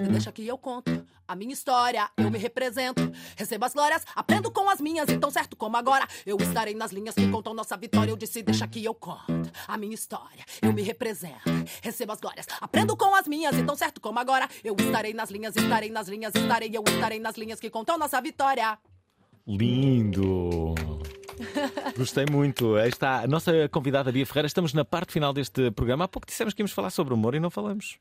Ei! 0.00 0.06
Deixa 0.08 0.32
que 0.32 0.46
eu 0.46 0.58
conto 0.58 1.06
a 1.28 1.34
minha 1.34 1.52
história, 1.52 2.08
eu 2.16 2.30
me 2.30 2.38
represento, 2.38 3.10
recebo 3.36 3.64
as 3.64 3.74
glórias, 3.74 4.04
aprendo 4.14 4.50
com 4.50 4.70
as 4.70 4.80
minhas, 4.80 5.08
então 5.08 5.30
certo 5.30 5.56
como 5.56 5.76
agora, 5.76 6.06
eu 6.24 6.36
estarei 6.36 6.74
nas 6.74 6.92
linhas 6.92 7.14
que 7.14 7.28
contam 7.28 7.52
nossa 7.52 7.76
vitória. 7.76 8.10
Eu 8.10 8.16
disse, 8.16 8.42
deixa 8.42 8.66
que 8.68 8.84
eu 8.84 8.94
conto 8.94 9.50
a 9.66 9.76
minha 9.76 9.94
história, 9.94 10.44
eu 10.62 10.72
me 10.72 10.82
represento, 10.82 11.50
recebo 11.82 12.12
as 12.12 12.20
glórias, 12.20 12.46
aprendo 12.60 12.96
com 12.96 13.14
as 13.14 13.26
minhas, 13.26 13.56
então 13.56 13.74
certo 13.74 14.00
como 14.00 14.18
agora, 14.18 14.48
eu 14.62 14.76
estarei 14.78 15.12
nas 15.12 15.30
linhas, 15.30 15.56
estarei 15.56 15.90
nas 15.90 16.08
linhas, 16.08 16.34
estarei, 16.34 16.70
eu 16.72 16.84
estarei 16.86 17.18
nas 17.18 17.36
linhas 17.36 17.58
que 17.58 17.70
contam 17.70 17.98
nossa 17.98 18.20
vitória. 18.20 18.78
Lindo! 19.46 20.74
Gostei 21.96 22.24
muito. 22.30 22.76
Aí 22.76 22.88
está 22.88 23.20
a 23.20 23.26
nossa 23.26 23.68
convidada 23.68 24.10
Bia 24.10 24.26
Ferreira. 24.26 24.46
Estamos 24.46 24.72
na 24.72 24.84
parte 24.84 25.12
final 25.12 25.32
deste 25.32 25.70
programa. 25.70 26.04
Há 26.04 26.08
pouco 26.08 26.26
dissemos 26.26 26.52
que 26.52 26.62
íamos 26.62 26.72
falar 26.72 26.90
sobre 26.90 27.14
humor 27.14 27.34
e 27.34 27.40
não 27.40 27.50
falamos. 27.50 27.98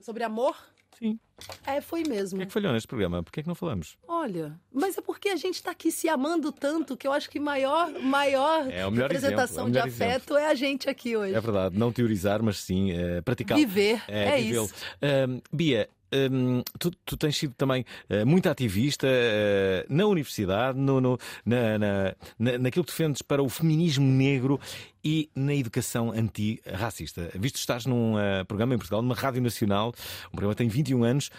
Sobre 0.00 0.22
amor? 0.24 0.56
Sim. 0.98 1.18
É, 1.64 1.80
foi 1.80 2.02
mesmo. 2.02 2.36
O 2.36 2.38
que 2.40 2.42
é 2.42 2.46
que 2.46 2.52
falhou 2.52 2.72
neste 2.72 2.88
programa? 2.88 3.22
Por 3.22 3.32
que 3.32 3.40
é 3.40 3.42
que 3.42 3.48
não 3.48 3.54
falamos? 3.54 3.96
Olha, 4.06 4.58
mas 4.72 4.98
é 4.98 5.00
porque 5.00 5.28
a 5.28 5.36
gente 5.36 5.62
tá 5.62 5.70
aqui 5.70 5.92
se 5.92 6.08
amando 6.08 6.50
tanto 6.50 6.96
que 6.96 7.06
eu 7.06 7.12
acho 7.12 7.30
que 7.30 7.38
maior, 7.38 7.90
maior 8.00 8.68
É 8.68 8.84
representação 8.88 9.68
exemplo, 9.68 9.78
é 9.78 9.82
o 9.82 9.88
de 9.88 9.94
afeto 9.94 10.36
é 10.36 10.46
a 10.46 10.54
gente 10.54 10.90
aqui 10.90 11.16
hoje. 11.16 11.34
É 11.34 11.40
verdade, 11.40 11.78
não 11.78 11.92
teorizar, 11.92 12.42
mas 12.42 12.58
sim 12.58 12.90
eh, 12.90 13.20
praticar. 13.20 13.56
Viver, 13.56 14.02
é 14.08 14.36
vivê-lo. 14.36 14.64
isso. 14.64 14.74
Ahm, 15.00 15.40
Bia, 15.52 15.88
ahm, 16.12 16.62
tu, 16.78 16.90
tu 17.04 17.16
tens 17.16 17.36
sido 17.36 17.54
também 17.54 17.84
eh, 18.08 18.24
muito 18.24 18.48
ativista 18.48 19.06
eh, 19.08 19.86
na 19.88 20.06
universidade, 20.06 20.78
no, 20.78 21.00
no- 21.00 21.18
na, 21.44 21.78
na, 21.78 22.14
na- 22.38 22.58
naquilo 22.58 22.84
que 22.84 22.90
defendes 22.92 23.22
para 23.22 23.42
o 23.42 23.48
feminismo 23.48 24.06
negro 24.06 24.60
e 25.04 25.30
na 25.34 25.54
educação 25.54 26.10
antirracista. 26.12 27.30
Visto 27.34 27.54
que 27.54 27.60
estás 27.60 27.86
num 27.86 28.18
eh, 28.18 28.44
programa 28.44 28.74
em 28.74 28.78
Portugal, 28.78 29.02
numa 29.02 29.14
rádio 29.14 29.42
nacional, 29.42 29.92
um 30.28 30.30
programa 30.32 30.54
que 30.54 30.58
tem 30.58 30.68
21 30.68 31.04
anos, 31.04 31.30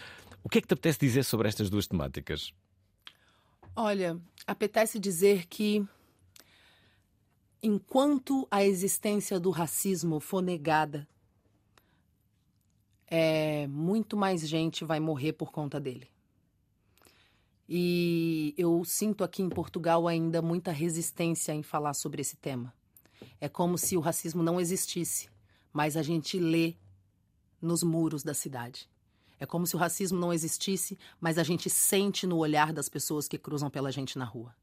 o 0.42 0.48
que 0.48 0.58
é 0.58 0.60
que 0.60 0.66
te 0.68 0.74
apetece 0.74 0.98
dizer 0.98 1.24
sobre 1.24 1.48
estas 1.48 1.68
duas 1.68 1.86
temáticas? 1.86 2.52
Olha, 3.76 4.18
apetece 4.46 4.98
dizer 4.98 5.46
que 5.46 5.84
enquanto 7.62 8.46
a 8.50 8.64
existência 8.64 9.38
do 9.38 9.50
racismo 9.50 10.18
for 10.20 10.42
negada, 10.42 11.06
é, 13.10 13.66
muito 13.66 14.16
mais 14.16 14.48
gente 14.48 14.84
vai 14.84 15.00
morrer 15.00 15.32
por 15.32 15.50
conta 15.50 15.80
dele. 15.80 16.08
E 17.68 18.54
eu 18.56 18.84
sinto 18.84 19.22
aqui 19.22 19.42
em 19.42 19.48
Portugal 19.48 20.08
ainda 20.08 20.40
muita 20.40 20.72
resistência 20.72 21.52
em 21.52 21.62
falar 21.62 21.94
sobre 21.94 22.20
esse 22.20 22.36
tema. 22.36 22.72
É 23.40 23.48
como 23.48 23.76
se 23.76 23.96
o 23.96 24.00
racismo 24.00 24.42
não 24.42 24.60
existisse, 24.60 25.28
mas 25.72 25.96
a 25.96 26.02
gente 26.02 26.38
lê 26.38 26.74
nos 27.60 27.82
muros 27.82 28.22
da 28.22 28.34
cidade. 28.34 28.88
É 29.38 29.46
como 29.46 29.66
se 29.66 29.74
o 29.74 29.78
racismo 29.78 30.18
não 30.18 30.32
existisse, 30.32 30.98
mas 31.20 31.38
a 31.38 31.42
gente 31.42 31.70
sente 31.70 32.26
no 32.26 32.36
olhar 32.36 32.72
das 32.72 32.88
pessoas 32.88 33.26
que 33.26 33.38
cruzam 33.38 33.70
pela 33.70 33.90
gente 33.90 34.18
na 34.18 34.24
rua. 34.24 34.54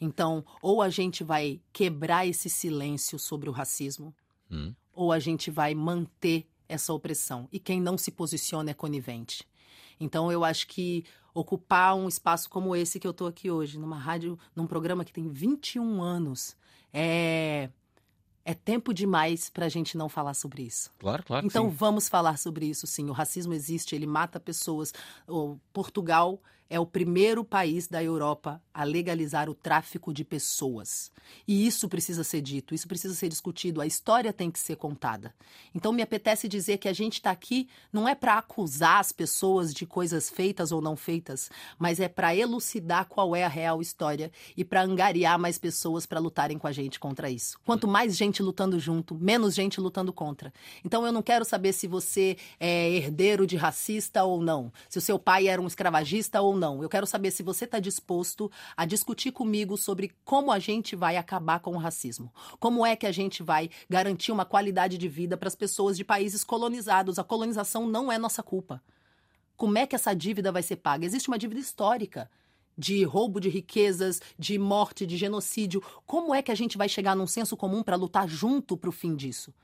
Então, 0.00 0.44
ou 0.60 0.82
a 0.82 0.90
gente 0.90 1.22
vai 1.22 1.60
quebrar 1.72 2.26
esse 2.26 2.50
silêncio 2.50 3.18
sobre 3.18 3.48
o 3.48 3.52
racismo, 3.52 4.14
Hum. 4.50 4.74
ou 4.92 5.10
a 5.10 5.18
gente 5.18 5.50
vai 5.50 5.74
manter 5.74 6.46
essa 6.68 6.92
opressão. 6.92 7.48
E 7.52 7.58
quem 7.58 7.80
não 7.80 7.96
se 7.96 8.10
posiciona 8.10 8.70
é 8.70 8.74
conivente. 8.74 9.46
Então, 9.98 10.30
eu 10.30 10.44
acho 10.44 10.66
que 10.66 11.04
ocupar 11.32 11.96
um 11.96 12.08
espaço 12.08 12.48
como 12.48 12.76
esse 12.76 13.00
que 13.00 13.06
eu 13.06 13.12
tô 13.12 13.26
aqui 13.26 13.50
hoje, 13.50 13.78
numa 13.78 13.98
rádio, 13.98 14.38
num 14.54 14.66
programa 14.66 15.04
que 15.04 15.12
tem 15.12 15.28
21 15.28 16.00
anos, 16.02 16.56
é, 16.92 17.68
é 18.44 18.54
tempo 18.54 18.94
demais 18.94 19.50
pra 19.50 19.68
gente 19.68 19.96
não 19.96 20.08
falar 20.08 20.34
sobre 20.34 20.62
isso. 20.62 20.90
Claro, 20.98 21.24
claro. 21.24 21.46
Então 21.46 21.68
sim. 21.68 21.76
vamos 21.76 22.08
falar 22.08 22.38
sobre 22.38 22.66
isso, 22.66 22.86
sim. 22.86 23.08
O 23.08 23.12
racismo 23.12 23.52
existe, 23.52 23.96
ele 23.96 24.06
mata 24.06 24.38
pessoas. 24.38 24.92
O 25.26 25.58
Portugal 25.72 26.40
é 26.68 26.80
o 26.80 26.86
primeiro 26.86 27.44
país 27.44 27.86
da 27.86 28.02
Europa 28.02 28.60
a 28.72 28.84
legalizar 28.84 29.48
o 29.48 29.54
tráfico 29.54 30.12
de 30.12 30.24
pessoas. 30.24 31.12
E 31.46 31.66
isso 31.66 31.88
precisa 31.88 32.24
ser 32.24 32.40
dito, 32.40 32.74
isso 32.74 32.88
precisa 32.88 33.14
ser 33.14 33.28
discutido. 33.28 33.80
A 33.80 33.86
história 33.86 34.32
tem 34.32 34.50
que 34.50 34.58
ser 34.58 34.76
contada. 34.76 35.34
Então 35.74 35.92
me 35.92 36.02
apetece 36.02 36.48
dizer 36.48 36.78
que 36.78 36.88
a 36.88 36.92
gente 36.92 37.14
está 37.14 37.30
aqui 37.30 37.68
não 37.92 38.08
é 38.08 38.14
para 38.14 38.38
acusar 38.38 38.98
as 38.98 39.12
pessoas 39.12 39.72
de 39.72 39.86
coisas 39.86 40.28
feitas 40.28 40.72
ou 40.72 40.80
não 40.80 40.96
feitas, 40.96 41.50
mas 41.78 42.00
é 42.00 42.08
para 42.08 42.34
elucidar 42.34 43.06
qual 43.06 43.36
é 43.36 43.44
a 43.44 43.48
real 43.48 43.80
história 43.80 44.32
e 44.56 44.64
para 44.64 44.82
angariar 44.82 45.38
mais 45.38 45.58
pessoas 45.58 46.06
para 46.06 46.18
lutarem 46.18 46.58
com 46.58 46.66
a 46.66 46.72
gente 46.72 46.98
contra 46.98 47.30
isso. 47.30 47.58
Quanto 47.64 47.86
mais 47.86 48.16
gente 48.16 48.42
lutando 48.42 48.78
junto, 48.80 49.14
menos 49.14 49.54
gente 49.54 49.80
lutando 49.80 50.12
contra. 50.12 50.52
Então 50.84 51.06
eu 51.06 51.12
não 51.12 51.22
quero 51.22 51.44
saber 51.44 51.72
se 51.72 51.86
você 51.86 52.36
é 52.58 52.90
herdeiro 52.90 53.46
de 53.46 53.56
racista 53.56 54.24
ou 54.24 54.42
não, 54.42 54.72
se 54.88 54.98
o 54.98 55.02
seu 55.02 55.18
pai 55.18 55.46
era 55.46 55.60
um 55.60 55.66
escravagista 55.66 56.40
ou 56.40 56.53
não. 56.54 56.82
Eu 56.82 56.88
quero 56.88 57.06
saber 57.06 57.30
se 57.30 57.42
você 57.42 57.64
está 57.64 57.78
disposto 57.78 58.50
a 58.76 58.84
discutir 58.84 59.32
comigo 59.32 59.76
sobre 59.76 60.12
como 60.24 60.52
a 60.52 60.58
gente 60.58 60.96
vai 60.96 61.16
acabar 61.16 61.60
com 61.60 61.72
o 61.72 61.78
racismo. 61.78 62.32
Como 62.58 62.84
é 62.84 62.96
que 62.96 63.06
a 63.06 63.12
gente 63.12 63.42
vai 63.42 63.70
garantir 63.88 64.32
uma 64.32 64.44
qualidade 64.44 64.98
de 64.98 65.08
vida 65.08 65.36
para 65.36 65.48
as 65.48 65.54
pessoas 65.54 65.96
de 65.96 66.04
países 66.04 66.44
colonizados. 66.44 67.18
A 67.18 67.24
colonização 67.24 67.86
não 67.86 68.10
é 68.10 68.18
nossa 68.18 68.42
culpa. 68.42 68.82
Como 69.56 69.78
é 69.78 69.86
que 69.86 69.94
essa 69.94 70.14
dívida 70.14 70.50
vai 70.50 70.62
ser 70.62 70.76
paga? 70.76 71.04
Existe 71.04 71.28
uma 71.28 71.38
dívida 71.38 71.60
histórica 71.60 72.30
de 72.76 73.04
roubo 73.04 73.40
de 73.40 73.48
riquezas, 73.48 74.20
de 74.38 74.58
morte, 74.58 75.06
de 75.06 75.16
genocídio. 75.16 75.82
Como 76.04 76.34
é 76.34 76.42
que 76.42 76.50
a 76.50 76.54
gente 76.54 76.76
vai 76.76 76.88
chegar 76.88 77.14
num 77.14 77.26
senso 77.26 77.56
comum 77.56 77.82
para 77.82 77.96
lutar 77.96 78.28
junto 78.28 78.76
para 78.76 78.88
o 78.88 78.92
fim 78.92 79.14
disso? 79.14 79.54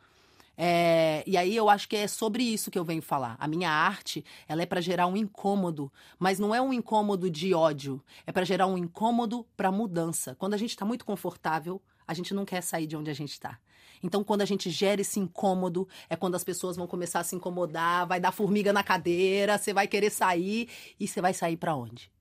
É, 0.63 1.25
e 1.27 1.39
aí 1.39 1.57
eu 1.57 1.71
acho 1.71 1.89
que 1.89 1.97
é 1.97 2.07
sobre 2.07 2.43
isso 2.43 2.71
que 2.71 2.79
eu 2.79 2.85
venho 2.85 3.01
falar. 3.01 3.35
A 3.41 3.49
minha 3.49 3.71
arte, 3.71 4.23
ela 4.47 4.61
é 4.61 4.67
para 4.67 4.83
gerar 4.83 5.07
um 5.07 5.17
incômodo, 5.17 5.91
mas 6.19 6.39
não 6.39 6.55
é 6.55 6.61
um 6.61 6.71
incômodo 6.71 7.31
de 7.31 7.55
ódio, 7.55 8.05
é 8.27 8.31
para 8.31 8.45
gerar 8.45 8.67
um 8.67 8.77
incômodo 8.77 9.47
para 9.57 9.73
mudança. 9.73 10.37
Quando 10.39 10.53
a 10.53 10.59
gente 10.59 10.69
está 10.69 10.85
muito 10.85 11.03
confortável, 11.03 11.81
a 12.07 12.13
gente 12.13 12.35
não 12.35 12.45
quer 12.45 12.61
sair 12.63 12.87
de 12.87 12.95
onde 12.95 13.11
a 13.11 13.15
gente 13.15 13.31
está. 13.31 13.59
Então, 14.03 14.23
quando 14.23 14.43
a 14.43 14.45
gente 14.45 14.69
gera 14.69 15.01
esse 15.01 15.19
incômodo, 15.19 15.89
é 16.11 16.15
quando 16.15 16.35
as 16.35 16.45
pessoas 16.45 16.77
vão 16.77 16.87
começar 16.87 17.21
a 17.21 17.25
se 17.25 17.35
incomodar, 17.35 18.07
vai 18.07 18.21
dar 18.21 18.31
formiga 18.31 18.71
na 18.71 18.85
cadeira, 18.85 19.57
você 19.57 19.73
vai 19.73 19.89
querer 19.89 20.11
sair 20.11 20.69
e 21.01 21.09
você 21.09 21.23
vai 21.23 21.33
sair 21.33 21.57
para 21.57 21.75
onde? 21.75 22.13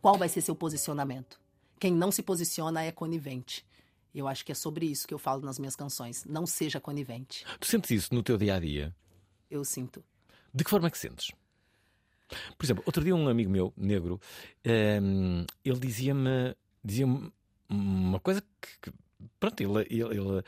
Qual 0.00 0.16
vai 0.16 0.28
ser 0.28 0.42
seu 0.42 0.54
posicionamento? 0.54 1.40
Quem 1.80 1.92
não 1.92 2.12
se 2.12 2.22
posiciona 2.22 2.84
é 2.84 2.92
conivente. 2.92 3.66
Eu 4.14 4.26
acho 4.26 4.44
que 4.44 4.52
é 4.52 4.54
sobre 4.54 4.86
isso 4.86 5.06
que 5.06 5.14
eu 5.14 5.18
falo 5.18 5.42
nas 5.42 5.58
minhas 5.58 5.76
canções. 5.76 6.24
Não 6.24 6.46
seja 6.46 6.80
conivente. 6.80 7.44
Tu 7.60 7.66
sentes 7.66 7.90
isso 7.90 8.14
no 8.14 8.22
teu 8.22 8.36
dia 8.36 8.56
a 8.56 8.60
dia? 8.60 8.94
Eu 9.50 9.64
sinto. 9.64 10.02
De 10.52 10.64
que 10.64 10.70
forma 10.70 10.88
é 10.88 10.90
que 10.90 10.98
sentes? 10.98 11.30
Por 12.56 12.64
exemplo, 12.64 12.82
outro 12.86 13.02
dia 13.02 13.14
um 13.14 13.28
amigo 13.28 13.50
meu, 13.50 13.72
negro, 13.76 14.20
ehm, 14.64 15.44
ele 15.64 15.78
dizia-me 15.80 16.54
dizia 16.82 17.06
uma 17.68 18.20
coisa 18.20 18.40
que, 18.60 18.90
que- 18.90 18.96
pronto, 19.38 19.60
ele, 19.60 19.78
ele, 19.90 20.02
ele, 20.18 20.42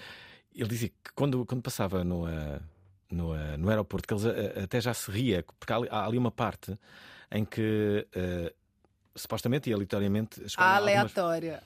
ele 0.55 0.69
dizia 0.69 0.89
que 0.89 1.13
quando, 1.15 1.45
quando 1.45 1.61
passava 1.63 2.03
no, 2.05 2.25
ah, 2.27 2.61
no, 3.11 3.33
ah, 3.33 3.57
no 3.57 3.69
aeroporto, 3.69 4.07
que 4.09 4.15
ele 4.15 4.29
ah, 4.59 4.63
até 4.65 4.81
já 4.81 4.95
se 4.95 5.11
ria, 5.11 5.45
porque 5.59 5.73
há 5.73 5.77
ali, 5.77 5.89
há 5.91 6.07
ali 6.07 6.19
uma 6.19 6.31
parte 6.31 6.79
em 7.31 7.45
que 7.45 8.07
ah, 8.15 8.53
supostamente 9.17 9.69
e 9.69 9.73
aleatoriamente 9.73 10.43
escolhem 10.45 10.71
algumas- 10.77 11.17
Aleatória. 11.17 11.63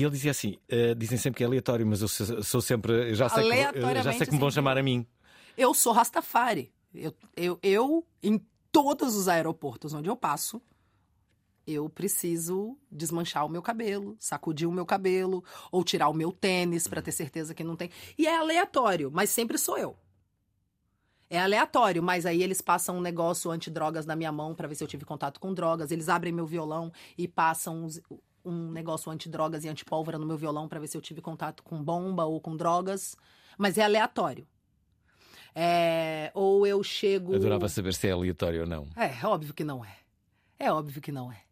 E 0.00 0.04
ele 0.04 0.10
dizia 0.10 0.30
assim: 0.30 0.56
ah, 0.70 0.94
dizem 0.96 1.18
sempre 1.18 1.38
que 1.38 1.44
é 1.44 1.46
aleatório, 1.46 1.86
mas 1.86 2.00
eu 2.00 2.08
sou, 2.08 2.42
sou 2.42 2.60
sempre. 2.60 3.10
eu 3.10 3.14
Já 3.14 3.28
sei, 3.28 3.44
que, 3.44 3.78
eu 3.78 4.02
já 4.02 4.12
sei 4.12 4.26
que 4.26 4.32
me 4.32 4.38
vão 4.38 4.50
chamar 4.50 4.78
a 4.78 4.82
mim. 4.82 5.06
Eu 5.56 5.74
sou 5.74 5.92
Rastafari. 5.92 6.72
Eu, 6.94 7.14
eu, 7.36 7.58
eu, 7.62 8.06
em 8.22 8.44
todos 8.72 9.14
os 9.14 9.28
aeroportos 9.28 9.92
onde 9.92 10.08
eu 10.08 10.16
passo, 10.16 10.60
eu 11.66 11.88
preciso 11.88 12.76
desmanchar 12.90 13.44
o 13.44 13.48
meu 13.48 13.62
cabelo, 13.62 14.16
sacudir 14.18 14.66
o 14.66 14.72
meu 14.72 14.86
cabelo, 14.86 15.44
ou 15.70 15.84
tirar 15.84 16.08
o 16.08 16.14
meu 16.14 16.32
tênis 16.32 16.88
pra 16.88 17.02
ter 17.02 17.12
certeza 17.12 17.54
que 17.54 17.62
não 17.62 17.76
tem. 17.76 17.90
E 18.18 18.26
é 18.26 18.36
aleatório, 18.36 19.10
mas 19.12 19.30
sempre 19.30 19.58
sou 19.58 19.78
eu. 19.78 19.96
É 21.28 21.38
aleatório, 21.38 22.02
mas 22.02 22.26
aí 22.26 22.42
eles 22.42 22.60
passam 22.60 22.96
um 22.96 23.00
negócio 23.00 23.52
antidrogas 23.52 24.04
na 24.04 24.16
minha 24.16 24.32
mão 24.32 24.52
pra 24.52 24.66
ver 24.66 24.74
se 24.74 24.82
eu 24.82 24.88
tive 24.88 25.04
contato 25.04 25.38
com 25.38 25.54
drogas. 25.54 25.92
Eles 25.92 26.08
abrem 26.08 26.32
meu 26.32 26.44
violão 26.44 26.92
e 27.16 27.28
passam 27.28 27.86
um 28.44 28.70
negócio 28.70 29.10
antidrogas 29.10 29.64
e 29.64 29.68
antipólvora 29.68 30.18
no 30.18 30.26
meu 30.26 30.36
violão 30.36 30.68
pra 30.68 30.80
ver 30.80 30.88
se 30.88 30.96
eu 30.96 31.00
tive 31.00 31.20
contato 31.20 31.62
com 31.62 31.82
bomba 31.82 32.24
ou 32.24 32.40
com 32.40 32.56
drogas. 32.56 33.16
Mas 33.58 33.78
é 33.78 33.82
aleatório. 33.82 34.46
É, 35.54 36.30
ou 36.34 36.66
eu 36.66 36.82
chego. 36.82 37.34
Adorava 37.34 37.68
saber 37.68 37.94
se 37.94 38.08
é 38.08 38.12
aleatório 38.12 38.62
ou 38.62 38.66
não. 38.66 38.88
É, 38.96 39.26
óbvio 39.26 39.52
que 39.52 39.64
não 39.64 39.84
é. 39.84 39.96
É 40.58 40.72
óbvio 40.72 41.00
que 41.00 41.10
não 41.10 41.32
é. 41.32 41.42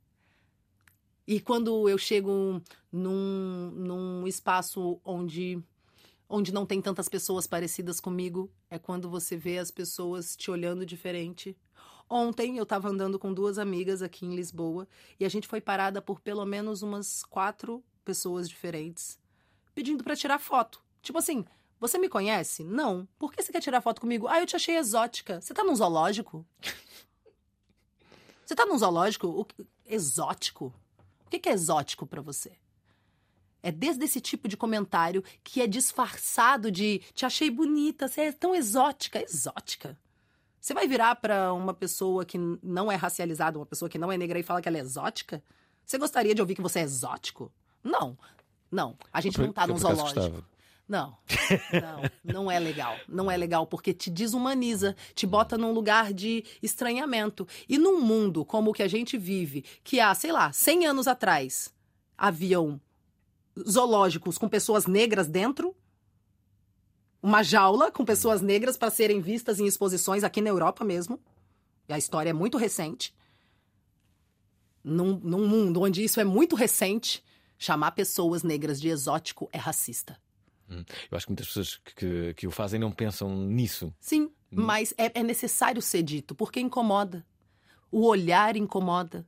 E 1.27 1.41
quando 1.41 1.89
eu 1.89 1.99
chego 1.99 2.63
num, 2.91 3.71
num 3.75 4.27
espaço 4.27 4.99
onde, 5.05 5.63
onde 6.27 6.53
não 6.53 6.65
tem 6.65 6.81
tantas 6.81 7.09
pessoas 7.09 7.47
parecidas 7.47 8.01
comigo, 8.01 8.51
é 8.71 8.79
quando 8.79 9.11
você 9.11 9.37
vê 9.37 9.59
as 9.59 9.71
pessoas 9.71 10.35
te 10.35 10.51
olhando 10.51 10.87
diferente. 10.87 11.55
Ontem 12.11 12.57
eu 12.57 12.63
estava 12.63 12.89
andando 12.89 13.19
com 13.19 13.33
duas 13.35 13.59
amigas 13.59 14.01
aqui 14.03 14.25
em 14.25 14.35
Lisboa 14.35 14.89
e 15.21 15.25
a 15.25 15.29
gente 15.29 15.47
foi 15.47 15.61
parada 15.61 16.01
por 16.01 16.21
pelo 16.21 16.45
menos 16.47 16.83
umas 16.83 17.23
quatro 17.25 17.85
pessoas 18.05 18.49
diferentes 18.49 19.19
pedindo 19.75 20.03
pra 20.03 20.17
tirar 20.17 20.39
foto. 20.39 20.83
Tipo 21.03 21.19
assim, 21.19 21.45
você 21.79 21.99
me 21.99 22.09
conhece? 22.09 22.65
Não. 22.65 23.07
Por 23.19 23.33
que 23.33 23.43
você 23.43 23.53
quer 23.53 23.61
tirar 23.61 23.81
foto 23.81 24.01
comigo? 24.01 24.27
Ah, 24.27 24.41
eu 24.41 24.47
te 24.47 24.57
achei 24.57 24.77
exótica. 24.77 25.41
Você 25.41 25.53
tá 25.55 25.63
num 25.63 25.77
zoológico? 25.77 26.45
Você 28.45 28.55
tá 28.55 28.65
num 28.67 28.79
zoológico? 28.79 29.27
O 29.29 29.45
que- 29.45 29.67
Exótico? 29.87 30.73
O 31.27 31.31
que 31.31 31.49
é 31.49 31.53
exótico 31.53 32.07
pra 32.07 32.21
você? 32.23 32.53
É 33.63 33.71
desde 33.71 34.05
esse 34.05 34.21
tipo 34.21 34.49
de 34.49 34.57
comentário 34.57 35.23
que 35.45 35.61
é 35.61 35.67
disfarçado 35.67 36.71
de 36.71 37.01
te 37.13 37.27
achei 37.27 37.51
bonita, 37.51 38.09
você 38.09 38.23
é 38.23 38.33
tão 38.33 38.55
exótica. 38.55 39.23
Exótica? 39.23 39.99
Você 40.61 40.75
vai 40.75 40.87
virar 40.87 41.17
pra 41.17 41.53
uma 41.53 41.73
pessoa 41.73 42.25
que 42.25 42.39
não 42.63 42.91
é 42.91 42.97
racializada, 42.97 43.59
uma 43.59 43.67
pessoa 43.67 43.89
que 43.89 43.99
não 43.99 44.11
é 44.11 44.17
negra 44.17 44.39
e 44.39 44.43
fala 44.43 44.61
que 44.61 44.69
ela 44.69 44.79
é 44.79 44.81
exótica? 44.81 45.43
Você 45.85 45.99
gostaria 45.99 46.35
de 46.35 46.41
ouvir 46.41 46.55
que 46.55 46.63
você 46.63 46.81
é 46.81 46.83
exótico? 46.83 47.53
Não. 47.83 48.19
Não. 48.71 48.97
A 49.13 49.21
gente 49.21 49.41
não 49.41 49.53
tá 49.53 49.67
num 49.67 49.79
zoológico. 49.79 50.21
gostava. 50.21 50.45
Não, 50.89 51.19
não, 52.25 52.33
não 52.33 52.51
é 52.51 52.59
legal. 52.59 52.97
Não 53.07 53.31
é 53.31 53.37
legal 53.37 53.67
porque 53.67 53.93
te 53.93 54.09
desumaniza, 54.09 54.97
te 55.15 55.27
bota 55.27 55.59
num 55.59 55.71
lugar 55.71 56.15
de 56.15 56.43
estranhamento. 56.63 57.47
E 57.69 57.77
num 57.77 58.01
mundo 58.01 58.43
como 58.43 58.71
o 58.71 58.75
que 58.75 58.83
a 58.83 58.89
gente 58.89 59.19
vive, 59.19 59.65
que 59.85 60.01
há, 60.01 60.15
sei 60.15 60.33
lá, 60.33 60.51
100 60.51 60.87
anos 60.87 61.07
atrás, 61.07 61.71
haviam 62.17 62.81
zoológicos 63.69 64.39
com 64.39 64.49
pessoas 64.49 64.87
negras 64.87 65.29
dentro, 65.29 65.77
uma 67.23 67.43
jaula 67.43 67.91
com 67.91 68.05
pessoas 68.05 68.41
negras 68.41 68.77
para 68.77 68.91
serem 68.91 69.21
vistas 69.21 69.59
em 69.59 69.67
exposições 69.67 70.25
aqui 70.25 70.41
na 70.41 70.51
Europa 70.51 70.85
mesmo. 70.85 71.21
E 71.89 71.93
a 71.93 71.99
história 71.99 72.31
é 72.31 72.33
muito 72.33 72.59
recente. 72.59 73.15
Num, 74.85 75.19
num 75.19 75.47
mundo 75.47 75.83
onde 75.83 76.03
isso 76.03 76.21
é 76.21 76.25
muito 76.25 76.55
recente, 76.55 77.25
chamar 77.59 77.93
pessoas 77.93 78.43
negras 78.43 78.81
de 78.81 78.89
exótico 78.89 79.49
é 79.53 79.59
racista. 79.59 80.19
Eu 81.11 81.17
acho 81.17 81.27
que 81.27 81.33
muitas 81.33 81.47
pessoas 81.47 81.77
que, 81.77 81.95
que, 81.95 82.35
que 82.35 82.47
o 82.47 82.51
fazem 82.51 82.79
não 82.79 82.93
pensam 82.93 83.35
nisso. 83.35 83.93
Sim, 83.99 84.31
mas 84.51 84.95
é, 84.99 85.21
é 85.21 85.23
necessário 85.23 85.81
ser 85.81 86.03
dito, 86.03 86.35
porque 86.35 86.61
incomoda. 86.61 87.27
O 87.91 88.07
olhar 88.07 88.57
incomoda. 88.57 89.27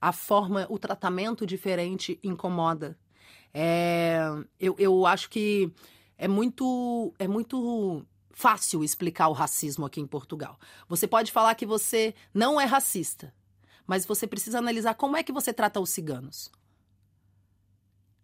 A 0.00 0.12
forma, 0.12 0.66
o 0.68 0.78
tratamento 0.78 1.46
diferente 1.46 2.18
incomoda. 2.22 2.98
É, 3.54 4.22
eu, 4.58 4.74
eu 4.78 5.06
acho 5.06 5.28
que 5.28 5.70
é 6.22 6.28
muito, 6.28 7.12
é 7.18 7.26
muito 7.26 8.06
fácil 8.30 8.84
explicar 8.84 9.26
o 9.26 9.32
racismo 9.32 9.84
aqui 9.84 10.00
em 10.00 10.06
Portugal. 10.06 10.56
Você 10.88 11.08
pode 11.08 11.32
falar 11.32 11.52
que 11.56 11.66
você 11.66 12.14
não 12.32 12.60
é 12.60 12.64
racista, 12.64 13.34
mas 13.84 14.06
você 14.06 14.24
precisa 14.24 14.58
analisar 14.58 14.94
como 14.94 15.16
é 15.16 15.24
que 15.24 15.32
você 15.32 15.52
trata 15.52 15.80
os 15.80 15.90
ciganos. 15.90 16.48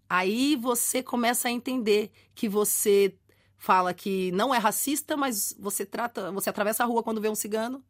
Aí 0.08 0.54
você 0.54 1.02
começa 1.02 1.48
a 1.48 1.50
entender 1.50 2.12
que 2.36 2.48
você 2.48 3.18
fala 3.56 3.92
que 3.92 4.30
não 4.30 4.54
é 4.54 4.58
racista, 4.58 5.16
mas 5.16 5.52
você 5.58 5.84
trata, 5.84 6.30
você 6.30 6.50
atravessa 6.50 6.84
a 6.84 6.86
rua 6.86 7.02
quando 7.02 7.20
vê 7.20 7.28
um 7.28 7.34
cigano, 7.34 7.84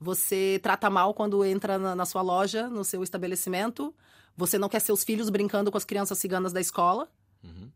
você 0.00 0.58
trata 0.60 0.90
mal 0.90 1.14
quando 1.14 1.44
entra 1.44 1.78
na, 1.78 1.94
na 1.94 2.04
sua 2.04 2.20
loja, 2.20 2.68
no 2.68 2.84
seu 2.84 3.00
estabelecimento, 3.00 3.94
você 4.36 4.58
não 4.58 4.68
quer 4.68 4.80
seus 4.80 5.04
filhos 5.04 5.30
brincando 5.30 5.70
com 5.70 5.78
as 5.78 5.84
crianças 5.84 6.18
ciganas 6.18 6.52
da 6.52 6.60
escola. 6.60 7.08
Uhum. 7.44 7.70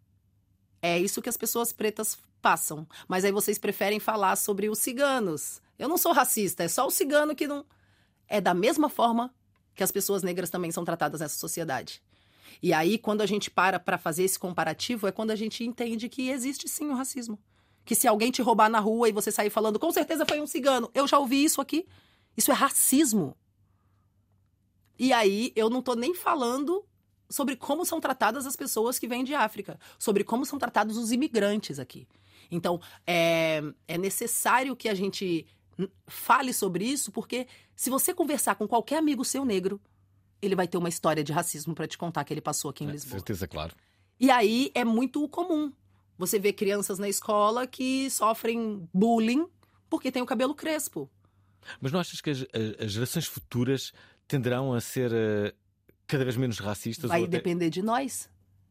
É 0.83 0.99
isso 0.99 1.21
que 1.21 1.29
as 1.29 1.37
pessoas 1.37 1.73
pretas 1.73 2.19
passam. 2.41 2.87
Mas 3.07 3.25
aí 3.25 3.33
vocês 3.33 3.59
preferem 3.59 4.01
falar 4.01 4.37
sobre 4.37 4.69
os 4.69 4.79
ciganos. 4.79 5.61
Eu 5.79 5.89
não 5.89 5.99
sou 5.99 6.13
racista, 6.13 6.65
é 6.65 6.69
só 6.69 6.87
o 6.87 6.91
cigano 6.91 7.35
que 7.35 7.47
não. 7.47 7.65
É 8.29 8.41
da 8.41 8.55
mesma 8.55 8.89
forma 8.89 9.35
que 9.75 9.83
as 9.83 9.91
pessoas 9.91 10.23
negras 10.23 10.51
também 10.51 10.71
são 10.71 10.85
tratadas 10.85 11.21
nessa 11.21 11.39
sociedade. 11.39 12.03
E 12.63 12.73
aí, 12.73 12.99
quando 12.99 13.23
a 13.23 13.27
gente 13.27 13.51
para 13.51 13.79
para 13.79 13.97
fazer 13.97 14.25
esse 14.25 14.39
comparativo, 14.39 15.07
é 15.07 15.13
quando 15.13 15.31
a 15.31 15.37
gente 15.37 15.65
entende 15.65 16.09
que 16.09 16.29
existe 16.29 16.69
sim 16.69 16.91
o 16.91 16.95
racismo. 16.95 17.39
Que 17.85 17.95
se 17.95 18.07
alguém 18.07 18.31
te 18.31 18.43
roubar 18.43 18.69
na 18.69 18.79
rua 18.79 19.09
e 19.09 19.13
você 19.13 19.33
sair 19.33 19.51
falando, 19.51 19.79
com 19.79 19.91
certeza 19.91 20.27
foi 20.27 20.41
um 20.41 20.47
cigano, 20.47 20.91
eu 20.95 21.09
já 21.09 21.19
ouvi 21.19 21.43
isso 21.43 21.61
aqui. 21.61 21.87
Isso 22.37 22.51
é 22.51 22.55
racismo. 22.55 23.37
E 24.99 25.13
aí, 25.13 25.53
eu 25.57 25.71
não 25.71 25.81
tô 25.81 25.95
nem 25.95 26.15
falando 26.15 26.85
sobre 27.31 27.57
como 27.57 27.85
são 27.87 28.01
tratadas 28.01 28.45
as 28.47 28.57
pessoas 28.57 28.99
que 28.99 29.07
vêm 29.09 29.23
de 29.25 29.35
África, 29.35 29.79
sobre 29.99 30.25
como 30.25 30.45
são 30.45 30.59
tratados 30.59 30.97
os 30.97 31.13
imigrantes 31.13 31.79
aqui. 31.79 32.07
Então, 32.51 32.81
é, 33.07 33.63
é 33.87 33.97
necessário 33.97 34.75
que 34.75 34.89
a 34.89 34.95
gente 34.95 35.47
fale 36.07 36.53
sobre 36.53 36.85
isso, 36.85 37.11
porque 37.13 37.47
se 37.77 37.89
você 37.89 38.13
conversar 38.13 38.57
com 38.57 38.67
qualquer 38.69 38.99
amigo 38.99 39.25
seu 39.25 39.45
negro, 39.45 39.81
ele 40.43 40.55
vai 40.57 40.67
ter 40.67 40.77
uma 40.77 40.89
história 40.89 41.23
de 41.23 41.33
racismo 41.33 41.75
para 41.75 41.87
te 41.87 41.97
contar 41.97 42.25
que 42.25 42.35
ele 42.35 42.41
passou 42.41 42.71
aqui 42.71 42.85
em 42.85 42.89
É, 42.89 42.93
Lisboa. 42.93 43.19
certeza, 43.19 43.47
claro. 43.47 43.75
E 44.19 44.31
aí 44.31 44.71
é 44.75 44.85
muito 44.85 45.27
comum. 45.29 45.73
Você 46.19 46.39
vê 46.39 46.53
crianças 46.53 46.99
na 46.99 47.09
escola 47.09 47.67
que 47.67 48.11
sofrem 48.11 48.87
bullying 48.93 49.47
porque 49.89 50.11
tem 50.13 50.21
o 50.23 50.27
cabelo 50.27 50.55
crespo. 50.55 51.09
Mas 51.81 51.93
não 51.93 52.01
achas 52.01 52.21
que 52.21 52.31
as, 52.31 52.41
as- 52.43 52.85
as 52.87 52.93
gerações 52.93 53.27
futuras 53.27 53.93
tenderão 54.29 54.73
a 54.75 54.81
ser 54.81 55.11
eh, 55.13 55.55
cada 56.11 56.25
vez 56.25 56.37
menos 56.37 56.59
racistas? 56.59 57.09
Vai 57.09 57.21
ou 57.21 57.27
até- 57.27 57.37
depender 57.39 57.71
de 57.71 57.83
nós. 57.83 58.29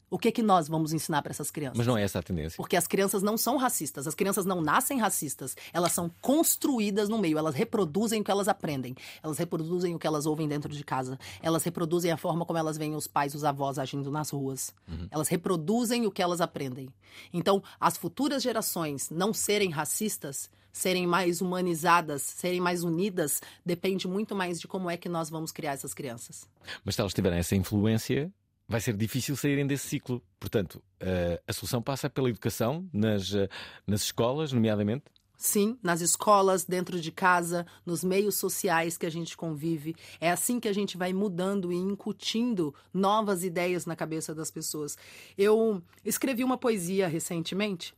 O 0.10 0.18
que 0.18 0.32
que 0.32 0.42
nós 0.42 0.68
vamos 0.68 0.92
ensinar 0.92 1.22
para 1.22 1.32
essas 1.32 1.52
crianças? 1.52 1.78
Mas 1.78 1.88
não 1.88 1.98
é 1.98 2.04
essa 2.04 2.20
a 2.20 2.24
tendência. 2.24 2.58
Porque 2.58 2.76
as 2.76 2.88
crianças 2.88 3.22
não 3.22 3.38
são 3.38 3.58
racistas, 3.58 4.08
as 4.08 4.16
crianças 4.16 4.46
não 4.46 4.62
nascem 4.62 5.00
racistas, 5.00 5.56
elas 5.72 5.92
são 5.92 6.10
construídas 6.22 7.10
no 7.10 7.18
meio, 7.18 7.38
elas 7.38 7.54
reproduzem 7.54 8.22
o 8.22 8.24
que 8.24 8.32
elas 8.32 8.48
aprendem, 8.48 8.96
elas 9.22 9.38
reproduzem 9.38 9.94
o 9.94 10.00
que 10.00 10.08
elas 10.08 10.26
ouvem 10.26 10.48
dentro 10.48 10.74
de 10.74 10.84
casa, 10.84 11.20
elas 11.42 11.64
reproduzem 11.64 12.12
a 12.12 12.18
forma 12.18 12.46
como 12.46 12.58
elas 12.58 12.78
veem 12.78 12.96
os 12.96 13.08
pais, 13.08 13.36
os 13.36 13.44
avós 13.44 13.78
agindo 13.78 14.10
nas 14.10 14.32
ruas, 14.32 14.74
elas 15.12 15.28
reproduzem 15.28 16.06
o 16.06 16.12
que 16.12 16.22
elas 16.22 16.42
aprendem. 16.42 16.90
Então, 17.32 17.62
as 17.80 17.98
futuras 17.98 18.42
gerações 18.42 19.10
não 19.10 19.34
serem 19.34 19.70
racistas, 19.70 20.50
serem 20.72 21.06
mais 21.06 21.42
humanizadas, 21.42 22.22
serem 22.22 22.62
mais 22.62 22.84
unidas, 22.84 23.42
depende 23.66 24.08
muito 24.08 24.36
mais 24.36 24.60
de 24.60 24.68
como 24.68 24.90
é 24.90 24.98
que 24.98 25.10
nós 25.10 25.30
vamos 25.30 25.52
criar 25.52 25.74
essas 25.74 25.94
crianças. 25.94 26.48
Mas 26.84 26.96
se 26.96 27.02
elas 27.02 27.14
tiverem 27.14 27.40
essa 27.40 27.56
influência, 27.56 28.32
vai 28.70 28.80
ser 28.80 28.96
difícil 28.96 29.36
saírem 29.36 29.66
desse 29.66 29.88
ciclo. 29.88 30.22
Portanto, 30.40 30.82
eh, 31.00 31.42
a 31.48 31.52
solução 31.52 31.82
passa 31.82 32.08
pela 32.08 32.30
educação, 32.30 32.88
nas, 32.94 33.34
eh, 33.34 33.50
nas 33.86 34.04
escolas, 34.04 34.54
nomeadamente. 34.54 35.06
Sim, 35.36 35.80
nas 35.82 36.02
escolas, 36.02 36.66
dentro 36.66 37.00
de 37.00 37.12
casa, 37.12 37.66
nos 37.86 38.04
meios 38.04 38.36
sociais 38.36 38.98
que 38.98 39.06
a 39.06 39.10
gente 39.10 39.36
convive. 39.36 39.96
É 40.20 40.30
assim 40.30 40.60
que 40.60 40.68
a 40.68 40.74
gente 40.74 40.98
vai 40.98 41.14
mudando 41.14 41.72
e 41.72 41.78
incutindo 41.78 42.76
novas 42.94 43.44
ideias 43.44 43.86
na 43.86 43.96
cabeça 43.96 44.36
das 44.36 44.52
pessoas. 44.52 44.98
Eu 45.38 45.82
escrevi 46.06 46.44
uma 46.44 46.58
poesia 46.58 47.08
recentemente 47.08 47.96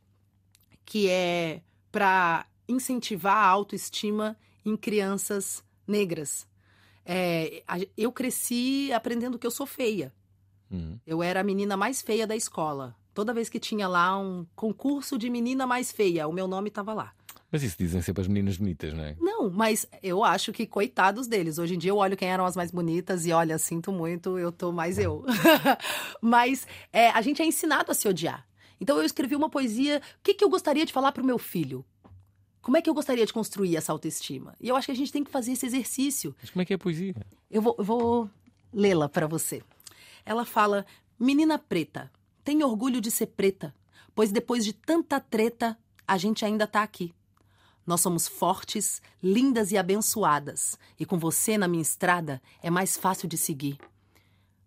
que 0.86 1.08
é 1.08 1.60
para 1.90 2.46
incentivar 2.66 3.36
a 3.36 3.46
autoestima 3.46 4.36
em 4.64 4.76
crianças 4.76 5.62
negras. 5.86 6.46
É, 7.04 7.62
eu 7.96 8.12
cresci 8.12 8.92
aprendendo 8.92 9.38
que 9.38 9.46
eu 9.46 9.50
sou 9.50 9.66
feia. 9.66 10.12
Uhum. 10.72 10.98
Eu 11.06 11.22
era 11.22 11.40
a 11.40 11.44
menina 11.44 11.76
mais 11.76 12.00
feia 12.00 12.26
da 12.26 12.34
escola. 12.34 12.96
Toda 13.14 13.34
vez 13.34 13.48
que 13.48 13.60
tinha 13.60 13.86
lá 13.86 14.18
um 14.18 14.46
concurso 14.56 15.18
de 15.18 15.28
menina 15.28 15.66
mais 15.66 15.92
feia, 15.92 16.26
o 16.26 16.32
meu 16.32 16.48
nome 16.48 16.68
estava 16.68 16.94
lá. 16.94 17.12
Mas 17.50 17.62
isso 17.62 17.76
dizem 17.78 18.00
sempre 18.00 18.22
as 18.22 18.28
meninas 18.28 18.56
bonitas, 18.56 18.94
não 18.94 19.04
é? 19.04 19.14
Não, 19.20 19.50
mas 19.50 19.86
eu 20.02 20.24
acho 20.24 20.50
que 20.52 20.66
coitados 20.66 21.26
deles. 21.26 21.58
Hoje 21.58 21.74
em 21.74 21.78
dia 21.78 21.90
eu 21.90 21.98
olho 21.98 22.16
quem 22.16 22.28
eram 22.28 22.46
as 22.46 22.56
mais 22.56 22.70
bonitas 22.70 23.26
e 23.26 23.32
olha, 23.32 23.58
sinto 23.58 23.92
muito, 23.92 24.38
eu 24.38 24.50
tô 24.50 24.72
mais 24.72 24.98
eu. 24.98 25.22
mas 26.18 26.66
é, 26.90 27.10
a 27.10 27.20
gente 27.20 27.42
é 27.42 27.44
ensinado 27.44 27.92
a 27.92 27.94
se 27.94 28.08
odiar. 28.08 28.46
Então 28.80 28.96
eu 28.96 29.04
escrevi 29.04 29.36
uma 29.36 29.50
poesia. 29.50 30.00
O 30.18 30.22
que, 30.22 30.32
que 30.32 30.42
eu 30.42 30.48
gostaria 30.48 30.86
de 30.86 30.92
falar 30.94 31.12
pro 31.12 31.22
meu 31.22 31.38
filho? 31.38 31.84
Como 32.62 32.78
é 32.78 32.80
que 32.80 32.88
eu 32.88 32.94
gostaria 32.94 33.26
de 33.26 33.32
construir 33.32 33.76
essa 33.76 33.92
autoestima? 33.92 34.54
E 34.58 34.68
eu 34.68 34.76
acho 34.76 34.86
que 34.86 34.92
a 34.92 34.96
gente 34.96 35.12
tem 35.12 35.22
que 35.22 35.30
fazer 35.30 35.52
esse 35.52 35.66
exercício. 35.66 36.34
Mas 36.40 36.48
como 36.48 36.62
é 36.62 36.64
que 36.64 36.72
é 36.72 36.76
a 36.76 36.78
poesia? 36.78 37.14
Eu 37.50 37.60
vou, 37.60 37.74
eu 37.76 37.84
vou 37.84 38.30
lê-la 38.72 39.10
para 39.10 39.26
você. 39.26 39.62
Ela 40.24 40.44
fala: 40.44 40.86
Menina 41.18 41.58
preta, 41.58 42.10
tem 42.44 42.62
orgulho 42.62 43.00
de 43.00 43.10
ser 43.10 43.26
preta, 43.26 43.74
pois 44.14 44.32
depois 44.32 44.64
de 44.64 44.72
tanta 44.72 45.20
treta, 45.20 45.78
a 46.06 46.18
gente 46.18 46.44
ainda 46.44 46.66
tá 46.66 46.82
aqui. 46.82 47.14
Nós 47.86 48.00
somos 48.00 48.28
fortes, 48.28 49.02
lindas 49.22 49.72
e 49.72 49.76
abençoadas, 49.76 50.78
e 50.98 51.04
com 51.04 51.18
você 51.18 51.58
na 51.58 51.66
minha 51.66 51.82
estrada 51.82 52.40
é 52.62 52.70
mais 52.70 52.96
fácil 52.96 53.28
de 53.28 53.36
seguir. 53.36 53.78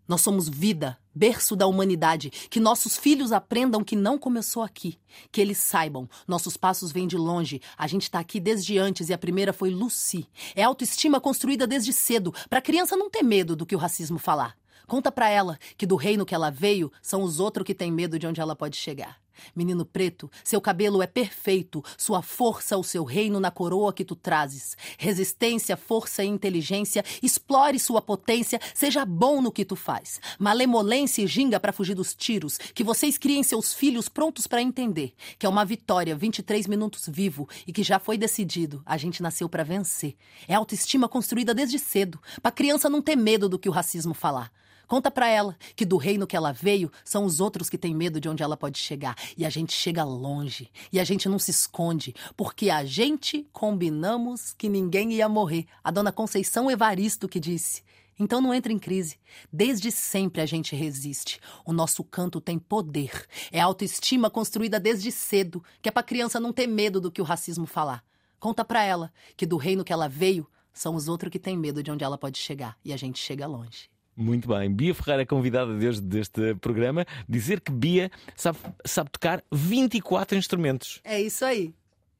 Nós 0.07 0.21
somos 0.21 0.47
vida, 0.47 0.97
berço 1.13 1.55
da 1.55 1.65
humanidade, 1.65 2.29
que 2.29 2.59
nossos 2.59 2.95
filhos 2.95 3.31
aprendam 3.31 3.83
que 3.83 3.95
não 3.95 4.19
começou 4.19 4.61
aqui, 4.61 4.99
que 5.31 5.41
eles 5.41 5.57
saibam, 5.57 6.07
nossos 6.27 6.55
passos 6.55 6.91
vêm 6.91 7.07
de 7.07 7.17
longe, 7.17 7.59
a 7.75 7.87
gente 7.87 8.11
tá 8.11 8.19
aqui 8.19 8.39
desde 8.39 8.77
antes 8.77 9.09
e 9.09 9.13
a 9.13 9.17
primeira 9.17 9.51
foi 9.51 9.71
Lucy. 9.71 10.27
É 10.55 10.61
autoestima 10.61 11.19
construída 11.19 11.65
desde 11.65 11.91
cedo, 11.91 12.33
pra 12.49 12.61
criança 12.61 12.95
não 12.95 13.09
ter 13.09 13.23
medo 13.23 13.55
do 13.55 13.65
que 13.65 13.75
o 13.75 13.79
racismo 13.79 14.19
falar. 14.19 14.55
Conta 14.87 15.11
pra 15.11 15.29
ela 15.29 15.57
que 15.77 15.85
do 15.85 15.95
reino 15.95 16.25
que 16.25 16.35
ela 16.35 16.49
veio 16.49 16.91
são 17.01 17.23
os 17.23 17.39
outros 17.39 17.65
que 17.65 17.75
têm 17.75 17.91
medo 17.91 18.19
de 18.19 18.27
onde 18.27 18.41
ela 18.41 18.55
pode 18.55 18.77
chegar. 18.77 19.17
Menino 19.55 19.85
preto, 19.85 20.29
seu 20.43 20.61
cabelo 20.61 21.01
é 21.01 21.07
perfeito, 21.07 21.83
sua 21.97 22.21
força, 22.21 22.77
o 22.77 22.83
seu 22.83 23.03
reino 23.03 23.39
na 23.39 23.51
coroa 23.51 23.93
que 23.93 24.05
tu 24.05 24.15
trazes. 24.15 24.77
Resistência, 24.97 25.75
força 25.75 26.23
e 26.23 26.27
inteligência, 26.27 27.03
explore 27.21 27.79
sua 27.79 28.01
potência, 28.01 28.59
seja 28.73 29.05
bom 29.05 29.41
no 29.41 29.51
que 29.51 29.65
tu 29.65 29.75
faz. 29.75 30.19
Malemolência 30.39 31.21
e 31.21 31.27
ginga 31.27 31.59
para 31.59 31.73
fugir 31.73 31.95
dos 31.95 32.15
tiros, 32.15 32.57
que 32.57 32.83
vocês 32.83 33.17
criem 33.17 33.43
seus 33.43 33.73
filhos 33.73 34.09
prontos 34.09 34.47
para 34.47 34.61
entender 34.61 35.13
que 35.37 35.45
é 35.45 35.49
uma 35.49 35.65
vitória 35.65 36.15
23 36.15 36.67
minutos 36.67 37.07
vivo 37.07 37.47
e 37.67 37.73
que 37.73 37.83
já 37.83 37.99
foi 37.99 38.17
decidido. 38.17 38.81
A 38.85 38.97
gente 38.97 39.21
nasceu 39.21 39.49
para 39.49 39.63
vencer. 39.63 40.15
É 40.47 40.53
autoestima 40.53 41.07
construída 41.07 41.53
desde 41.53 41.79
cedo, 41.79 42.19
pra 42.41 42.51
criança 42.51 42.89
não 42.89 43.01
ter 43.01 43.15
medo 43.15 43.49
do 43.49 43.59
que 43.59 43.69
o 43.69 43.71
racismo 43.71 44.13
falar. 44.13 44.51
Conta 44.87 45.09
pra 45.09 45.27
ela 45.27 45.57
que 45.75 45.85
do 45.85 45.97
reino 45.97 46.27
que 46.27 46.35
ela 46.35 46.51
veio 46.51 46.91
são 47.03 47.25
os 47.25 47.39
outros 47.39 47.69
que 47.69 47.77
têm 47.77 47.95
medo 47.95 48.19
de 48.19 48.29
onde 48.29 48.43
ela 48.43 48.57
pode 48.57 48.77
chegar. 48.77 49.15
E 49.37 49.45
a 49.45 49.49
gente 49.49 49.73
chega 49.73 50.03
longe. 50.03 50.69
E 50.91 50.99
a 50.99 51.03
gente 51.03 51.27
não 51.27 51.39
se 51.39 51.51
esconde. 51.51 52.13
Porque 52.35 52.69
a 52.69 52.85
gente 52.85 53.47
combinamos 53.51 54.53
que 54.53 54.69
ninguém 54.69 55.13
ia 55.13 55.29
morrer. 55.29 55.65
A 55.83 55.91
dona 55.91 56.11
Conceição 56.11 56.69
Evaristo 56.69 57.27
que 57.27 57.39
disse. 57.39 57.83
Então 58.17 58.39
não 58.39 58.53
entre 58.53 58.73
em 58.73 58.79
crise. 58.79 59.17
Desde 59.51 59.91
sempre 59.91 60.41
a 60.41 60.45
gente 60.45 60.75
resiste. 60.75 61.39
O 61.65 61.73
nosso 61.73 62.03
canto 62.03 62.39
tem 62.39 62.57
poder. 62.57 63.25
É 63.51 63.59
autoestima 63.59 64.29
construída 64.29 64.79
desde 64.79 65.11
cedo, 65.11 65.63
que 65.81 65.89
é 65.89 65.91
pra 65.91 66.03
criança 66.03 66.39
não 66.39 66.53
ter 66.53 66.67
medo 66.67 67.01
do 67.01 67.11
que 67.11 67.21
o 67.21 67.25
racismo 67.25 67.65
falar. 67.65 68.03
Conta 68.39 68.63
pra 68.63 68.83
ela 68.83 69.11
que 69.35 69.45
do 69.45 69.57
reino 69.57 69.83
que 69.83 69.91
ela 69.91 70.07
veio 70.07 70.47
são 70.73 70.95
os 70.95 71.07
outros 71.07 71.31
que 71.31 71.39
têm 71.39 71.57
medo 71.57 71.81
de 71.81 71.91
onde 71.91 72.03
ela 72.03 72.17
pode 72.17 72.37
chegar. 72.37 72.77
E 72.85 72.93
a 72.93 72.97
gente 72.97 73.19
chega 73.19 73.47
longe. 73.47 73.89
Muito 74.15 74.47
bem. 74.47 74.71
Bia 74.71 74.95
Ferreira, 74.95 75.23
é 75.23 75.25
convidada 75.25 75.77
de 75.77 75.87
hoje 75.87 76.01
deste 76.01 76.55
programa, 76.55 77.05
dizer 77.27 77.59
que 77.59 77.71
Bia 77.71 78.09
sabe, 78.35 78.57
sabe 78.85 79.09
tocar 79.09 79.43
24 79.51 80.37
instrumentos. 80.37 81.01
É 81.03 81.21
isso 81.21 81.43
aí. 81.43 81.73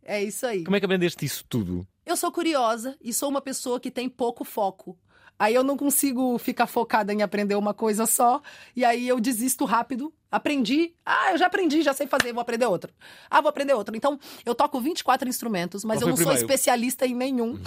É 0.03 0.21
isso 0.21 0.45
aí. 0.45 0.63
Como 0.63 0.75
é 0.75 0.79
que 0.79 0.85
aprendeste 0.85 1.25
isso 1.25 1.45
tudo? 1.47 1.87
Eu 2.05 2.17
sou 2.17 2.31
curiosa 2.31 2.97
e 3.01 3.13
sou 3.13 3.29
uma 3.29 3.41
pessoa 3.41 3.79
que 3.79 3.89
tem 3.89 4.07
pouco 4.09 4.43
foco. 4.43 4.97
Aí 5.37 5.53
eu 5.53 5.63
não 5.63 5.75
consigo 5.75 6.37
ficar 6.37 6.67
focada 6.67 7.11
em 7.11 7.21
aprender 7.21 7.55
uma 7.55 7.73
coisa 7.73 8.05
só, 8.05 8.41
e 8.75 8.85
aí 8.85 9.07
eu 9.07 9.19
desisto 9.19 9.65
rápido. 9.65 10.13
Aprendi, 10.35 10.93
ah, 11.05 11.31
eu 11.31 11.37
já 11.37 11.45
aprendi, 11.47 11.81
já 11.81 11.93
sei 11.93 12.07
fazer, 12.07 12.33
vou 12.33 12.41
aprender 12.41 12.65
outro. 12.65 12.91
Ah, 13.29 13.39
vou 13.41 13.49
aprender 13.49 13.73
outro. 13.73 13.95
Então, 13.95 14.19
eu 14.45 14.53
toco 14.53 14.79
24 14.81 15.27
instrumentos, 15.29 15.85
mas 15.85 15.97
Qual 15.99 16.01
eu 16.03 16.07
não 16.09 16.13
o 16.15 16.17
sou 16.17 16.33
especialista 16.33 17.05
em 17.05 17.15
nenhum. 17.15 17.57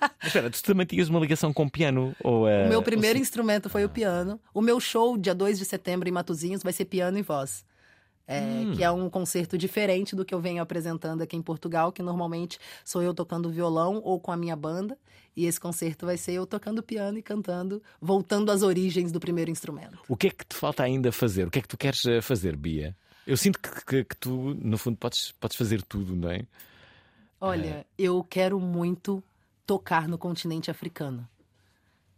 Mas 0.00 0.26
espera, 0.28 0.50
tu 0.50 0.62
também 0.62 0.86
tinhas 0.86 1.08
uma 1.08 1.20
ligação 1.20 1.52
com 1.52 1.68
piano? 1.68 2.14
Ou, 2.22 2.48
é, 2.48 2.64
O 2.64 2.68
meu 2.68 2.78
ou 2.78 2.84
primeiro 2.84 3.16
se- 3.18 3.22
instrumento 3.22 3.68
foi 3.68 3.84
o 3.84 3.88
piano. 3.88 4.40
O 4.54 4.60
meu 4.60 4.80
show, 4.80 5.16
dia 5.18 5.34
2 5.34 5.58
de 5.58 5.64
setembro, 5.64 6.08
em 6.08 6.12
Matozinhos, 6.12 6.62
vai 6.62 6.72
ser 6.72 6.86
piano 6.86 7.18
e 7.18 7.22
voz. 7.22 7.64
É, 8.28 8.64
Que 8.74 8.82
é 8.82 8.90
um 8.90 9.08
concerto 9.08 9.56
diferente 9.56 10.16
do 10.16 10.24
que 10.24 10.34
eu 10.34 10.40
venho 10.40 10.60
apresentando 10.60 11.22
aqui 11.22 11.36
em 11.36 11.42
Portugal, 11.42 11.92
que 11.92 12.02
normalmente 12.02 12.58
sou 12.84 13.00
eu 13.02 13.14
tocando 13.14 13.48
violão 13.50 14.00
ou 14.02 14.18
com 14.18 14.32
a 14.32 14.36
minha 14.36 14.56
banda. 14.56 14.98
E 15.36 15.44
esse 15.46 15.60
concerto 15.60 16.06
vai 16.06 16.16
ser 16.16 16.32
eu 16.32 16.46
tocando 16.46 16.82
piano 16.82 17.18
e 17.18 17.22
cantando, 17.22 17.82
voltando 18.00 18.50
às 18.50 18.62
origens 18.62 19.12
do 19.12 19.20
primeiro 19.20 19.50
instrumento. 19.50 19.98
O 20.08 20.16
que 20.16 20.28
é 20.28 20.30
que 20.30 20.44
te 20.44 20.56
falta 20.56 20.82
ainda 20.82 21.12
fazer? 21.12 21.46
O 21.46 21.50
que 21.50 21.58
é 21.58 21.62
que 21.62 21.68
tu 21.68 21.76
queres 21.76 22.04
eh, 22.06 22.20
fazer, 22.22 22.56
Bia? 22.56 22.96
Eu 23.26 23.36
sinto 23.36 23.60
que, 23.60 23.84
que- 23.84 24.04
que 24.04 24.16
tu, 24.16 24.54
no 24.60 24.78
fundo, 24.78 24.96
podes, 24.96 25.32
podes 25.32 25.56
fazer 25.56 25.82
tudo, 25.82 26.16
não 26.16 26.30
é? 26.30 26.42
Olha, 27.40 27.86
eu 27.98 28.24
quero 28.24 28.58
muito 28.58 29.22
tocar 29.66 30.08
no 30.08 30.16
continente 30.16 30.70
africano. 30.70 31.28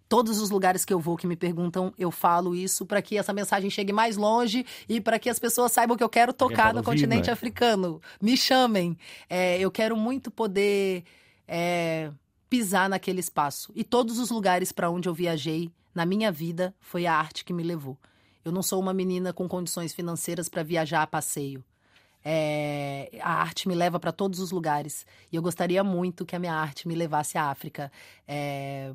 Todos 0.09 0.40
os 0.40 0.48
lugares 0.48 0.84
que 0.84 0.92
eu 0.92 0.98
vou 0.98 1.16
que 1.16 1.26
me 1.26 1.36
perguntam, 1.36 1.92
eu 1.98 2.11
falo 2.11 2.54
isso 2.54 2.86
para 2.86 3.02
que 3.02 3.18
essa 3.18 3.32
mensagem 3.32 3.68
chegue 3.68 3.92
mais 3.92 4.16
longe 4.16 4.64
e 4.88 5.00
para 5.00 5.18
que 5.18 5.28
as 5.28 5.38
pessoas 5.38 5.70
saibam 5.70 5.96
que 5.96 6.02
eu 6.02 6.09
quero 6.09 6.32
tocar 6.32 6.72
no 6.72 6.82
continente 6.82 7.26
né? 7.26 7.32
africano. 7.32 8.00
Me 8.20 8.36
chamem. 8.36 8.96
É, 9.28 9.59
eu 9.59 9.70
quero 9.70 9.94
muito 9.96 10.30
poder 10.30 11.04
é, 11.46 12.11
pisar 12.48 12.88
naquele 12.88 13.20
espaço. 13.20 13.70
E 13.74 13.84
todos 13.84 14.18
os 14.18 14.30
lugares 14.30 14.72
para 14.72 14.88
onde 14.88 15.09
eu 15.09 15.14
viajei 15.14 15.70
na 15.94 16.06
minha 16.06 16.32
vida 16.32 16.74
foi 16.80 17.04
a 17.06 17.14
arte 17.14 17.44
que 17.44 17.52
me 17.52 17.62
levou. 17.62 17.98
Eu 18.44 18.50
não 18.50 18.62
sou 18.62 18.80
uma 18.80 18.94
menina 18.94 19.32
com 19.32 19.46
condições 19.46 19.92
financeiras 19.92 20.48
para 20.48 20.62
viajar 20.62 21.02
a 21.02 21.06
passeio. 21.06 21.62
É, 22.24 23.11
a 23.20 23.34
arte 23.34 23.68
me 23.68 23.74
leva 23.74 24.00
para 24.00 24.12
todos 24.12 24.40
os 24.40 24.50
lugares. 24.50 25.04
E 25.30 25.36
eu 25.36 25.42
gostaria 25.42 25.84
muito 25.84 26.24
que 26.24 26.34
a 26.34 26.38
minha 26.38 26.54
arte 26.54 26.88
me 26.88 26.94
levasse 26.94 27.36
à 27.36 27.50
África. 27.50 27.92
É, 28.26 28.92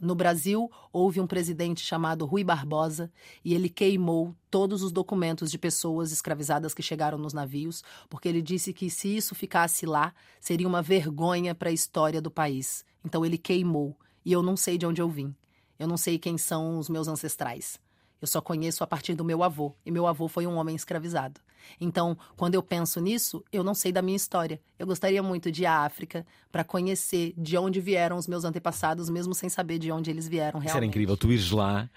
no 0.00 0.14
Brasil, 0.14 0.70
houve 0.92 1.20
um 1.20 1.26
presidente 1.26 1.80
chamado 1.80 2.24
Rui 2.24 2.42
Barbosa 2.42 3.10
e 3.44 3.54
ele 3.54 3.68
queimou 3.68 4.34
todos 4.50 4.82
os 4.82 4.90
documentos 4.90 5.50
de 5.50 5.58
pessoas 5.58 6.12
escravizadas 6.12 6.74
que 6.74 6.82
chegaram 6.82 7.18
nos 7.18 7.32
navios, 7.32 7.82
porque 8.08 8.28
ele 8.28 8.42
disse 8.42 8.72
que 8.72 8.90
se 8.90 9.16
isso 9.16 9.34
ficasse 9.34 9.86
lá, 9.86 10.12
seria 10.40 10.66
uma 10.66 10.82
vergonha 10.82 11.54
para 11.54 11.70
a 11.70 11.72
história 11.72 12.20
do 12.20 12.30
país. 12.30 12.84
Então 13.04 13.24
ele 13.24 13.38
queimou. 13.38 13.96
E 14.24 14.32
eu 14.32 14.42
não 14.42 14.56
sei 14.56 14.78
de 14.78 14.86
onde 14.86 15.00
eu 15.00 15.08
vim. 15.08 15.34
Eu 15.78 15.88
não 15.88 15.96
sei 15.96 16.18
quem 16.18 16.38
são 16.38 16.78
os 16.78 16.88
meus 16.88 17.08
ancestrais. 17.08 17.80
Eu 18.22 18.28
só 18.28 18.40
conheço 18.40 18.84
a 18.84 18.86
partir 18.86 19.16
do 19.16 19.24
meu 19.24 19.42
avô, 19.42 19.74
e 19.84 19.90
meu 19.90 20.06
avô 20.06 20.28
foi 20.28 20.46
um 20.46 20.54
homem 20.56 20.76
escravizado. 20.76 21.40
Então, 21.80 22.16
quando 22.36 22.54
eu 22.54 22.62
penso 22.62 23.00
nisso, 23.00 23.44
eu 23.52 23.64
não 23.64 23.74
sei 23.74 23.90
da 23.90 24.00
minha 24.00 24.16
história. 24.16 24.60
Eu 24.78 24.86
gostaria 24.86 25.20
muito 25.20 25.50
de 25.50 25.62
ir 25.62 25.66
à 25.66 25.80
África 25.80 26.24
para 26.50 26.62
conhecer 26.62 27.34
de 27.36 27.58
onde 27.58 27.80
vieram 27.80 28.16
os 28.16 28.28
meus 28.28 28.44
antepassados, 28.44 29.10
mesmo 29.10 29.34
sem 29.34 29.48
saber 29.48 29.78
de 29.80 29.90
onde 29.90 30.08
eles 30.08 30.28
vieram 30.28 30.60
Isso 30.60 30.68
realmente. 30.68 30.76
era 30.76 30.86
incrível. 30.86 31.16
Tu 31.16 31.32
ires 31.32 31.50
lá 31.50 31.90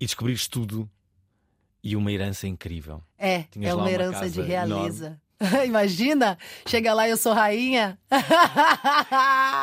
e 0.00 0.06
descobrires 0.06 0.46
tudo 0.46 0.88
e 1.82 1.96
uma 1.96 2.12
herança 2.12 2.46
incrível. 2.46 3.02
É, 3.18 3.42
Tinhas 3.50 3.72
é 3.72 3.74
uma 3.74 3.82
uma 3.82 3.90
herança 3.90 4.30
de 4.30 4.40
realeza. 4.40 5.20
Imagina, 5.66 6.38
chega 6.64 6.94
lá 6.94 7.08
e 7.08 7.10
eu 7.10 7.16
sou 7.16 7.32
rainha. 7.32 7.98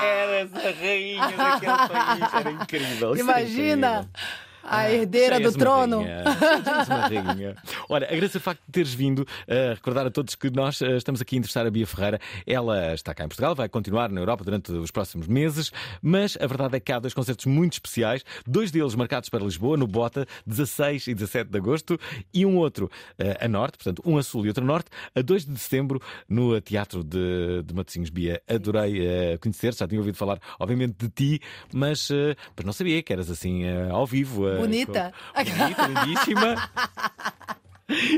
Eras 0.02 0.54
a 0.54 0.72
rainha 0.72 1.28
daquele 1.38 1.88
país, 1.88 2.34
era 2.34 2.52
incrível. 2.52 3.14
isso 3.14 3.22
era 3.22 3.40
Imagina 3.40 3.88
incrível. 4.02 4.49
A 4.64 4.92
herdeira 4.92 5.38
Já 5.38 5.42
és 5.42 5.54
do 5.54 5.60
trono. 5.60 6.04
rainha. 6.04 7.56
Olha, 7.90 8.06
agradeço 8.06 8.38
o 8.38 8.42
facto 8.42 8.62
de 8.66 8.72
teres 8.72 8.94
vindo 8.94 9.26
a 9.48 9.74
recordar 9.74 10.06
a 10.06 10.12
todos 10.12 10.36
que 10.36 10.50
nós 10.50 10.82
eh, 10.82 10.98
estamos 10.98 11.22
aqui 11.22 11.36
a 11.36 11.40
entrevistar 11.40 11.66
a 11.66 11.72
Bia 11.72 11.88
Ferreira. 11.88 12.20
Ela 12.46 12.94
está 12.94 13.14
cá 13.14 13.24
em 13.26 13.28
Portugal, 13.28 13.56
vai 13.56 13.70
continuar 13.70 14.10
na 14.10 14.22
Europa 14.22 14.44
durante 14.44 14.72
os 14.72 14.92
próximos 14.92 15.28
meses, 15.28 15.72
mas 16.02 16.38
a 16.40 16.48
verdade 16.48 16.76
é 16.78 16.80
que 16.80 16.92
há 16.92 17.00
dois 17.00 17.14
concertos 17.14 17.46
muito 17.46 17.74
especiais, 17.74 18.24
dois 18.46 18.72
deles 18.72 18.96
marcados 18.96 19.30
para 19.30 19.44
Lisboa, 19.44 19.78
no 19.78 19.88
Bota, 19.88 20.28
16 20.46 21.08
e 21.08 21.14
17 21.14 21.50
de 21.50 21.58
agosto, 21.58 22.00
e 22.34 22.46
um 22.46 22.58
outro 22.58 22.90
eh, 23.18 23.38
a 23.42 23.48
norte, 23.48 23.78
portanto, 23.78 24.02
um 24.06 24.18
a 24.18 24.24
sul 24.24 24.46
e 24.46 24.50
outro 24.50 24.64
a 24.64 24.68
norte, 24.68 24.90
a 25.16 25.22
2 25.22 25.46
de 25.46 25.60
setembro, 25.60 26.02
no 26.28 26.60
Teatro 26.62 27.04
de, 27.04 27.64
de 27.64 27.74
Matosinhos. 27.74 28.10
Bia, 28.10 28.42
adorei 28.48 29.38
conhecer-te, 29.40 29.80
já 29.80 29.88
tinha 29.88 30.00
ouvido 30.00 30.16
falar, 30.16 30.40
obviamente, 30.60 30.96
de 30.98 31.10
ti, 31.10 31.42
mas, 31.74 32.10
mas 32.56 32.66
não 32.66 32.74
sabia 32.74 33.02
que 33.04 33.14
eras 33.14 33.30
assim 33.30 33.64
ao 33.92 34.06
vivo. 34.06 34.49
Eh, 34.56 34.58
Bonita. 34.58 35.14
com- 35.36 35.44
bonita, 35.44 35.88
lindíssima. 35.88 36.56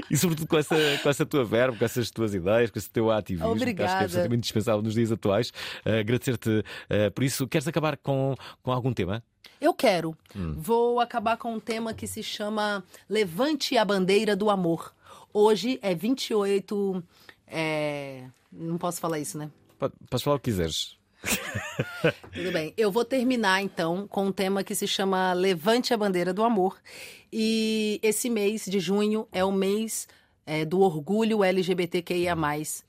E 0.09 0.17
sobretudo 0.17 0.47
com 0.49 0.57
essa, 0.57 0.75
com 1.01 1.09
essa 1.09 1.25
tua 1.25 1.45
verba, 1.45 1.77
com 1.77 1.85
essas 1.85 2.11
tuas 2.11 2.33
ideias, 2.33 2.69
com 2.69 2.77
esse 2.77 2.89
teu 2.89 3.09
ativismo, 3.09 3.47
que 3.47 3.53
acho 3.53 3.63
que 3.63 3.69
é 3.69 3.71
Obrigada. 3.71 4.03
absolutamente 4.03 4.37
indispensável 4.39 4.81
nos 4.81 4.93
dias 4.95 5.13
atuais. 5.13 5.53
Eh, 5.85 5.99
Agradecer-te 6.01 6.61
eh, 6.89 7.09
por 7.09 7.23
isso. 7.23 7.47
Queres 7.47 7.65
acabar 7.69 7.95
com, 7.95 8.35
com 8.61 8.69
algum 8.73 8.91
tema? 8.91 9.23
Eu 9.61 9.73
quero. 9.73 10.13
Hum. 10.35 10.55
Vou 10.57 10.99
acabar 10.99 11.37
com 11.37 11.53
um 11.53 11.59
tema 11.61 11.93
que 11.93 12.05
se 12.05 12.21
chama 12.21 12.83
Levante 13.09 13.77
a 13.77 13.85
Bandeira 13.85 14.35
do 14.35 14.49
Amor. 14.49 14.93
Hoje 15.33 15.79
é 15.81 15.95
28. 15.95 17.01
É... 17.47 18.25
Não 18.51 18.77
posso 18.77 18.99
falar 18.99 19.19
isso, 19.19 19.37
né? 19.37 19.49
Pode- 19.79 19.93
Podes 20.09 20.21
falar 20.23 20.35
o 20.35 20.39
que 20.39 20.51
quiseres. 20.51 20.97
Tudo 22.33 22.51
bem. 22.51 22.73
Eu 22.77 22.91
vou 22.91 23.05
terminar 23.05 23.61
então 23.61 24.07
com 24.07 24.27
um 24.27 24.31
tema 24.31 24.63
que 24.63 24.75
se 24.75 24.87
chama 24.87 25.33
Levante 25.33 25.93
a 25.93 25.97
Bandeira 25.97 26.33
do 26.33 26.43
Amor. 26.43 26.77
E 27.31 27.99
esse 28.03 28.29
mês 28.29 28.65
de 28.65 28.79
junho 28.79 29.27
é 29.31 29.43
o 29.43 29.51
mês 29.51 30.07
é, 30.45 30.65
do 30.65 30.81
orgulho 30.81 31.43
LGBTQIA. 31.43 32.35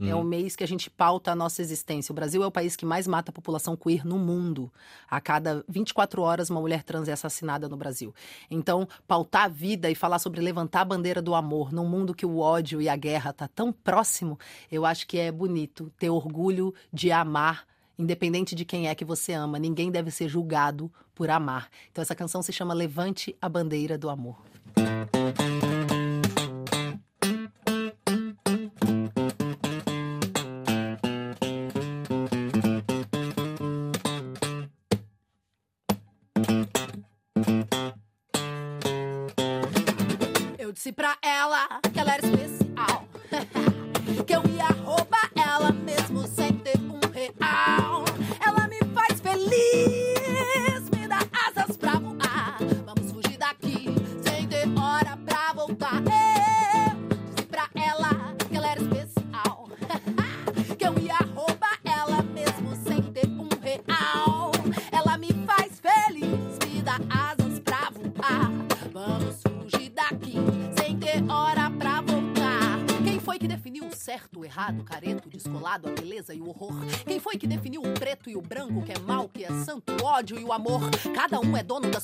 É 0.01 0.14
o 0.14 0.24
mês 0.24 0.57
que 0.57 0.64
a 0.64 0.66
gente 0.66 0.89
pauta 0.91 1.30
a 1.33 1.35
nossa 1.37 1.61
existência. 1.61 2.12
O 2.12 2.14
Brasil 2.14 2.43
é 2.43 2.47
o 2.47 2.51
país 2.51 2.74
que 2.74 2.87
mais 2.87 3.07
mata 3.07 3.30
a 3.30 3.33
população 3.33 3.76
queer 3.76 4.07
no 4.07 4.18
mundo. 4.18 4.72
A 5.09 5.20
cada 5.20 5.64
24 5.68 6.22
horas, 6.22 6.51
uma 6.51 6.61
mulher 6.61 6.83
trans 6.83 7.09
é 7.09 7.12
assassinada 7.12 7.68
no 7.68 7.76
Brasil. 7.76 8.14
Então, 8.51 8.89
pautar 9.07 9.45
a 9.45 9.49
vida 9.49 9.91
e 9.91 9.95
falar 9.95 10.18
sobre 10.18 10.41
levantar 10.41 10.80
a 10.80 10.87
bandeira 10.87 11.20
do 11.20 11.35
amor 11.35 11.72
num 11.72 11.87
mundo 11.87 12.14
que 12.14 12.26
o 12.26 12.39
ódio 12.39 12.80
e 12.80 12.89
a 12.89 12.97
guerra 12.97 13.33
tá 13.33 13.47
tão 13.47 13.72
próximo, 13.72 14.39
eu 14.70 14.85
acho 14.85 15.07
que 15.07 15.18
é 15.18 15.30
bonito 15.30 15.93
ter 15.99 16.11
orgulho 16.11 16.74
de 16.93 17.12
amar 17.12 17.66
Independente 17.99 18.55
de 18.55 18.64
quem 18.64 18.88
é 18.88 18.95
que 18.95 19.05
você 19.05 19.32
ama, 19.32 19.59
ninguém 19.59 19.90
deve 19.90 20.11
ser 20.11 20.28
julgado 20.28 20.90
por 21.14 21.30
amar. 21.30 21.68
Então 21.90 22.03
essa 22.03 22.14
canção 22.14 22.43
se 22.43 22.53
chama 22.53 22.74
Levante 22.74 23.36
a 23.40 23.49
Bandeira 23.49 23.99
do 23.99 24.09
Amor. 24.09 24.52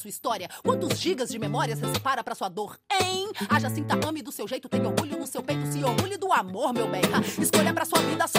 Sua 0.08 0.10
história. 0.10 0.48
Quantos 0.64 0.98
gigas 0.98 1.28
de 1.28 1.38
memória 1.38 1.76
você 1.76 1.86
separa 1.92 2.24
pra 2.24 2.34
sua 2.34 2.48
dor, 2.48 2.78
hein? 3.00 3.30
Haja 3.48 3.68
cinta, 3.70 3.98
ame 4.06 4.22
do 4.22 4.32
seu 4.32 4.48
jeito, 4.48 4.68
tem 4.68 4.84
orgulho 4.84 5.18
no 5.18 5.26
seu 5.26 5.42
peito, 5.42 5.66
se 5.70 5.84
orgulhe 5.84 6.16
do 6.16 6.32
amor, 6.32 6.72
meu 6.72 6.88
bem. 6.88 7.02
Ha, 7.12 7.42
Escolha 7.42 7.72
pra 7.74 7.84
sua 7.84 7.98
vida 8.00 8.26
só 8.26 8.37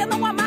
é 0.00 0.06
não 0.06 0.26
amar. 0.26 0.39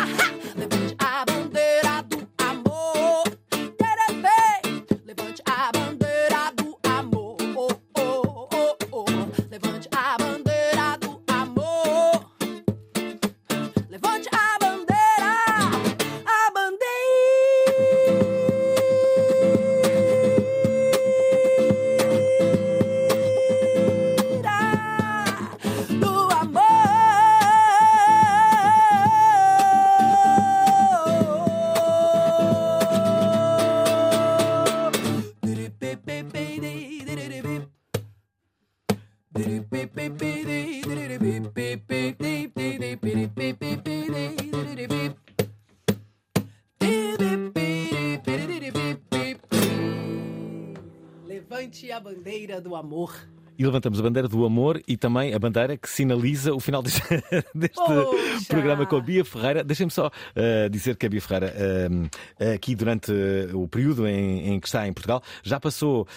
Amor. 52.83 53.13
E 53.57 53.63
levantamos 53.63 53.99
a 53.99 54.03
bandeira 54.03 54.27
do 54.27 54.43
amor 54.45 54.81
e 54.87 54.97
também 54.97 55.31
a 55.33 55.37
bandeira 55.37 55.77
que 55.77 55.87
sinaliza 55.87 56.55
o 56.55 56.59
final 56.59 56.81
deste, 56.81 57.01
deste 57.53 58.47
programa 58.47 58.83
com 58.85 58.97
a 58.97 59.01
Bia 59.01 59.23
Ferreira. 59.23 59.63
Deixem-me 59.63 59.91
só 59.91 60.07
uh, 60.07 60.69
dizer 60.71 60.95
que 60.95 61.05
a 61.05 61.09
Bia 61.09 61.21
Ferreira, 61.21 61.53
uh, 61.53 62.53
aqui 62.55 62.73
durante 62.73 63.11
uh, 63.11 63.61
o 63.61 63.67
período 63.67 64.07
em, 64.07 64.53
em, 64.53 64.59
que 64.59 64.65
está 64.65 64.87
em 64.87 64.93
Portugal, 64.93 65.21
já 65.43 65.59
passou 65.59 66.07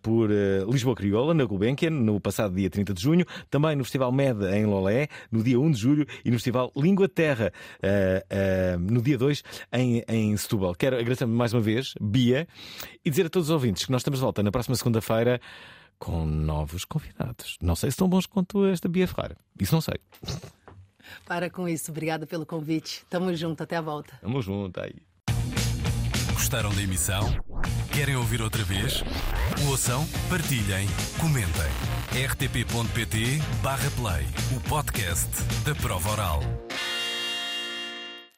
por 0.00 0.30
Lisboa 0.70 0.94
Crioula, 0.94 1.34
na 1.34 1.44
Gulbenkian, 1.44 1.90
no 1.90 2.20
passado 2.20 2.54
dia 2.54 2.70
30 2.70 2.94
de 2.94 3.02
junho, 3.02 3.26
também 3.50 3.74
no 3.74 3.84
Festival 3.84 4.12
MED 4.12 4.46
em 4.54 4.64
Lolé, 4.64 5.08
no 5.30 5.42
dia 5.42 5.58
1 5.58 5.70
de 5.72 5.78
julho, 5.78 6.06
e 6.24 6.30
no 6.30 6.36
Festival 6.36 6.70
Língua 6.76 7.08
Terra, 7.08 7.52
no 8.80 9.02
dia 9.02 9.18
2 9.18 9.42
em, 9.72 10.04
em 10.08 10.36
Setúbal. 10.36 10.74
Quero 10.74 10.96
agradecer 10.96 11.26
mais 11.26 11.52
uma 11.52 11.60
vez, 11.60 11.94
Bia, 12.00 12.46
e 13.04 13.10
dizer 13.10 13.26
a 13.26 13.28
todos 13.28 13.48
os 13.48 13.52
ouvintes 13.52 13.84
que 13.84 13.92
nós 13.92 14.00
estamos 14.00 14.18
de 14.18 14.24
volta 14.24 14.42
na 14.42 14.50
próxima 14.50 14.76
segunda-feira 14.76 15.40
com 15.98 16.24
novos 16.24 16.84
convidados. 16.84 17.56
Não 17.60 17.74
sei 17.76 17.90
se 17.90 17.96
tão 17.96 18.08
bons 18.08 18.26
quanto 18.26 18.66
esta 18.66 18.88
Bia 18.88 19.08
Ferreira. 19.08 19.36
Isso 19.60 19.74
não 19.74 19.80
sei. 19.80 19.94
Para 21.26 21.48
com 21.50 21.68
isso. 21.68 21.90
Obrigada 21.90 22.26
pelo 22.26 22.44
convite. 22.46 23.04
Tamo 23.08 23.34
junto. 23.34 23.62
Até 23.62 23.76
a 23.76 23.80
volta. 23.80 24.18
Tamo 24.20 24.42
junto 24.42 24.80
aí. 24.80 24.94
Gostaram 26.32 26.72
da 26.74 26.82
emissão? 26.82 27.24
Querem 27.92 28.16
ouvir 28.16 28.42
outra 28.42 28.62
vez? 28.62 29.02
Ouçam, 29.68 30.06
partilhem, 30.28 30.86
comentem. 31.18 31.50
rtp.pt/play 32.28 33.36
o 34.56 34.60
podcast 34.68 35.28
da 35.64 35.74
prova 35.74 36.10
oral. 36.10 36.40